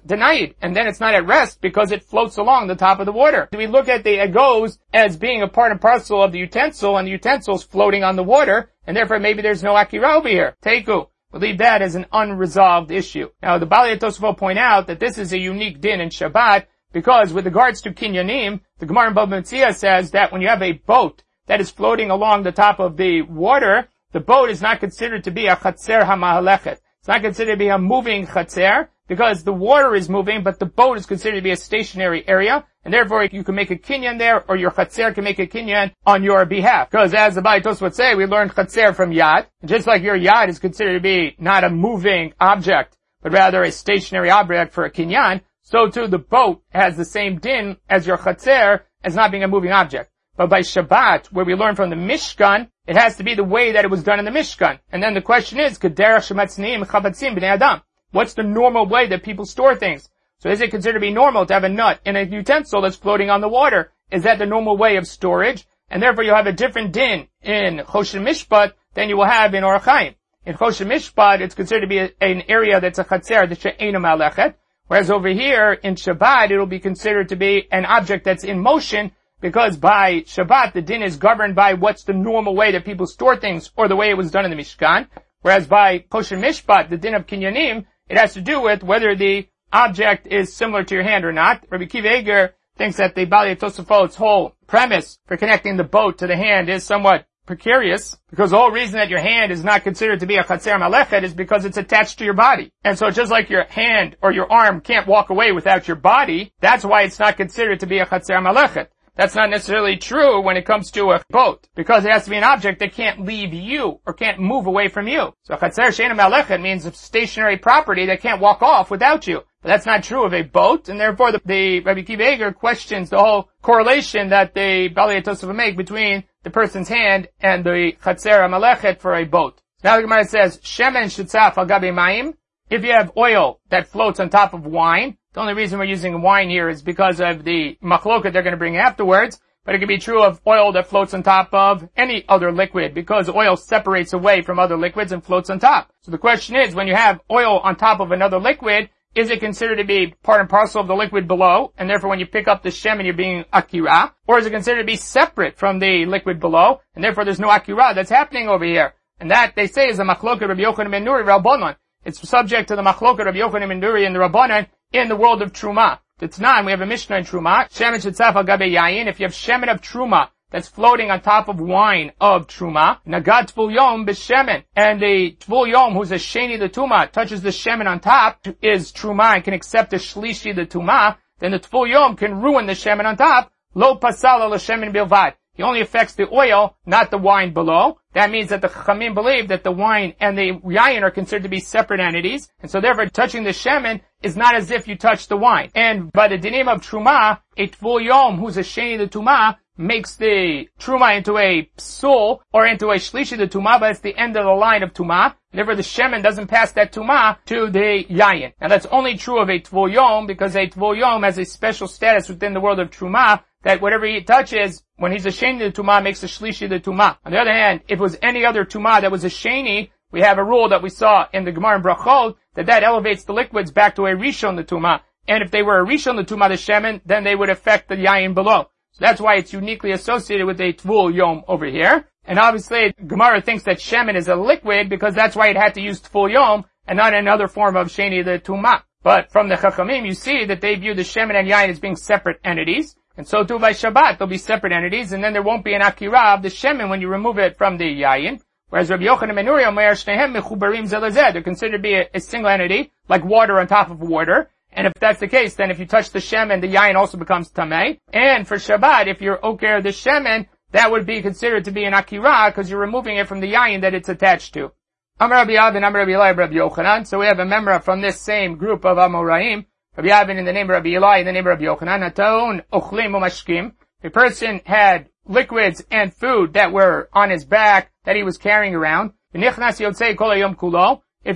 denied. 0.06 0.54
And 0.62 0.74
then 0.74 0.86
it's 0.86 1.00
not 1.00 1.14
at 1.14 1.26
rest 1.26 1.60
because 1.60 1.92
it 1.92 2.02
floats 2.02 2.38
along 2.38 2.66
the 2.66 2.74
top 2.74 2.98
of 2.98 3.06
the 3.06 3.12
water. 3.12 3.48
Do 3.52 3.58
we 3.58 3.66
look 3.66 3.88
at 3.88 4.04
the 4.04 4.24
egos 4.24 4.78
as 4.94 5.16
being 5.16 5.42
a 5.42 5.48
part 5.48 5.72
and 5.72 5.80
parcel 5.80 6.22
of 6.22 6.32
the 6.32 6.38
utensil, 6.38 6.96
and 6.96 7.06
the 7.06 7.12
utensil 7.12 7.56
is 7.56 7.62
floating 7.62 8.02
on 8.02 8.16
the 8.16 8.24
water, 8.24 8.72
and 8.86 8.96
therefore 8.96 9.18
maybe 9.18 9.42
there's 9.42 9.62
no 9.62 9.76
akira 9.76 10.14
over 10.14 10.28
here. 10.28 10.56
Teiku. 10.62 11.08
We'll 11.32 11.42
leave 11.42 11.58
that 11.58 11.82
as 11.82 11.94
an 11.94 12.06
unresolved 12.10 12.90
issue. 12.90 13.28
Now, 13.42 13.58
the 13.58 13.66
Bali 13.66 13.96
Tosfot 13.98 14.38
point 14.38 14.58
out 14.58 14.86
that 14.86 14.98
this 14.98 15.18
is 15.18 15.32
a 15.32 15.38
unique 15.38 15.80
din 15.80 16.00
in 16.00 16.08
Shabbat 16.08 16.66
because 16.92 17.34
with 17.34 17.44
regards 17.44 17.82
to 17.82 17.92
kinyanim, 17.92 18.60
the 18.78 18.86
Gemara 18.86 19.08
in 19.08 19.14
Bava 19.14 19.74
says 19.74 20.10
that 20.12 20.32
when 20.32 20.40
you 20.40 20.48
have 20.48 20.62
a 20.62 20.72
boat 20.72 21.22
that 21.46 21.60
is 21.60 21.70
floating 21.70 22.10
along 22.10 22.42
the 22.42 22.52
top 22.52 22.80
of 22.80 22.96
the 22.96 23.22
water, 23.22 23.88
the 24.12 24.20
boat 24.20 24.48
is 24.48 24.62
not 24.62 24.80
considered 24.80 25.22
to 25.24 25.30
be 25.30 25.46
a 25.46 25.56
chatzer 25.56 26.02
hamahalechet. 26.02 26.78
It's 26.98 27.08
not 27.08 27.20
considered 27.20 27.52
to 27.52 27.58
be 27.58 27.68
a 27.68 27.78
moving 27.78 28.26
chatzer 28.26 28.88
because 29.08 29.42
the 29.42 29.52
water 29.52 29.94
is 29.94 30.08
moving, 30.08 30.42
but 30.42 30.58
the 30.58 30.66
boat 30.66 30.98
is 30.98 31.06
considered 31.06 31.36
to 31.36 31.42
be 31.42 31.50
a 31.50 31.56
stationary 31.56 32.26
area, 32.28 32.64
and 32.84 32.94
therefore 32.94 33.24
you 33.24 33.42
can 33.42 33.54
make 33.54 33.70
a 33.70 33.76
kinyan 33.76 34.18
there, 34.18 34.44
or 34.48 34.56
your 34.56 34.70
chatzer 34.70 35.14
can 35.14 35.24
make 35.24 35.38
a 35.38 35.46
kinyan 35.46 35.92
on 36.06 36.22
your 36.22 36.44
behalf. 36.44 36.90
Because 36.90 37.14
as 37.14 37.34
the 37.34 37.40
Baitos 37.40 37.80
would 37.80 37.94
say, 37.94 38.14
we 38.14 38.26
learned 38.26 38.52
chatzer 38.52 38.94
from 38.94 39.10
yad, 39.10 39.46
just 39.64 39.86
like 39.86 40.02
your 40.02 40.18
yad 40.18 40.48
is 40.48 40.58
considered 40.58 40.94
to 40.94 41.00
be 41.00 41.34
not 41.38 41.64
a 41.64 41.70
moving 41.70 42.34
object, 42.38 42.96
but 43.22 43.32
rather 43.32 43.62
a 43.62 43.72
stationary 43.72 44.30
object 44.30 44.72
for 44.72 44.84
a 44.84 44.90
kinyan, 44.90 45.40
so 45.62 45.88
too 45.88 46.06
the 46.06 46.18
boat 46.18 46.62
has 46.70 46.96
the 46.96 47.04
same 47.04 47.38
din 47.38 47.76
as 47.88 48.06
your 48.06 48.18
chatzer 48.18 48.82
as 49.02 49.14
not 49.14 49.30
being 49.30 49.44
a 49.44 49.48
moving 49.48 49.72
object. 49.72 50.10
But 50.36 50.50
by 50.50 50.60
Shabbat, 50.60 51.32
where 51.32 51.44
we 51.44 51.56
learn 51.56 51.74
from 51.74 51.90
the 51.90 51.96
Mishkan, 51.96 52.70
it 52.86 52.96
has 52.96 53.16
to 53.16 53.24
be 53.24 53.34
the 53.34 53.42
way 53.44 53.72
that 53.72 53.84
it 53.84 53.90
was 53.90 54.04
done 54.04 54.20
in 54.20 54.24
the 54.24 54.30
Mishkan. 54.30 54.78
And 54.92 55.02
then 55.02 55.14
the 55.14 55.20
question 55.20 55.58
is, 55.58 55.78
Kederach 55.78 56.24
Shematzniim 56.28 56.86
Chabatzim 56.86 57.36
B'nei 57.36 57.54
Adam. 57.54 57.82
What's 58.10 58.34
the 58.34 58.42
normal 58.42 58.86
way 58.86 59.06
that 59.08 59.22
people 59.22 59.44
store 59.44 59.76
things? 59.76 60.08
So 60.38 60.50
is 60.50 60.60
it 60.60 60.70
considered 60.70 61.00
to 61.00 61.06
be 61.06 61.12
normal 61.12 61.46
to 61.46 61.54
have 61.54 61.64
a 61.64 61.68
nut 61.68 62.00
in 62.04 62.16
a 62.16 62.22
utensil 62.22 62.80
that's 62.80 62.96
floating 62.96 63.28
on 63.28 63.40
the 63.40 63.48
water? 63.48 63.92
Is 64.10 64.22
that 64.22 64.38
the 64.38 64.46
normal 64.46 64.76
way 64.76 64.96
of 64.96 65.06
storage? 65.06 65.66
And 65.90 66.02
therefore 66.02 66.24
you 66.24 66.32
have 66.32 66.46
a 66.46 66.52
different 66.52 66.92
din 66.92 67.28
in 67.42 67.78
Choshen 67.86 68.22
Mishpat 68.22 68.72
than 68.94 69.08
you 69.08 69.16
will 69.16 69.26
have 69.26 69.54
in 69.54 69.64
Orachaim. 69.64 70.14
In 70.46 70.56
Choshen 70.56 70.86
Mishpat, 70.86 71.40
it's 71.40 71.54
considered 71.54 71.82
to 71.82 71.86
be 71.86 71.98
a, 71.98 72.10
an 72.20 72.42
area 72.48 72.80
that's 72.80 72.98
a 72.98 73.04
chatzer, 73.04 73.48
the 73.48 73.54
she'ena 73.54 73.98
malechet. 74.00 74.54
Whereas 74.86 75.10
over 75.10 75.28
here, 75.28 75.72
in 75.72 75.96
Shabbat, 75.96 76.50
it'll 76.50 76.64
be 76.64 76.80
considered 76.80 77.28
to 77.28 77.36
be 77.36 77.68
an 77.70 77.84
object 77.84 78.24
that's 78.24 78.44
in 78.44 78.58
motion, 78.58 79.12
because 79.40 79.76
by 79.76 80.20
Shabbat, 80.20 80.72
the 80.72 80.80
din 80.80 81.02
is 81.02 81.16
governed 81.16 81.54
by 81.54 81.74
what's 81.74 82.04
the 82.04 82.14
normal 82.14 82.56
way 82.56 82.72
that 82.72 82.86
people 82.86 83.06
store 83.06 83.36
things, 83.36 83.70
or 83.76 83.86
the 83.86 83.96
way 83.96 84.08
it 84.08 84.16
was 84.16 84.30
done 84.30 84.46
in 84.46 84.50
the 84.50 84.56
Mishkan. 84.56 85.08
Whereas 85.42 85.66
by 85.66 85.98
Choshen 86.10 86.40
Mishpat, 86.40 86.88
the 86.88 86.96
din 86.96 87.14
of 87.14 87.26
Kinyanim, 87.26 87.84
it 88.08 88.16
has 88.16 88.34
to 88.34 88.40
do 88.40 88.60
with 88.60 88.82
whether 88.82 89.14
the 89.14 89.48
object 89.72 90.26
is 90.26 90.54
similar 90.54 90.82
to 90.84 90.94
your 90.94 91.04
hand 91.04 91.24
or 91.24 91.32
not. 91.32 91.64
Rabbi 91.70 91.86
Kiva 91.86 92.18
Eger 92.18 92.54
thinks 92.76 92.96
that 92.96 93.14
the 93.14 93.24
Bali 93.24 93.56
Tosafot's 93.56 94.16
whole 94.16 94.54
premise 94.66 95.18
for 95.26 95.36
connecting 95.36 95.76
the 95.76 95.84
boat 95.84 96.18
to 96.18 96.26
the 96.26 96.36
hand 96.36 96.68
is 96.68 96.84
somewhat 96.84 97.26
precarious 97.48 98.16
because 98.30 98.50
the 98.50 98.58
whole 98.58 98.70
reason 98.70 98.98
that 98.98 99.08
your 99.08 99.20
hand 99.20 99.50
is 99.50 99.64
not 99.64 99.82
considered 99.82 100.20
to 100.20 100.26
be 100.26 100.36
a 100.36 100.44
chatzer 100.44 100.78
malechet 100.78 101.22
is 101.22 101.34
because 101.34 101.64
it's 101.64 101.78
attached 101.78 102.18
to 102.18 102.24
your 102.24 102.34
body. 102.34 102.70
And 102.84 102.96
so 102.96 103.10
just 103.10 103.30
like 103.30 103.48
your 103.50 103.64
hand 103.64 104.16
or 104.22 104.32
your 104.32 104.50
arm 104.52 104.80
can't 104.80 105.08
walk 105.08 105.30
away 105.30 105.52
without 105.52 105.88
your 105.88 105.96
body, 105.96 106.52
that's 106.60 106.84
why 106.84 107.02
it's 107.02 107.18
not 107.18 107.38
considered 107.38 107.80
to 107.80 107.86
be 107.86 107.98
a 107.98 108.06
chatzer 108.06 108.38
malechet. 108.40 108.88
That's 109.18 109.34
not 109.34 109.50
necessarily 109.50 109.96
true 109.96 110.40
when 110.40 110.56
it 110.56 110.64
comes 110.64 110.92
to 110.92 111.10
a 111.10 111.20
boat, 111.28 111.66
because 111.74 112.04
it 112.04 112.12
has 112.12 112.22
to 112.24 112.30
be 112.30 112.36
an 112.36 112.44
object 112.44 112.78
that 112.78 112.92
can't 112.92 113.26
leave 113.26 113.52
you 113.52 113.98
or 114.06 114.14
can't 114.14 114.38
move 114.38 114.66
away 114.66 114.86
from 114.86 115.08
you. 115.08 115.34
So 115.42 115.56
chatzer 115.56 115.88
sheina 115.88 116.16
malechet 116.16 116.62
means 116.62 116.86
a 116.86 116.92
stationary 116.92 117.56
property 117.56 118.06
that 118.06 118.20
can't 118.20 118.40
walk 118.40 118.62
off 118.62 118.92
without 118.92 119.26
you. 119.26 119.42
But 119.60 119.70
that's 119.70 119.86
not 119.86 120.04
true 120.04 120.24
of 120.24 120.32
a 120.32 120.42
boat, 120.42 120.88
and 120.88 121.00
therefore 121.00 121.32
the, 121.32 121.40
the 121.44 121.80
Rabbi 121.80 122.02
Kiva 122.02 122.52
questions 122.52 123.10
the 123.10 123.18
whole 123.18 123.50
correlation 123.60 124.28
that 124.28 124.54
the 124.54 124.86
Bali 124.86 125.20
Tosafah 125.20 125.52
make 125.52 125.76
between 125.76 126.22
the 126.44 126.50
person's 126.50 126.88
hand 126.88 127.26
and 127.40 127.64
the 127.64 127.96
chatzer 128.00 128.48
malechet 128.48 129.00
for 129.00 129.16
a 129.16 129.24
boat. 129.24 129.60
Now 129.82 129.96
the 129.96 130.02
Gemara 130.02 130.26
says, 130.26 130.58
Shemen 130.58 131.06
shitzaf 131.06 131.58
al 131.58 131.66
gabi. 131.66 132.34
If 132.70 132.84
you 132.84 132.92
have 132.92 133.16
oil 133.16 133.58
that 133.70 133.88
floats 133.88 134.20
on 134.20 134.30
top 134.30 134.54
of 134.54 134.64
wine, 134.64 135.17
the 135.32 135.40
only 135.40 135.54
reason 135.54 135.78
we're 135.78 135.84
using 135.84 136.22
wine 136.22 136.50
here 136.50 136.68
is 136.68 136.82
because 136.82 137.20
of 137.20 137.44
the 137.44 137.78
machloket 137.82 138.32
they're 138.32 138.42
going 138.42 138.52
to 138.52 138.56
bring 138.56 138.76
afterwards, 138.76 139.40
but 139.64 139.74
it 139.74 139.78
can 139.80 139.88
be 139.88 139.98
true 139.98 140.22
of 140.22 140.40
oil 140.46 140.72
that 140.72 140.88
floats 140.88 141.12
on 141.12 141.22
top 141.22 141.52
of 141.52 141.86
any 141.96 142.24
other 142.28 142.50
liquid 142.50 142.94
because 142.94 143.28
oil 143.28 143.56
separates 143.56 144.14
away 144.14 144.40
from 144.40 144.58
other 144.58 144.78
liquids 144.78 145.12
and 145.12 145.22
floats 145.22 145.50
on 145.50 145.58
top. 145.58 145.92
So 146.00 146.10
the 146.10 146.18
question 146.18 146.56
is, 146.56 146.74
when 146.74 146.86
you 146.86 146.94
have 146.94 147.20
oil 147.30 147.58
on 147.58 147.76
top 147.76 148.00
of 148.00 148.10
another 148.10 148.38
liquid, 148.38 148.88
is 149.14 149.30
it 149.30 149.40
considered 149.40 149.76
to 149.76 149.84
be 149.84 150.14
part 150.22 150.40
and 150.40 150.48
parcel 150.48 150.80
of 150.80 150.86
the 150.86 150.94
liquid 150.94 151.26
below, 151.26 151.72
and 151.76 151.88
therefore 151.88 152.10
when 152.10 152.20
you 152.20 152.26
pick 152.26 152.48
up 152.48 152.62
the 152.62 152.70
shem 152.70 152.98
and 152.98 153.06
you're 153.06 153.14
being 153.14 153.44
akira, 153.52 154.14
or 154.26 154.38
is 154.38 154.46
it 154.46 154.50
considered 154.50 154.80
to 154.80 154.86
be 154.86 154.96
separate 154.96 155.58
from 155.58 155.78
the 155.78 156.06
liquid 156.06 156.40
below, 156.40 156.80
and 156.94 157.02
therefore 157.02 157.24
there's 157.24 157.40
no 157.40 157.50
akira 157.50 157.92
that's 157.94 158.10
happening 158.10 158.48
over 158.48 158.64
here? 158.64 158.94
And 159.20 159.30
that, 159.30 159.54
they 159.56 159.66
say, 159.66 159.88
is 159.88 159.98
a 159.98 160.04
machloket 160.04 160.48
Rabbi 160.48 160.60
Yochanan 160.60 160.90
ben 160.92 161.04
Nuri 161.04 161.24
Rabbanon. 161.24 161.76
It's 162.04 162.26
subject 162.26 162.68
to 162.68 162.76
the 162.76 162.82
machloket 162.82 163.24
Rabbi 163.24 163.38
Yochanan 163.38 163.68
ben 163.68 163.80
Nuri 163.80 164.06
and 164.06 164.14
the 164.14 164.20
Rabbanon, 164.20 164.68
in 164.92 165.08
the 165.08 165.16
world 165.16 165.42
of 165.42 165.52
Truma. 165.52 165.98
Titnan, 166.20 166.64
we 166.64 166.72
have 166.72 166.80
a 166.80 166.86
Mishnah 166.86 167.16
in 167.16 167.24
Truma. 167.24 167.68
Shemen 167.70 168.00
shetzaf 168.00 168.34
al 168.34 168.44
gabe 168.44 168.72
yayin. 168.72 169.06
If 169.06 169.20
you 169.20 169.26
have 169.26 169.32
shemen 169.32 169.70
of 169.72 169.80
Truma 169.80 170.30
that's 170.50 170.68
floating 170.68 171.10
on 171.10 171.20
top 171.20 171.48
of 171.48 171.60
wine 171.60 172.12
of 172.20 172.46
Truma, 172.46 172.98
nagat 173.06 173.52
tvul 173.52 173.72
yom 173.74 174.06
b'shemen. 174.06 174.64
And 174.74 175.00
the 175.00 175.36
tvul 175.38 175.70
yom, 175.70 175.94
who's 175.94 176.10
a 176.10 176.16
sheni 176.16 176.58
the 176.58 176.68
Tuma, 176.68 177.10
touches 177.10 177.42
the 177.42 177.50
shemen 177.50 177.86
on 177.86 178.00
top, 178.00 178.46
is 178.62 178.90
Truma 178.92 179.34
and 179.34 179.44
can 179.44 179.54
accept 179.54 179.90
the 179.90 179.98
shlishi 179.98 180.54
the 180.54 180.66
Tuma, 180.66 181.18
then 181.38 181.52
the 181.52 181.60
tvul 181.60 181.88
yom 181.88 182.16
can 182.16 182.40
ruin 182.40 182.66
the 182.66 182.72
shemen 182.72 183.04
on 183.04 183.16
top. 183.16 183.52
Lo 183.74 183.96
pasala 183.96 184.50
l'shemen 184.50 184.92
bilvad. 184.92 185.34
He 185.58 185.64
only 185.64 185.80
affects 185.80 186.14
the 186.14 186.32
oil, 186.32 186.76
not 186.86 187.10
the 187.10 187.18
wine 187.18 187.52
below. 187.52 187.98
That 188.14 188.30
means 188.30 188.50
that 188.50 188.60
the 188.60 188.68
Chachamim 188.68 189.12
believe 189.12 189.48
that 189.48 189.64
the 189.64 189.72
wine 189.72 190.14
and 190.20 190.38
the 190.38 190.52
yayin 190.52 191.02
are 191.02 191.10
considered 191.10 191.42
to 191.42 191.48
be 191.48 191.58
separate 191.58 191.98
entities, 191.98 192.48
and 192.60 192.70
so 192.70 192.80
therefore 192.80 193.06
touching 193.06 193.42
the 193.42 193.50
shemen 193.50 194.00
is 194.22 194.36
not 194.36 194.54
as 194.54 194.70
if 194.70 194.86
you 194.86 194.96
touch 194.96 195.26
the 195.26 195.36
wine. 195.36 195.70
And 195.74 196.12
by 196.12 196.28
the 196.28 196.38
dinim 196.38 196.72
of 196.72 196.80
truma, 196.82 197.40
a 197.56 197.66
tvul 197.66 198.38
who's 198.38 198.56
a 198.56 198.60
sheni 198.60 198.98
the 198.98 199.08
tuma, 199.08 199.56
makes 199.76 200.14
the 200.14 200.68
truma 200.78 201.16
into 201.16 201.38
a 201.38 201.68
psul 201.76 202.38
or 202.52 202.66
into 202.66 202.90
a 202.90 202.96
shlishi 202.96 203.36
the 203.36 203.48
tuma, 203.48 203.80
but 203.80 203.90
it's 203.90 204.00
the 204.00 204.16
end 204.16 204.36
of 204.36 204.44
the 204.44 204.50
line 204.52 204.84
of 204.84 204.92
tuma. 204.92 205.34
Therefore, 205.52 205.76
the 205.76 205.82
shemen 205.82 206.22
doesn't 206.22 206.46
pass 206.46 206.72
that 206.72 206.92
tuma 206.92 207.38
to 207.46 207.70
the 207.70 208.04
yayin. 208.08 208.52
Now, 208.60 208.68
that's 208.68 208.86
only 208.86 209.16
true 209.16 209.40
of 209.40 209.48
a 209.48 209.58
tvul 209.58 210.26
because 210.26 210.54
a 210.54 210.68
tvul 210.68 211.24
has 211.24 211.38
a 211.38 211.44
special 211.44 211.88
status 211.88 212.28
within 212.28 212.54
the 212.54 212.60
world 212.60 212.78
of 212.78 212.90
truma 212.90 213.42
that 213.62 213.80
whatever 213.80 214.06
he 214.06 214.20
touches, 214.22 214.82
when 214.96 215.12
he's 215.12 215.26
a 215.26 215.30
sheni 215.30 215.58
the 215.58 215.72
tuma, 215.72 216.02
makes 216.02 216.22
a 216.22 216.26
shlishi 216.26 216.68
the 216.68 216.80
tuma. 216.80 217.18
On 217.24 217.32
the 217.32 217.38
other 217.38 217.52
hand, 217.52 217.80
if 217.88 217.98
it 217.98 218.02
was 218.02 218.18
any 218.22 218.44
other 218.44 218.64
tuma 218.64 219.00
that 219.00 219.10
was 219.10 219.24
a 219.24 219.28
sheni, 219.28 219.90
we 220.10 220.20
have 220.22 220.38
a 220.38 220.44
rule 220.44 220.70
that 220.70 220.82
we 220.82 220.88
saw 220.88 221.26
in 221.32 221.44
the 221.44 221.52
Gemara 221.52 221.76
in 221.76 221.82
Brachot 221.82 222.36
that 222.54 222.66
that 222.66 222.82
elevates 222.82 223.24
the 223.24 223.34
liquids 223.34 223.70
back 223.70 223.96
to 223.96 224.06
a 224.06 224.12
rishon 224.12 224.56
the 224.56 224.64
tumah. 224.64 225.00
And 225.26 225.42
if 225.42 225.50
they 225.50 225.62
were 225.62 225.80
a 225.80 225.86
rishon 225.86 226.16
the 226.16 226.24
tumah 226.24 226.48
the 226.48 226.54
shemen, 226.54 227.02
then 227.04 227.24
they 227.24 227.34
would 227.34 227.50
affect 227.50 227.88
the 227.88 227.96
yayin 227.96 228.34
below. 228.34 228.70
So 228.92 228.98
that's 229.00 229.20
why 229.20 229.36
it's 229.36 229.52
uniquely 229.52 229.92
associated 229.92 230.46
with 230.46 230.60
a 230.60 230.72
tvul 230.72 231.14
yom 231.14 231.44
over 231.46 231.66
here. 231.66 232.08
And 232.24 232.38
obviously, 232.38 232.94
Gemara 233.06 233.42
thinks 233.42 233.64
that 233.64 233.78
shemen 233.78 234.16
is 234.16 234.28
a 234.28 234.34
liquid 234.34 234.88
because 234.88 235.14
that's 235.14 235.36
why 235.36 235.48
it 235.48 235.56
had 235.56 235.74
to 235.74 235.82
use 235.82 236.00
tvul 236.00 236.32
yom 236.32 236.64
and 236.86 236.96
not 236.96 237.12
another 237.12 237.46
form 237.46 237.76
of 237.76 237.88
sheni 237.88 238.24
the 238.24 238.38
tumah. 238.38 238.82
But 239.02 239.30
from 239.30 239.48
the 239.48 239.56
chachamim, 239.56 240.06
you 240.06 240.14
see 240.14 240.46
that 240.46 240.60
they 240.60 240.74
view 240.74 240.94
the 240.94 241.02
shemen 241.02 241.38
and 241.38 241.48
yayin 241.48 241.68
as 241.68 241.80
being 241.80 241.96
separate 241.96 242.40
entities. 242.44 242.96
And 243.18 243.26
so 243.26 243.42
too 243.42 243.58
by 243.58 243.72
Shabbat, 243.72 244.18
there'll 244.18 244.30
be 244.30 244.38
separate 244.38 244.72
entities, 244.72 245.10
and 245.10 245.24
then 245.24 245.32
there 245.32 245.42
won't 245.42 245.64
be 245.64 245.74
an 245.74 245.82
akira 245.82 246.34
of 246.34 246.42
the 246.42 246.48
shemen 246.48 246.88
when 246.88 247.00
you 247.00 247.08
remove 247.08 247.36
it 247.38 247.58
from 247.58 247.76
the 247.76 247.84
yayin. 247.84 248.40
Whereas 248.68 248.90
Rabbi 248.90 249.06
Yochanan 249.06 249.34
ben 249.34 249.44
Nuri 249.44 249.66
Omer 249.66 249.90
Shnehem 249.94 250.36
Mechubarim 250.36 250.88
Zelazed, 250.88 251.32
they're 251.32 251.42
considered 251.42 251.78
to 251.78 251.82
be 251.82 251.94
a, 251.94 252.08
a, 252.14 252.20
single 252.20 252.48
entity, 252.48 252.92
like 253.08 253.24
water 253.24 253.58
on 253.58 253.66
top 253.66 253.90
of 253.90 253.98
water. 253.98 254.50
And 254.70 254.86
if 254.86 254.92
that's 255.00 255.18
the 255.18 255.26
case, 255.26 255.56
then 255.56 255.72
if 255.72 255.80
you 255.80 255.86
touch 255.86 256.10
the 256.10 256.20
shemen, 256.20 256.60
the 256.60 256.72
yayin 256.72 256.94
also 256.94 257.18
becomes 257.18 257.50
tameh. 257.50 257.98
And 258.12 258.46
for 258.46 258.54
Shabbat, 258.54 259.08
if 259.08 259.20
you're 259.20 259.44
oker 259.44 259.82
the 259.82 259.88
shemen, 259.88 260.46
that 260.70 260.92
would 260.92 261.04
be 261.04 261.20
considered 261.20 261.64
to 261.64 261.72
be 261.72 261.82
an 261.82 261.94
akira, 261.94 262.52
because 262.52 262.70
you're 262.70 262.78
removing 262.78 263.16
it 263.16 263.26
from 263.26 263.40
the 263.40 263.52
yayin 263.52 263.80
that 263.80 263.94
it's 263.94 264.08
attached 264.08 264.54
to. 264.54 264.70
Amar 265.18 265.38
Rabbi 265.38 265.54
Avin, 265.54 265.82
Amar 265.82 266.06
Rabbi 266.06 266.40
Rabbi 266.40 266.54
Yochanan. 266.54 267.04
So 267.04 267.18
we 267.18 267.26
have 267.26 267.40
a 267.40 267.44
member 267.44 267.76
from 267.80 268.00
this 268.00 268.20
same 268.20 268.54
group 268.56 268.84
of 268.84 268.96
Amoraim. 268.96 269.66
Rabbi 269.98 270.10
Avin 270.10 270.38
in 270.38 270.44
the 270.44 270.52
name 270.52 270.70
of 270.70 270.74
Rabbi 270.74 270.90
Ilai, 270.90 271.18
in 271.18 271.26
the 271.26 271.32
name 271.32 271.44
of 271.44 271.58
Rabbi 271.58 271.64
Yochanan. 271.64 272.08
Ataon 272.08 272.62
ochlim 272.72 273.16
umashkim. 273.16 273.72
A 274.04 274.10
person 274.10 274.60
had 274.64 275.08
liquids 275.26 275.84
and 275.90 276.14
food 276.14 276.52
that 276.52 276.70
were 276.70 277.08
on 277.12 277.30
his 277.30 277.44
back 277.44 277.90
that 278.04 278.14
he 278.14 278.22
was 278.22 278.38
carrying 278.38 278.76
around. 278.76 279.10
If 279.34 279.56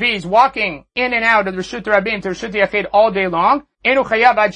he's 0.00 0.24
walking 0.24 0.84
in 0.94 1.12
and 1.12 1.24
out 1.24 1.48
of 1.48 1.56
the 1.56 1.60
Rishut 1.60 1.82
Rabim 1.82 2.22
to 2.22 2.28
Rishut 2.28 2.52
Yachid 2.52 2.86
all 2.92 3.10
day 3.10 3.26
long, 3.26 3.66
enu 3.84 4.04
chayav 4.04 4.36
ad 4.36 4.54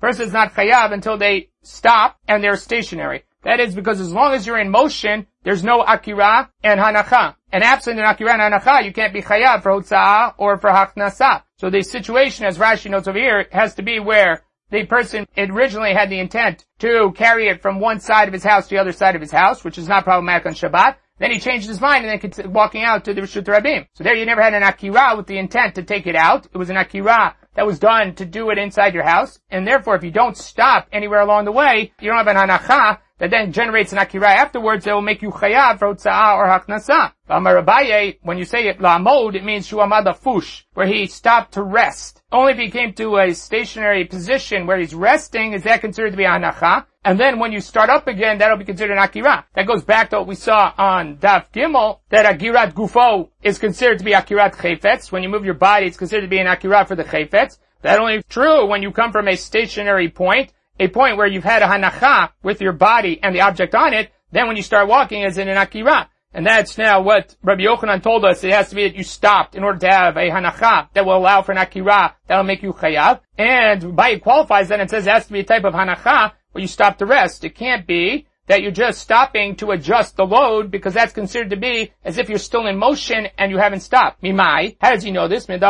Person 0.00 0.26
is 0.26 0.32
not 0.32 0.52
chayav 0.52 0.92
until 0.92 1.16
they 1.16 1.50
stop 1.62 2.18
and 2.26 2.42
they're 2.42 2.56
stationary. 2.56 3.22
That 3.44 3.60
is 3.60 3.76
because 3.76 4.00
as 4.00 4.12
long 4.12 4.34
as 4.34 4.44
you're 4.44 4.58
in 4.58 4.70
motion, 4.70 5.28
there's 5.44 5.62
no 5.62 5.84
akira 5.84 6.50
and 6.64 6.80
hanacha. 6.80 7.36
And 7.52 7.62
absent 7.62 8.00
an 8.00 8.06
akira 8.06 8.32
and 8.32 8.42
hanacha, 8.42 8.84
you 8.84 8.92
can't 8.92 9.12
be 9.12 9.22
chayav 9.22 9.62
for 9.62 9.70
hotza'ah 9.70 10.34
or 10.36 10.58
for 10.58 10.70
haknasa. 10.70 11.44
So 11.58 11.70
the 11.70 11.82
situation, 11.82 12.44
as 12.44 12.58
Rashi 12.58 12.90
notes 12.90 13.08
over 13.08 13.18
here, 13.18 13.46
has 13.50 13.74
to 13.76 13.82
be 13.82 13.98
where 13.98 14.42
the 14.70 14.84
person 14.84 15.26
originally 15.38 15.94
had 15.94 16.10
the 16.10 16.20
intent 16.20 16.66
to 16.80 17.12
carry 17.16 17.48
it 17.48 17.62
from 17.62 17.80
one 17.80 17.98
side 17.98 18.28
of 18.28 18.34
his 18.34 18.44
house 18.44 18.68
to 18.68 18.74
the 18.74 18.80
other 18.80 18.92
side 18.92 19.14
of 19.14 19.22
his 19.22 19.30
house, 19.30 19.64
which 19.64 19.78
is 19.78 19.88
not 19.88 20.04
problematic 20.04 20.46
on 20.46 20.52
Shabbat. 20.52 20.96
Then 21.18 21.30
he 21.30 21.40
changed 21.40 21.66
his 21.66 21.80
mind 21.80 22.04
and 22.04 22.20
then 22.20 22.52
walking 22.52 22.82
out 22.82 23.06
to 23.06 23.14
the 23.14 23.22
Rishut 23.22 23.44
Rabim. 23.44 23.86
So 23.94 24.04
there 24.04 24.14
you 24.14 24.26
never 24.26 24.42
had 24.42 24.52
an 24.52 24.62
Akira 24.62 25.14
with 25.16 25.26
the 25.26 25.38
intent 25.38 25.76
to 25.76 25.82
take 25.82 26.06
it 26.06 26.14
out. 26.14 26.46
It 26.52 26.58
was 26.58 26.68
an 26.68 26.76
Akira 26.76 27.34
that 27.54 27.66
was 27.66 27.78
done 27.78 28.14
to 28.16 28.26
do 28.26 28.50
it 28.50 28.58
inside 28.58 28.92
your 28.92 29.04
house. 29.04 29.38
And 29.48 29.66
therefore, 29.66 29.96
if 29.96 30.04
you 30.04 30.10
don't 30.10 30.36
stop 30.36 30.88
anywhere 30.92 31.20
along 31.20 31.46
the 31.46 31.52
way, 31.52 31.92
you 32.00 32.10
don't 32.10 32.18
have 32.18 32.26
an 32.26 32.36
Hanacha, 32.36 32.98
that 33.18 33.30
then 33.30 33.52
generates 33.52 33.92
an 33.92 33.98
akira 33.98 34.28
afterwards 34.28 34.84
that 34.84 34.94
will 34.94 35.00
make 35.00 35.22
you 35.22 35.30
chayav 35.30 35.78
for 35.78 35.94
utza'ah 35.94 36.36
or 36.36 36.46
haknasa. 36.46 37.12
Amarabaye, 37.30 38.18
when 38.22 38.38
you 38.38 38.44
say 38.44 38.68
it 38.68 38.78
la'amod, 38.78 39.34
it 39.34 39.44
means 39.44 39.68
shuamada 39.68 40.16
fush, 40.16 40.66
where 40.74 40.86
he 40.86 41.06
stopped 41.06 41.54
to 41.54 41.62
rest. 41.62 42.22
Only 42.30 42.52
if 42.52 42.58
he 42.58 42.70
came 42.70 42.92
to 42.94 43.18
a 43.18 43.32
stationary 43.32 44.04
position 44.04 44.66
where 44.66 44.78
he's 44.78 44.94
resting 44.94 45.52
is 45.52 45.62
that 45.62 45.80
considered 45.80 46.10
to 46.10 46.16
be 46.16 46.24
anacha. 46.24 46.86
And 47.04 47.18
then 47.18 47.38
when 47.38 47.52
you 47.52 47.60
start 47.60 47.88
up 47.88 48.08
again, 48.08 48.38
that'll 48.38 48.56
be 48.56 48.64
considered 48.64 48.96
an 48.96 49.02
akira. 49.02 49.46
That 49.54 49.66
goes 49.66 49.84
back 49.84 50.10
to 50.10 50.18
what 50.18 50.26
we 50.26 50.34
saw 50.34 50.72
on 50.76 51.16
Daf 51.18 51.52
Gimel, 51.52 52.00
that 52.10 52.26
akirat 52.26 52.72
gufo 52.74 53.30
is 53.42 53.58
considered 53.58 53.98
to 53.98 54.04
be 54.04 54.10
akirat 54.12 54.56
chayfetz. 54.56 55.10
When 55.10 55.22
you 55.22 55.28
move 55.28 55.44
your 55.44 55.54
body, 55.54 55.86
it's 55.86 55.96
considered 55.96 56.22
to 56.22 56.28
be 56.28 56.38
an 56.38 56.48
akirat 56.48 56.88
for 56.88 56.96
the 56.96 57.04
chayfetz. 57.04 57.58
That 57.82 58.00
only 58.00 58.22
true 58.28 58.66
when 58.66 58.82
you 58.82 58.90
come 58.90 59.12
from 59.12 59.28
a 59.28 59.36
stationary 59.36 60.08
point 60.08 60.52
a 60.78 60.88
point 60.88 61.16
where 61.16 61.26
you've 61.26 61.44
had 61.44 61.62
a 61.62 61.66
hanacha 61.66 62.30
with 62.42 62.60
your 62.60 62.72
body 62.72 63.20
and 63.22 63.34
the 63.34 63.40
object 63.40 63.74
on 63.74 63.94
it, 63.94 64.10
then 64.32 64.46
when 64.46 64.56
you 64.56 64.62
start 64.62 64.88
walking 64.88 65.22
is 65.22 65.38
in 65.38 65.48
an 65.48 65.56
akira. 65.56 66.10
And 66.32 66.46
that's 66.46 66.76
now 66.76 67.00
what 67.00 67.34
Rabbi 67.42 67.62
Yochanan 67.62 68.02
told 68.02 68.24
us. 68.26 68.44
It 68.44 68.52
has 68.52 68.68
to 68.68 68.74
be 68.74 68.82
that 68.82 68.94
you 68.94 69.04
stopped 69.04 69.54
in 69.54 69.64
order 69.64 69.78
to 69.78 69.88
have 69.88 70.16
a 70.16 70.28
hanacha 70.28 70.88
that 70.92 71.06
will 71.06 71.16
allow 71.16 71.40
for 71.40 71.52
an 71.52 71.58
akira 71.58 72.14
that 72.26 72.36
will 72.36 72.44
make 72.44 72.62
you 72.62 72.74
chayav. 72.74 73.20
And 73.38 73.96
by 73.96 74.10
it 74.10 74.22
qualifies 74.22 74.68
that 74.68 74.80
it 74.80 74.90
says 74.90 75.06
it 75.06 75.10
has 75.10 75.26
to 75.26 75.32
be 75.32 75.40
a 75.40 75.44
type 75.44 75.64
of 75.64 75.72
hanacha 75.72 76.32
where 76.52 76.60
you 76.60 76.68
stop 76.68 76.98
to 76.98 77.06
rest. 77.06 77.44
It 77.44 77.54
can't 77.54 77.86
be 77.86 78.26
that 78.48 78.62
you're 78.62 78.70
just 78.70 79.00
stopping 79.00 79.56
to 79.56 79.70
adjust 79.70 80.16
the 80.16 80.26
load 80.26 80.70
because 80.70 80.94
that's 80.94 81.12
considered 81.12 81.50
to 81.50 81.56
be 81.56 81.92
as 82.04 82.18
if 82.18 82.28
you're 82.28 82.38
still 82.38 82.66
in 82.66 82.76
motion 82.76 83.28
and 83.38 83.50
you 83.50 83.58
haven't 83.58 83.80
stopped. 83.80 84.22
Mimai, 84.22 84.76
how 84.80 84.92
does 84.92 85.02
he 85.02 85.10
know 85.10 85.28
this? 85.28 85.46
If 85.48 85.62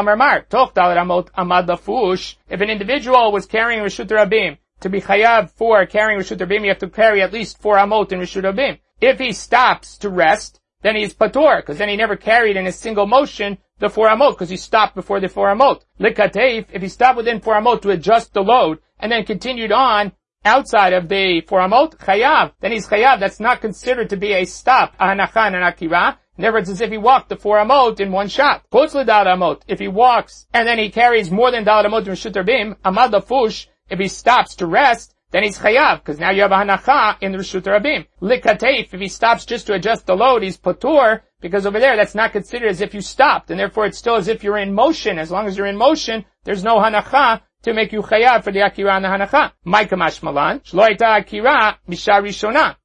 an 2.60 2.70
individual 2.70 3.32
was 3.32 3.46
carrying 3.46 3.80
Rishut 3.82 4.08
Rabim 4.08 4.58
to 4.80 4.88
be 4.88 5.00
chayav 5.00 5.50
for 5.50 5.86
carrying 5.86 6.20
Rishut 6.20 6.38
Rabim, 6.38 6.62
you 6.62 6.68
have 6.68 6.78
to 6.78 6.88
carry 6.88 7.22
at 7.22 7.32
least 7.32 7.60
four 7.60 7.76
amot 7.76 8.12
in 8.12 8.20
Rishut 8.20 8.44
Rabim. 8.44 8.78
If 9.00 9.18
he 9.18 9.32
stops 9.32 9.98
to 9.98 10.08
rest, 10.08 10.60
then 10.82 10.96
he's 10.96 11.14
patur, 11.14 11.58
because 11.58 11.78
then 11.78 11.88
he 11.88 11.96
never 11.96 12.16
carried 12.16 12.56
in 12.56 12.66
a 12.66 12.72
single 12.72 13.06
motion 13.06 13.58
the 13.78 13.90
four 13.90 14.08
amot, 14.08 14.32
because 14.32 14.48
he 14.48 14.56
stopped 14.56 14.94
before 14.94 15.20
the 15.20 15.28
four 15.28 15.48
amot. 15.48 15.82
Likateif, 16.00 16.66
if 16.72 16.80
he 16.82 16.88
stopped 16.88 17.18
within 17.18 17.40
four 17.40 17.54
amot 17.54 17.82
to 17.82 17.90
adjust 17.90 18.32
the 18.32 18.42
load, 18.42 18.78
and 18.98 19.12
then 19.12 19.24
continued 19.24 19.72
on 19.72 20.12
outside 20.44 20.92
of 20.92 21.08
the 21.08 21.42
four 21.42 21.60
amot, 21.60 21.96
chayav, 21.98 22.52
then 22.60 22.72
he's 22.72 22.86
chayav. 22.86 23.20
That's 23.20 23.40
not 23.40 23.60
considered 23.60 24.10
to 24.10 24.16
be 24.16 24.32
a 24.32 24.44
stop, 24.44 24.96
ahanachan 24.98 25.54
and 25.54 25.64
akira. 25.64 26.18
Other 26.38 26.52
words, 26.52 26.68
as 26.68 26.82
if 26.82 26.90
he 26.90 26.98
walked 26.98 27.30
the 27.30 27.36
four 27.36 27.56
amot 27.58 27.98
in 27.98 28.12
one 28.12 28.28
shot. 28.28 28.64
L'dal 28.70 29.24
amot. 29.24 29.62
If 29.66 29.78
he 29.78 29.88
walks, 29.88 30.46
and 30.52 30.68
then 30.68 30.78
he 30.78 30.90
carries 30.90 31.30
more 31.30 31.50
than 31.50 31.64
dal 31.64 31.84
amot 31.84 32.06
in 32.06 32.12
Rishut 32.12 32.32
Rabim, 32.32 32.76
amad 32.84 33.24
fush, 33.24 33.68
if 33.88 33.98
he 33.98 34.08
stops 34.08 34.56
to 34.56 34.66
rest, 34.66 35.14
then 35.30 35.42
he's 35.42 35.58
chayav, 35.58 35.98
because 35.98 36.20
now 36.20 36.30
you 36.30 36.42
have 36.42 36.52
a 36.52 36.56
hanacha 36.56 37.16
in 37.20 37.32
the 37.32 37.38
Rishut 37.38 37.62
Rabim. 37.62 38.06
Likatef, 38.22 38.94
if 38.94 39.00
he 39.00 39.08
stops 39.08 39.44
just 39.44 39.66
to 39.66 39.74
adjust 39.74 40.06
the 40.06 40.14
load, 40.14 40.42
he's 40.42 40.56
patur, 40.56 41.22
because 41.40 41.66
over 41.66 41.80
there 41.80 41.96
that's 41.96 42.14
not 42.14 42.32
considered 42.32 42.70
as 42.70 42.80
if 42.80 42.94
you 42.94 43.00
stopped, 43.00 43.50
and 43.50 43.58
therefore 43.58 43.86
it's 43.86 43.98
still 43.98 44.16
as 44.16 44.28
if 44.28 44.44
you're 44.44 44.58
in 44.58 44.72
motion. 44.72 45.18
As 45.18 45.30
long 45.30 45.46
as 45.46 45.56
you're 45.56 45.66
in 45.66 45.76
motion, 45.76 46.24
there's 46.44 46.64
no 46.64 46.76
hanacha 46.76 47.42
to 47.62 47.74
make 47.74 47.92
you 47.92 48.02
chayav 48.02 48.44
for 48.44 48.52
the 48.52 48.60
akira 48.60 48.94
and 48.94 49.04
the 49.04 49.08
hanacha. 49.08 49.52
Maikamash 49.66 50.22
malan, 50.22 50.60
shloita 50.60 51.18
akira 51.20 51.78
mishar 51.88 52.22
rishona. 52.22 52.76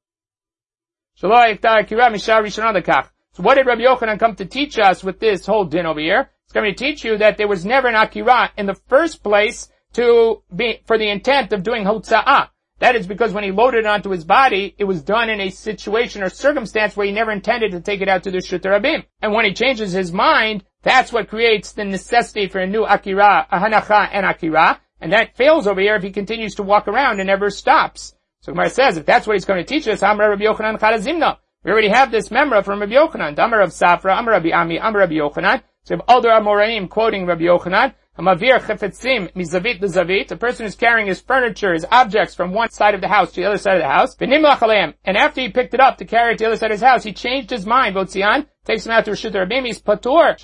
Shloita 1.20 1.80
akira 1.80 2.10
mishar 2.10 2.42
rishona 2.42 2.76
lekach. 2.76 3.08
So 3.34 3.42
what 3.42 3.54
did 3.54 3.66
Rabbi 3.66 3.82
Yochanan 3.82 4.18
come 4.18 4.34
to 4.36 4.44
teach 4.44 4.78
us 4.78 5.02
with 5.02 5.18
this 5.20 5.46
whole 5.46 5.64
din 5.64 5.86
over 5.86 6.00
here? 6.00 6.30
It's 6.44 6.52
coming 6.52 6.74
to 6.74 6.78
teach 6.78 7.02
you 7.04 7.16
that 7.18 7.38
there 7.38 7.48
was 7.48 7.64
never 7.64 7.88
an 7.88 7.94
akira 7.94 8.50
in 8.58 8.66
the 8.66 8.74
first 8.74 9.22
place 9.22 9.68
to 9.94 10.42
be, 10.54 10.80
for 10.86 10.98
the 10.98 11.08
intent 11.08 11.52
of 11.52 11.62
doing 11.62 11.84
hotza'ah. 11.84 12.48
That 12.78 12.96
is 12.96 13.06
because 13.06 13.32
when 13.32 13.44
he 13.44 13.52
loaded 13.52 13.84
it 13.84 13.86
onto 13.86 14.10
his 14.10 14.24
body, 14.24 14.74
it 14.76 14.84
was 14.84 15.02
done 15.02 15.30
in 15.30 15.40
a 15.40 15.50
situation 15.50 16.22
or 16.22 16.28
circumstance 16.28 16.96
where 16.96 17.06
he 17.06 17.12
never 17.12 17.30
intended 17.30 17.70
to 17.72 17.80
take 17.80 18.00
it 18.00 18.08
out 18.08 18.24
to 18.24 18.32
the 18.32 18.38
Shutarabim. 18.38 19.04
And 19.20 19.32
when 19.32 19.44
he 19.44 19.54
changes 19.54 19.92
his 19.92 20.12
mind, 20.12 20.64
that's 20.82 21.12
what 21.12 21.28
creates 21.28 21.72
the 21.72 21.84
necessity 21.84 22.48
for 22.48 22.58
a 22.58 22.66
new 22.66 22.84
Akira, 22.84 23.46
a 23.50 23.60
Hanacha 23.60 24.08
and 24.10 24.26
Akira. 24.26 24.80
And 25.00 25.12
that 25.12 25.36
fails 25.36 25.68
over 25.68 25.80
here 25.80 25.94
if 25.94 26.02
he 26.02 26.10
continues 26.10 26.56
to 26.56 26.64
walk 26.64 26.88
around 26.88 27.20
and 27.20 27.28
never 27.28 27.50
stops. 27.50 28.14
So 28.40 28.52
Gemara 28.52 28.70
says, 28.70 28.96
if 28.96 29.06
that's 29.06 29.28
what 29.28 29.34
he's 29.34 29.44
going 29.44 29.60
to 29.60 29.64
teach 29.64 29.86
us, 29.86 30.02
Amar 30.02 30.30
Rabbi 30.30 30.42
Yochanan 30.42 30.80
Charazimna. 30.80 31.38
We 31.64 31.70
already 31.70 31.90
have 31.90 32.10
this 32.10 32.30
memra 32.30 32.64
from 32.64 32.80
Rabbi 32.80 32.94
Yochanan. 32.94 33.38
Amar 33.38 33.60
Rav 33.60 33.68
Safra, 33.68 34.18
Amar 34.18 34.34
Rabbi 34.34 34.50
Ami, 34.50 34.78
Amar 34.78 35.02
Rabbi 35.02 35.14
Yochanan. 35.14 35.62
So 35.84 35.94
we 35.94 36.00
have 36.00 36.04
other 36.08 36.30
Amoraim 36.30 36.88
quoting 36.88 37.26
Rabbi 37.26 37.42
Yochanan. 37.42 37.94
Hamavir 38.18 38.60
chefetzim 38.60 39.32
mizavit 39.32 39.80
lezavit. 39.80 40.30
A 40.30 40.36
person 40.36 40.66
who's 40.66 40.74
carrying 40.74 41.06
his 41.06 41.22
furniture, 41.22 41.72
his 41.72 41.86
objects 41.90 42.34
from 42.34 42.52
one 42.52 42.68
side 42.68 42.94
of 42.94 43.00
the 43.00 43.08
house 43.08 43.32
to 43.32 43.40
the 43.40 43.46
other 43.46 43.56
side 43.56 43.76
of 43.76 43.82
the 43.82 43.88
house. 43.88 44.14
And 44.20 45.16
after 45.16 45.40
he 45.40 45.48
picked 45.48 45.72
it 45.72 45.80
up 45.80 45.96
to 45.96 46.04
carry 46.04 46.34
it 46.34 46.38
to 46.38 46.44
the 46.44 46.48
other 46.48 46.56
side 46.56 46.70
of 46.70 46.74
his 46.74 46.82
house, 46.82 47.04
he 47.04 47.14
changed 47.14 47.48
his 47.48 47.64
mind. 47.64 47.96
Votzian 47.96 48.46
takes 48.66 48.84
him 48.84 48.92
out 48.92 49.06
to 49.06 49.12
Rishut 49.12 49.32
Rabim. 49.32 49.64
He's 49.64 49.80
patur. 49.80 50.36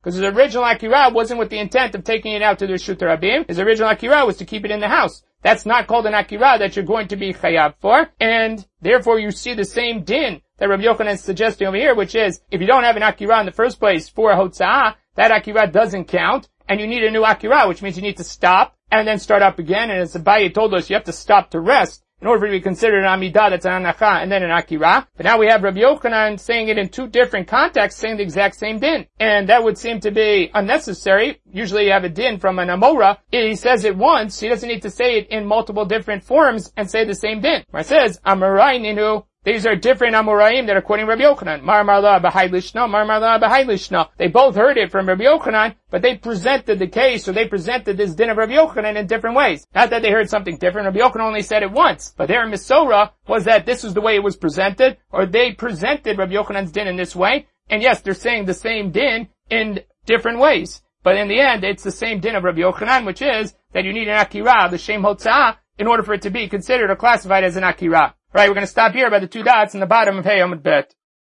Because 0.00 0.14
his 0.14 0.22
original 0.22 0.64
akira 0.64 1.10
wasn't 1.12 1.40
with 1.40 1.50
the 1.50 1.58
intent 1.58 1.96
of 1.96 2.04
taking 2.04 2.32
it 2.32 2.42
out 2.42 2.60
to 2.60 2.68
the 2.68 2.74
Rishut 2.74 2.98
Rabim. 2.98 3.48
His 3.48 3.58
original 3.58 3.90
akira 3.90 4.24
was 4.24 4.36
to 4.36 4.44
keep 4.44 4.64
it 4.64 4.70
in 4.70 4.78
the 4.78 4.88
house. 4.88 5.24
That's 5.42 5.66
not 5.66 5.88
called 5.88 6.06
an 6.06 6.14
akira 6.14 6.58
that 6.60 6.76
you're 6.76 6.84
going 6.84 7.08
to 7.08 7.16
be 7.16 7.34
chayav 7.34 7.74
for. 7.80 8.08
And 8.20 8.64
therefore 8.80 9.18
you 9.18 9.32
see 9.32 9.54
the 9.54 9.64
same 9.64 10.04
din 10.04 10.42
that 10.58 10.68
Rabbi 10.68 10.84
Yochanan 10.84 11.14
is 11.14 11.22
suggesting 11.22 11.66
over 11.66 11.76
here, 11.76 11.96
which 11.96 12.14
is, 12.14 12.40
if 12.52 12.60
you 12.60 12.68
don't 12.68 12.84
have 12.84 12.96
an 12.96 13.02
akira 13.02 13.40
in 13.40 13.46
the 13.46 13.52
first 13.52 13.80
place 13.80 14.08
for 14.08 14.30
a 14.30 14.36
hotza'ah, 14.36 14.94
that 15.16 15.32
akira 15.32 15.66
doesn't 15.66 16.06
count, 16.06 16.48
and 16.68 16.80
you 16.80 16.86
need 16.86 17.04
a 17.04 17.10
new 17.10 17.24
akira, 17.24 17.68
which 17.68 17.82
means 17.82 17.96
you 17.96 18.02
need 18.02 18.16
to 18.18 18.24
stop 18.24 18.76
and 18.90 19.06
then 19.06 19.18
start 19.18 19.42
up 19.42 19.58
again. 19.58 19.90
And 19.90 20.00
as 20.00 20.14
Abaye 20.14 20.54
told 20.54 20.74
us, 20.74 20.88
you 20.88 20.94
have 20.94 21.04
to 21.04 21.12
stop 21.12 21.50
to 21.50 21.60
rest 21.60 22.04
in 22.20 22.26
order 22.26 22.46
to 22.46 22.52
be 22.52 22.60
considered 22.60 23.04
an 23.04 23.20
amidah 23.20 23.50
that's 23.50 23.66
an 23.66 23.82
anacha 23.82 24.22
and 24.22 24.32
then 24.32 24.42
an 24.42 24.50
akira. 24.50 25.06
But 25.16 25.24
now 25.24 25.38
we 25.38 25.48
have 25.48 25.62
Rabbi 25.62 25.80
Yochanan 25.80 26.40
saying 26.40 26.68
it 26.68 26.78
in 26.78 26.88
two 26.88 27.08
different 27.08 27.46
contexts, 27.46 28.00
saying 28.00 28.16
the 28.16 28.22
exact 28.22 28.56
same 28.56 28.78
din. 28.78 29.06
And 29.20 29.48
that 29.48 29.62
would 29.62 29.76
seem 29.76 30.00
to 30.00 30.10
be 30.10 30.50
unnecessary. 30.54 31.40
Usually 31.52 31.86
you 31.86 31.92
have 31.92 32.04
a 32.04 32.08
din 32.08 32.38
from 32.38 32.58
an 32.58 32.68
amora. 32.68 33.18
He 33.30 33.54
says 33.54 33.84
it 33.84 33.96
once, 33.96 34.40
he 34.40 34.48
doesn't 34.48 34.68
need 34.68 34.82
to 34.82 34.90
say 34.90 35.18
it 35.18 35.28
in 35.28 35.44
multiple 35.44 35.84
different 35.84 36.24
forms 36.24 36.72
and 36.76 36.90
say 36.90 37.04
the 37.04 37.14
same 37.14 37.40
din. 37.40 37.64
Where 37.70 37.82
it 37.82 37.86
says, 37.86 38.18
Amarai 38.24 38.80
ninu 38.80 39.24
these 39.46 39.64
are 39.64 39.76
different 39.76 40.16
Amoraim 40.16 40.66
that 40.66 40.76
are 40.76 40.82
quoting 40.82 41.06
Rabbi 41.06 41.22
Yochanan. 41.22 41.62
Mar 41.62 41.84
Marla 41.84 42.20
B'Hai 42.20 42.50
Lishna, 42.50 42.90
Mar 42.90 43.06
B'Hai 43.06 43.64
Lishna. 43.64 44.08
They 44.16 44.26
both 44.26 44.56
heard 44.56 44.76
it 44.76 44.90
from 44.90 45.06
Rabbi 45.06 45.22
Yochanan, 45.22 45.76
but 45.88 46.02
they 46.02 46.16
presented 46.16 46.80
the 46.80 46.88
case, 46.88 47.28
or 47.28 47.32
they 47.32 47.46
presented 47.46 47.96
this 47.96 48.16
din 48.16 48.28
of 48.28 48.38
Rabbi 48.38 48.54
Yochanan 48.54 48.96
in 48.96 49.06
different 49.06 49.36
ways. 49.36 49.64
Not 49.72 49.90
that 49.90 50.02
they 50.02 50.10
heard 50.10 50.28
something 50.28 50.56
different. 50.58 50.86
Rabbi 50.86 50.98
Yochanan 50.98 51.28
only 51.28 51.42
said 51.42 51.62
it 51.62 51.70
once, 51.70 52.12
but 52.16 52.26
their 52.26 52.44
Misora 52.44 53.12
was 53.28 53.44
that 53.44 53.66
this 53.66 53.84
was 53.84 53.94
the 53.94 54.00
way 54.00 54.16
it 54.16 54.24
was 54.24 54.34
presented, 54.36 54.96
or 55.12 55.26
they 55.26 55.52
presented 55.52 56.18
Rabbi 56.18 56.32
Yochanan's 56.32 56.72
din 56.72 56.88
in 56.88 56.96
this 56.96 57.14
way, 57.14 57.46
and 57.70 57.80
yes, 57.80 58.00
they're 58.00 58.14
saying 58.14 58.46
the 58.46 58.52
same 58.52 58.90
din 58.90 59.28
in 59.48 59.78
different 60.06 60.40
ways. 60.40 60.82
But 61.04 61.18
in 61.18 61.28
the 61.28 61.38
end, 61.38 61.62
it's 61.62 61.84
the 61.84 61.92
same 61.92 62.18
din 62.18 62.34
of 62.34 62.42
Rabbi 62.42 62.62
Yochanan, 62.62 63.06
which 63.06 63.22
is 63.22 63.54
that 63.74 63.84
you 63.84 63.92
need 63.92 64.08
an 64.08 64.18
akira, 64.18 64.68
the 64.72 64.76
shem 64.76 65.04
hotzah, 65.04 65.58
in 65.78 65.86
order 65.86 66.02
for 66.02 66.14
it 66.14 66.22
to 66.22 66.30
be 66.30 66.48
considered 66.48 66.90
or 66.90 66.96
classified 66.96 67.44
as 67.44 67.54
an 67.54 67.62
akira. 67.62 68.15
Right, 68.36 68.50
we're 68.50 68.54
going 68.54 68.66
to 68.66 68.70
stop 68.70 68.92
here 68.92 69.08
by 69.08 69.18
the 69.18 69.26
two 69.26 69.42
dots 69.42 69.72
in 69.72 69.80
the 69.80 69.86
bottom 69.86 70.18
of 70.18 70.26
Hei 70.26 70.40
Amud 70.40 70.62
Bet. 70.62 70.94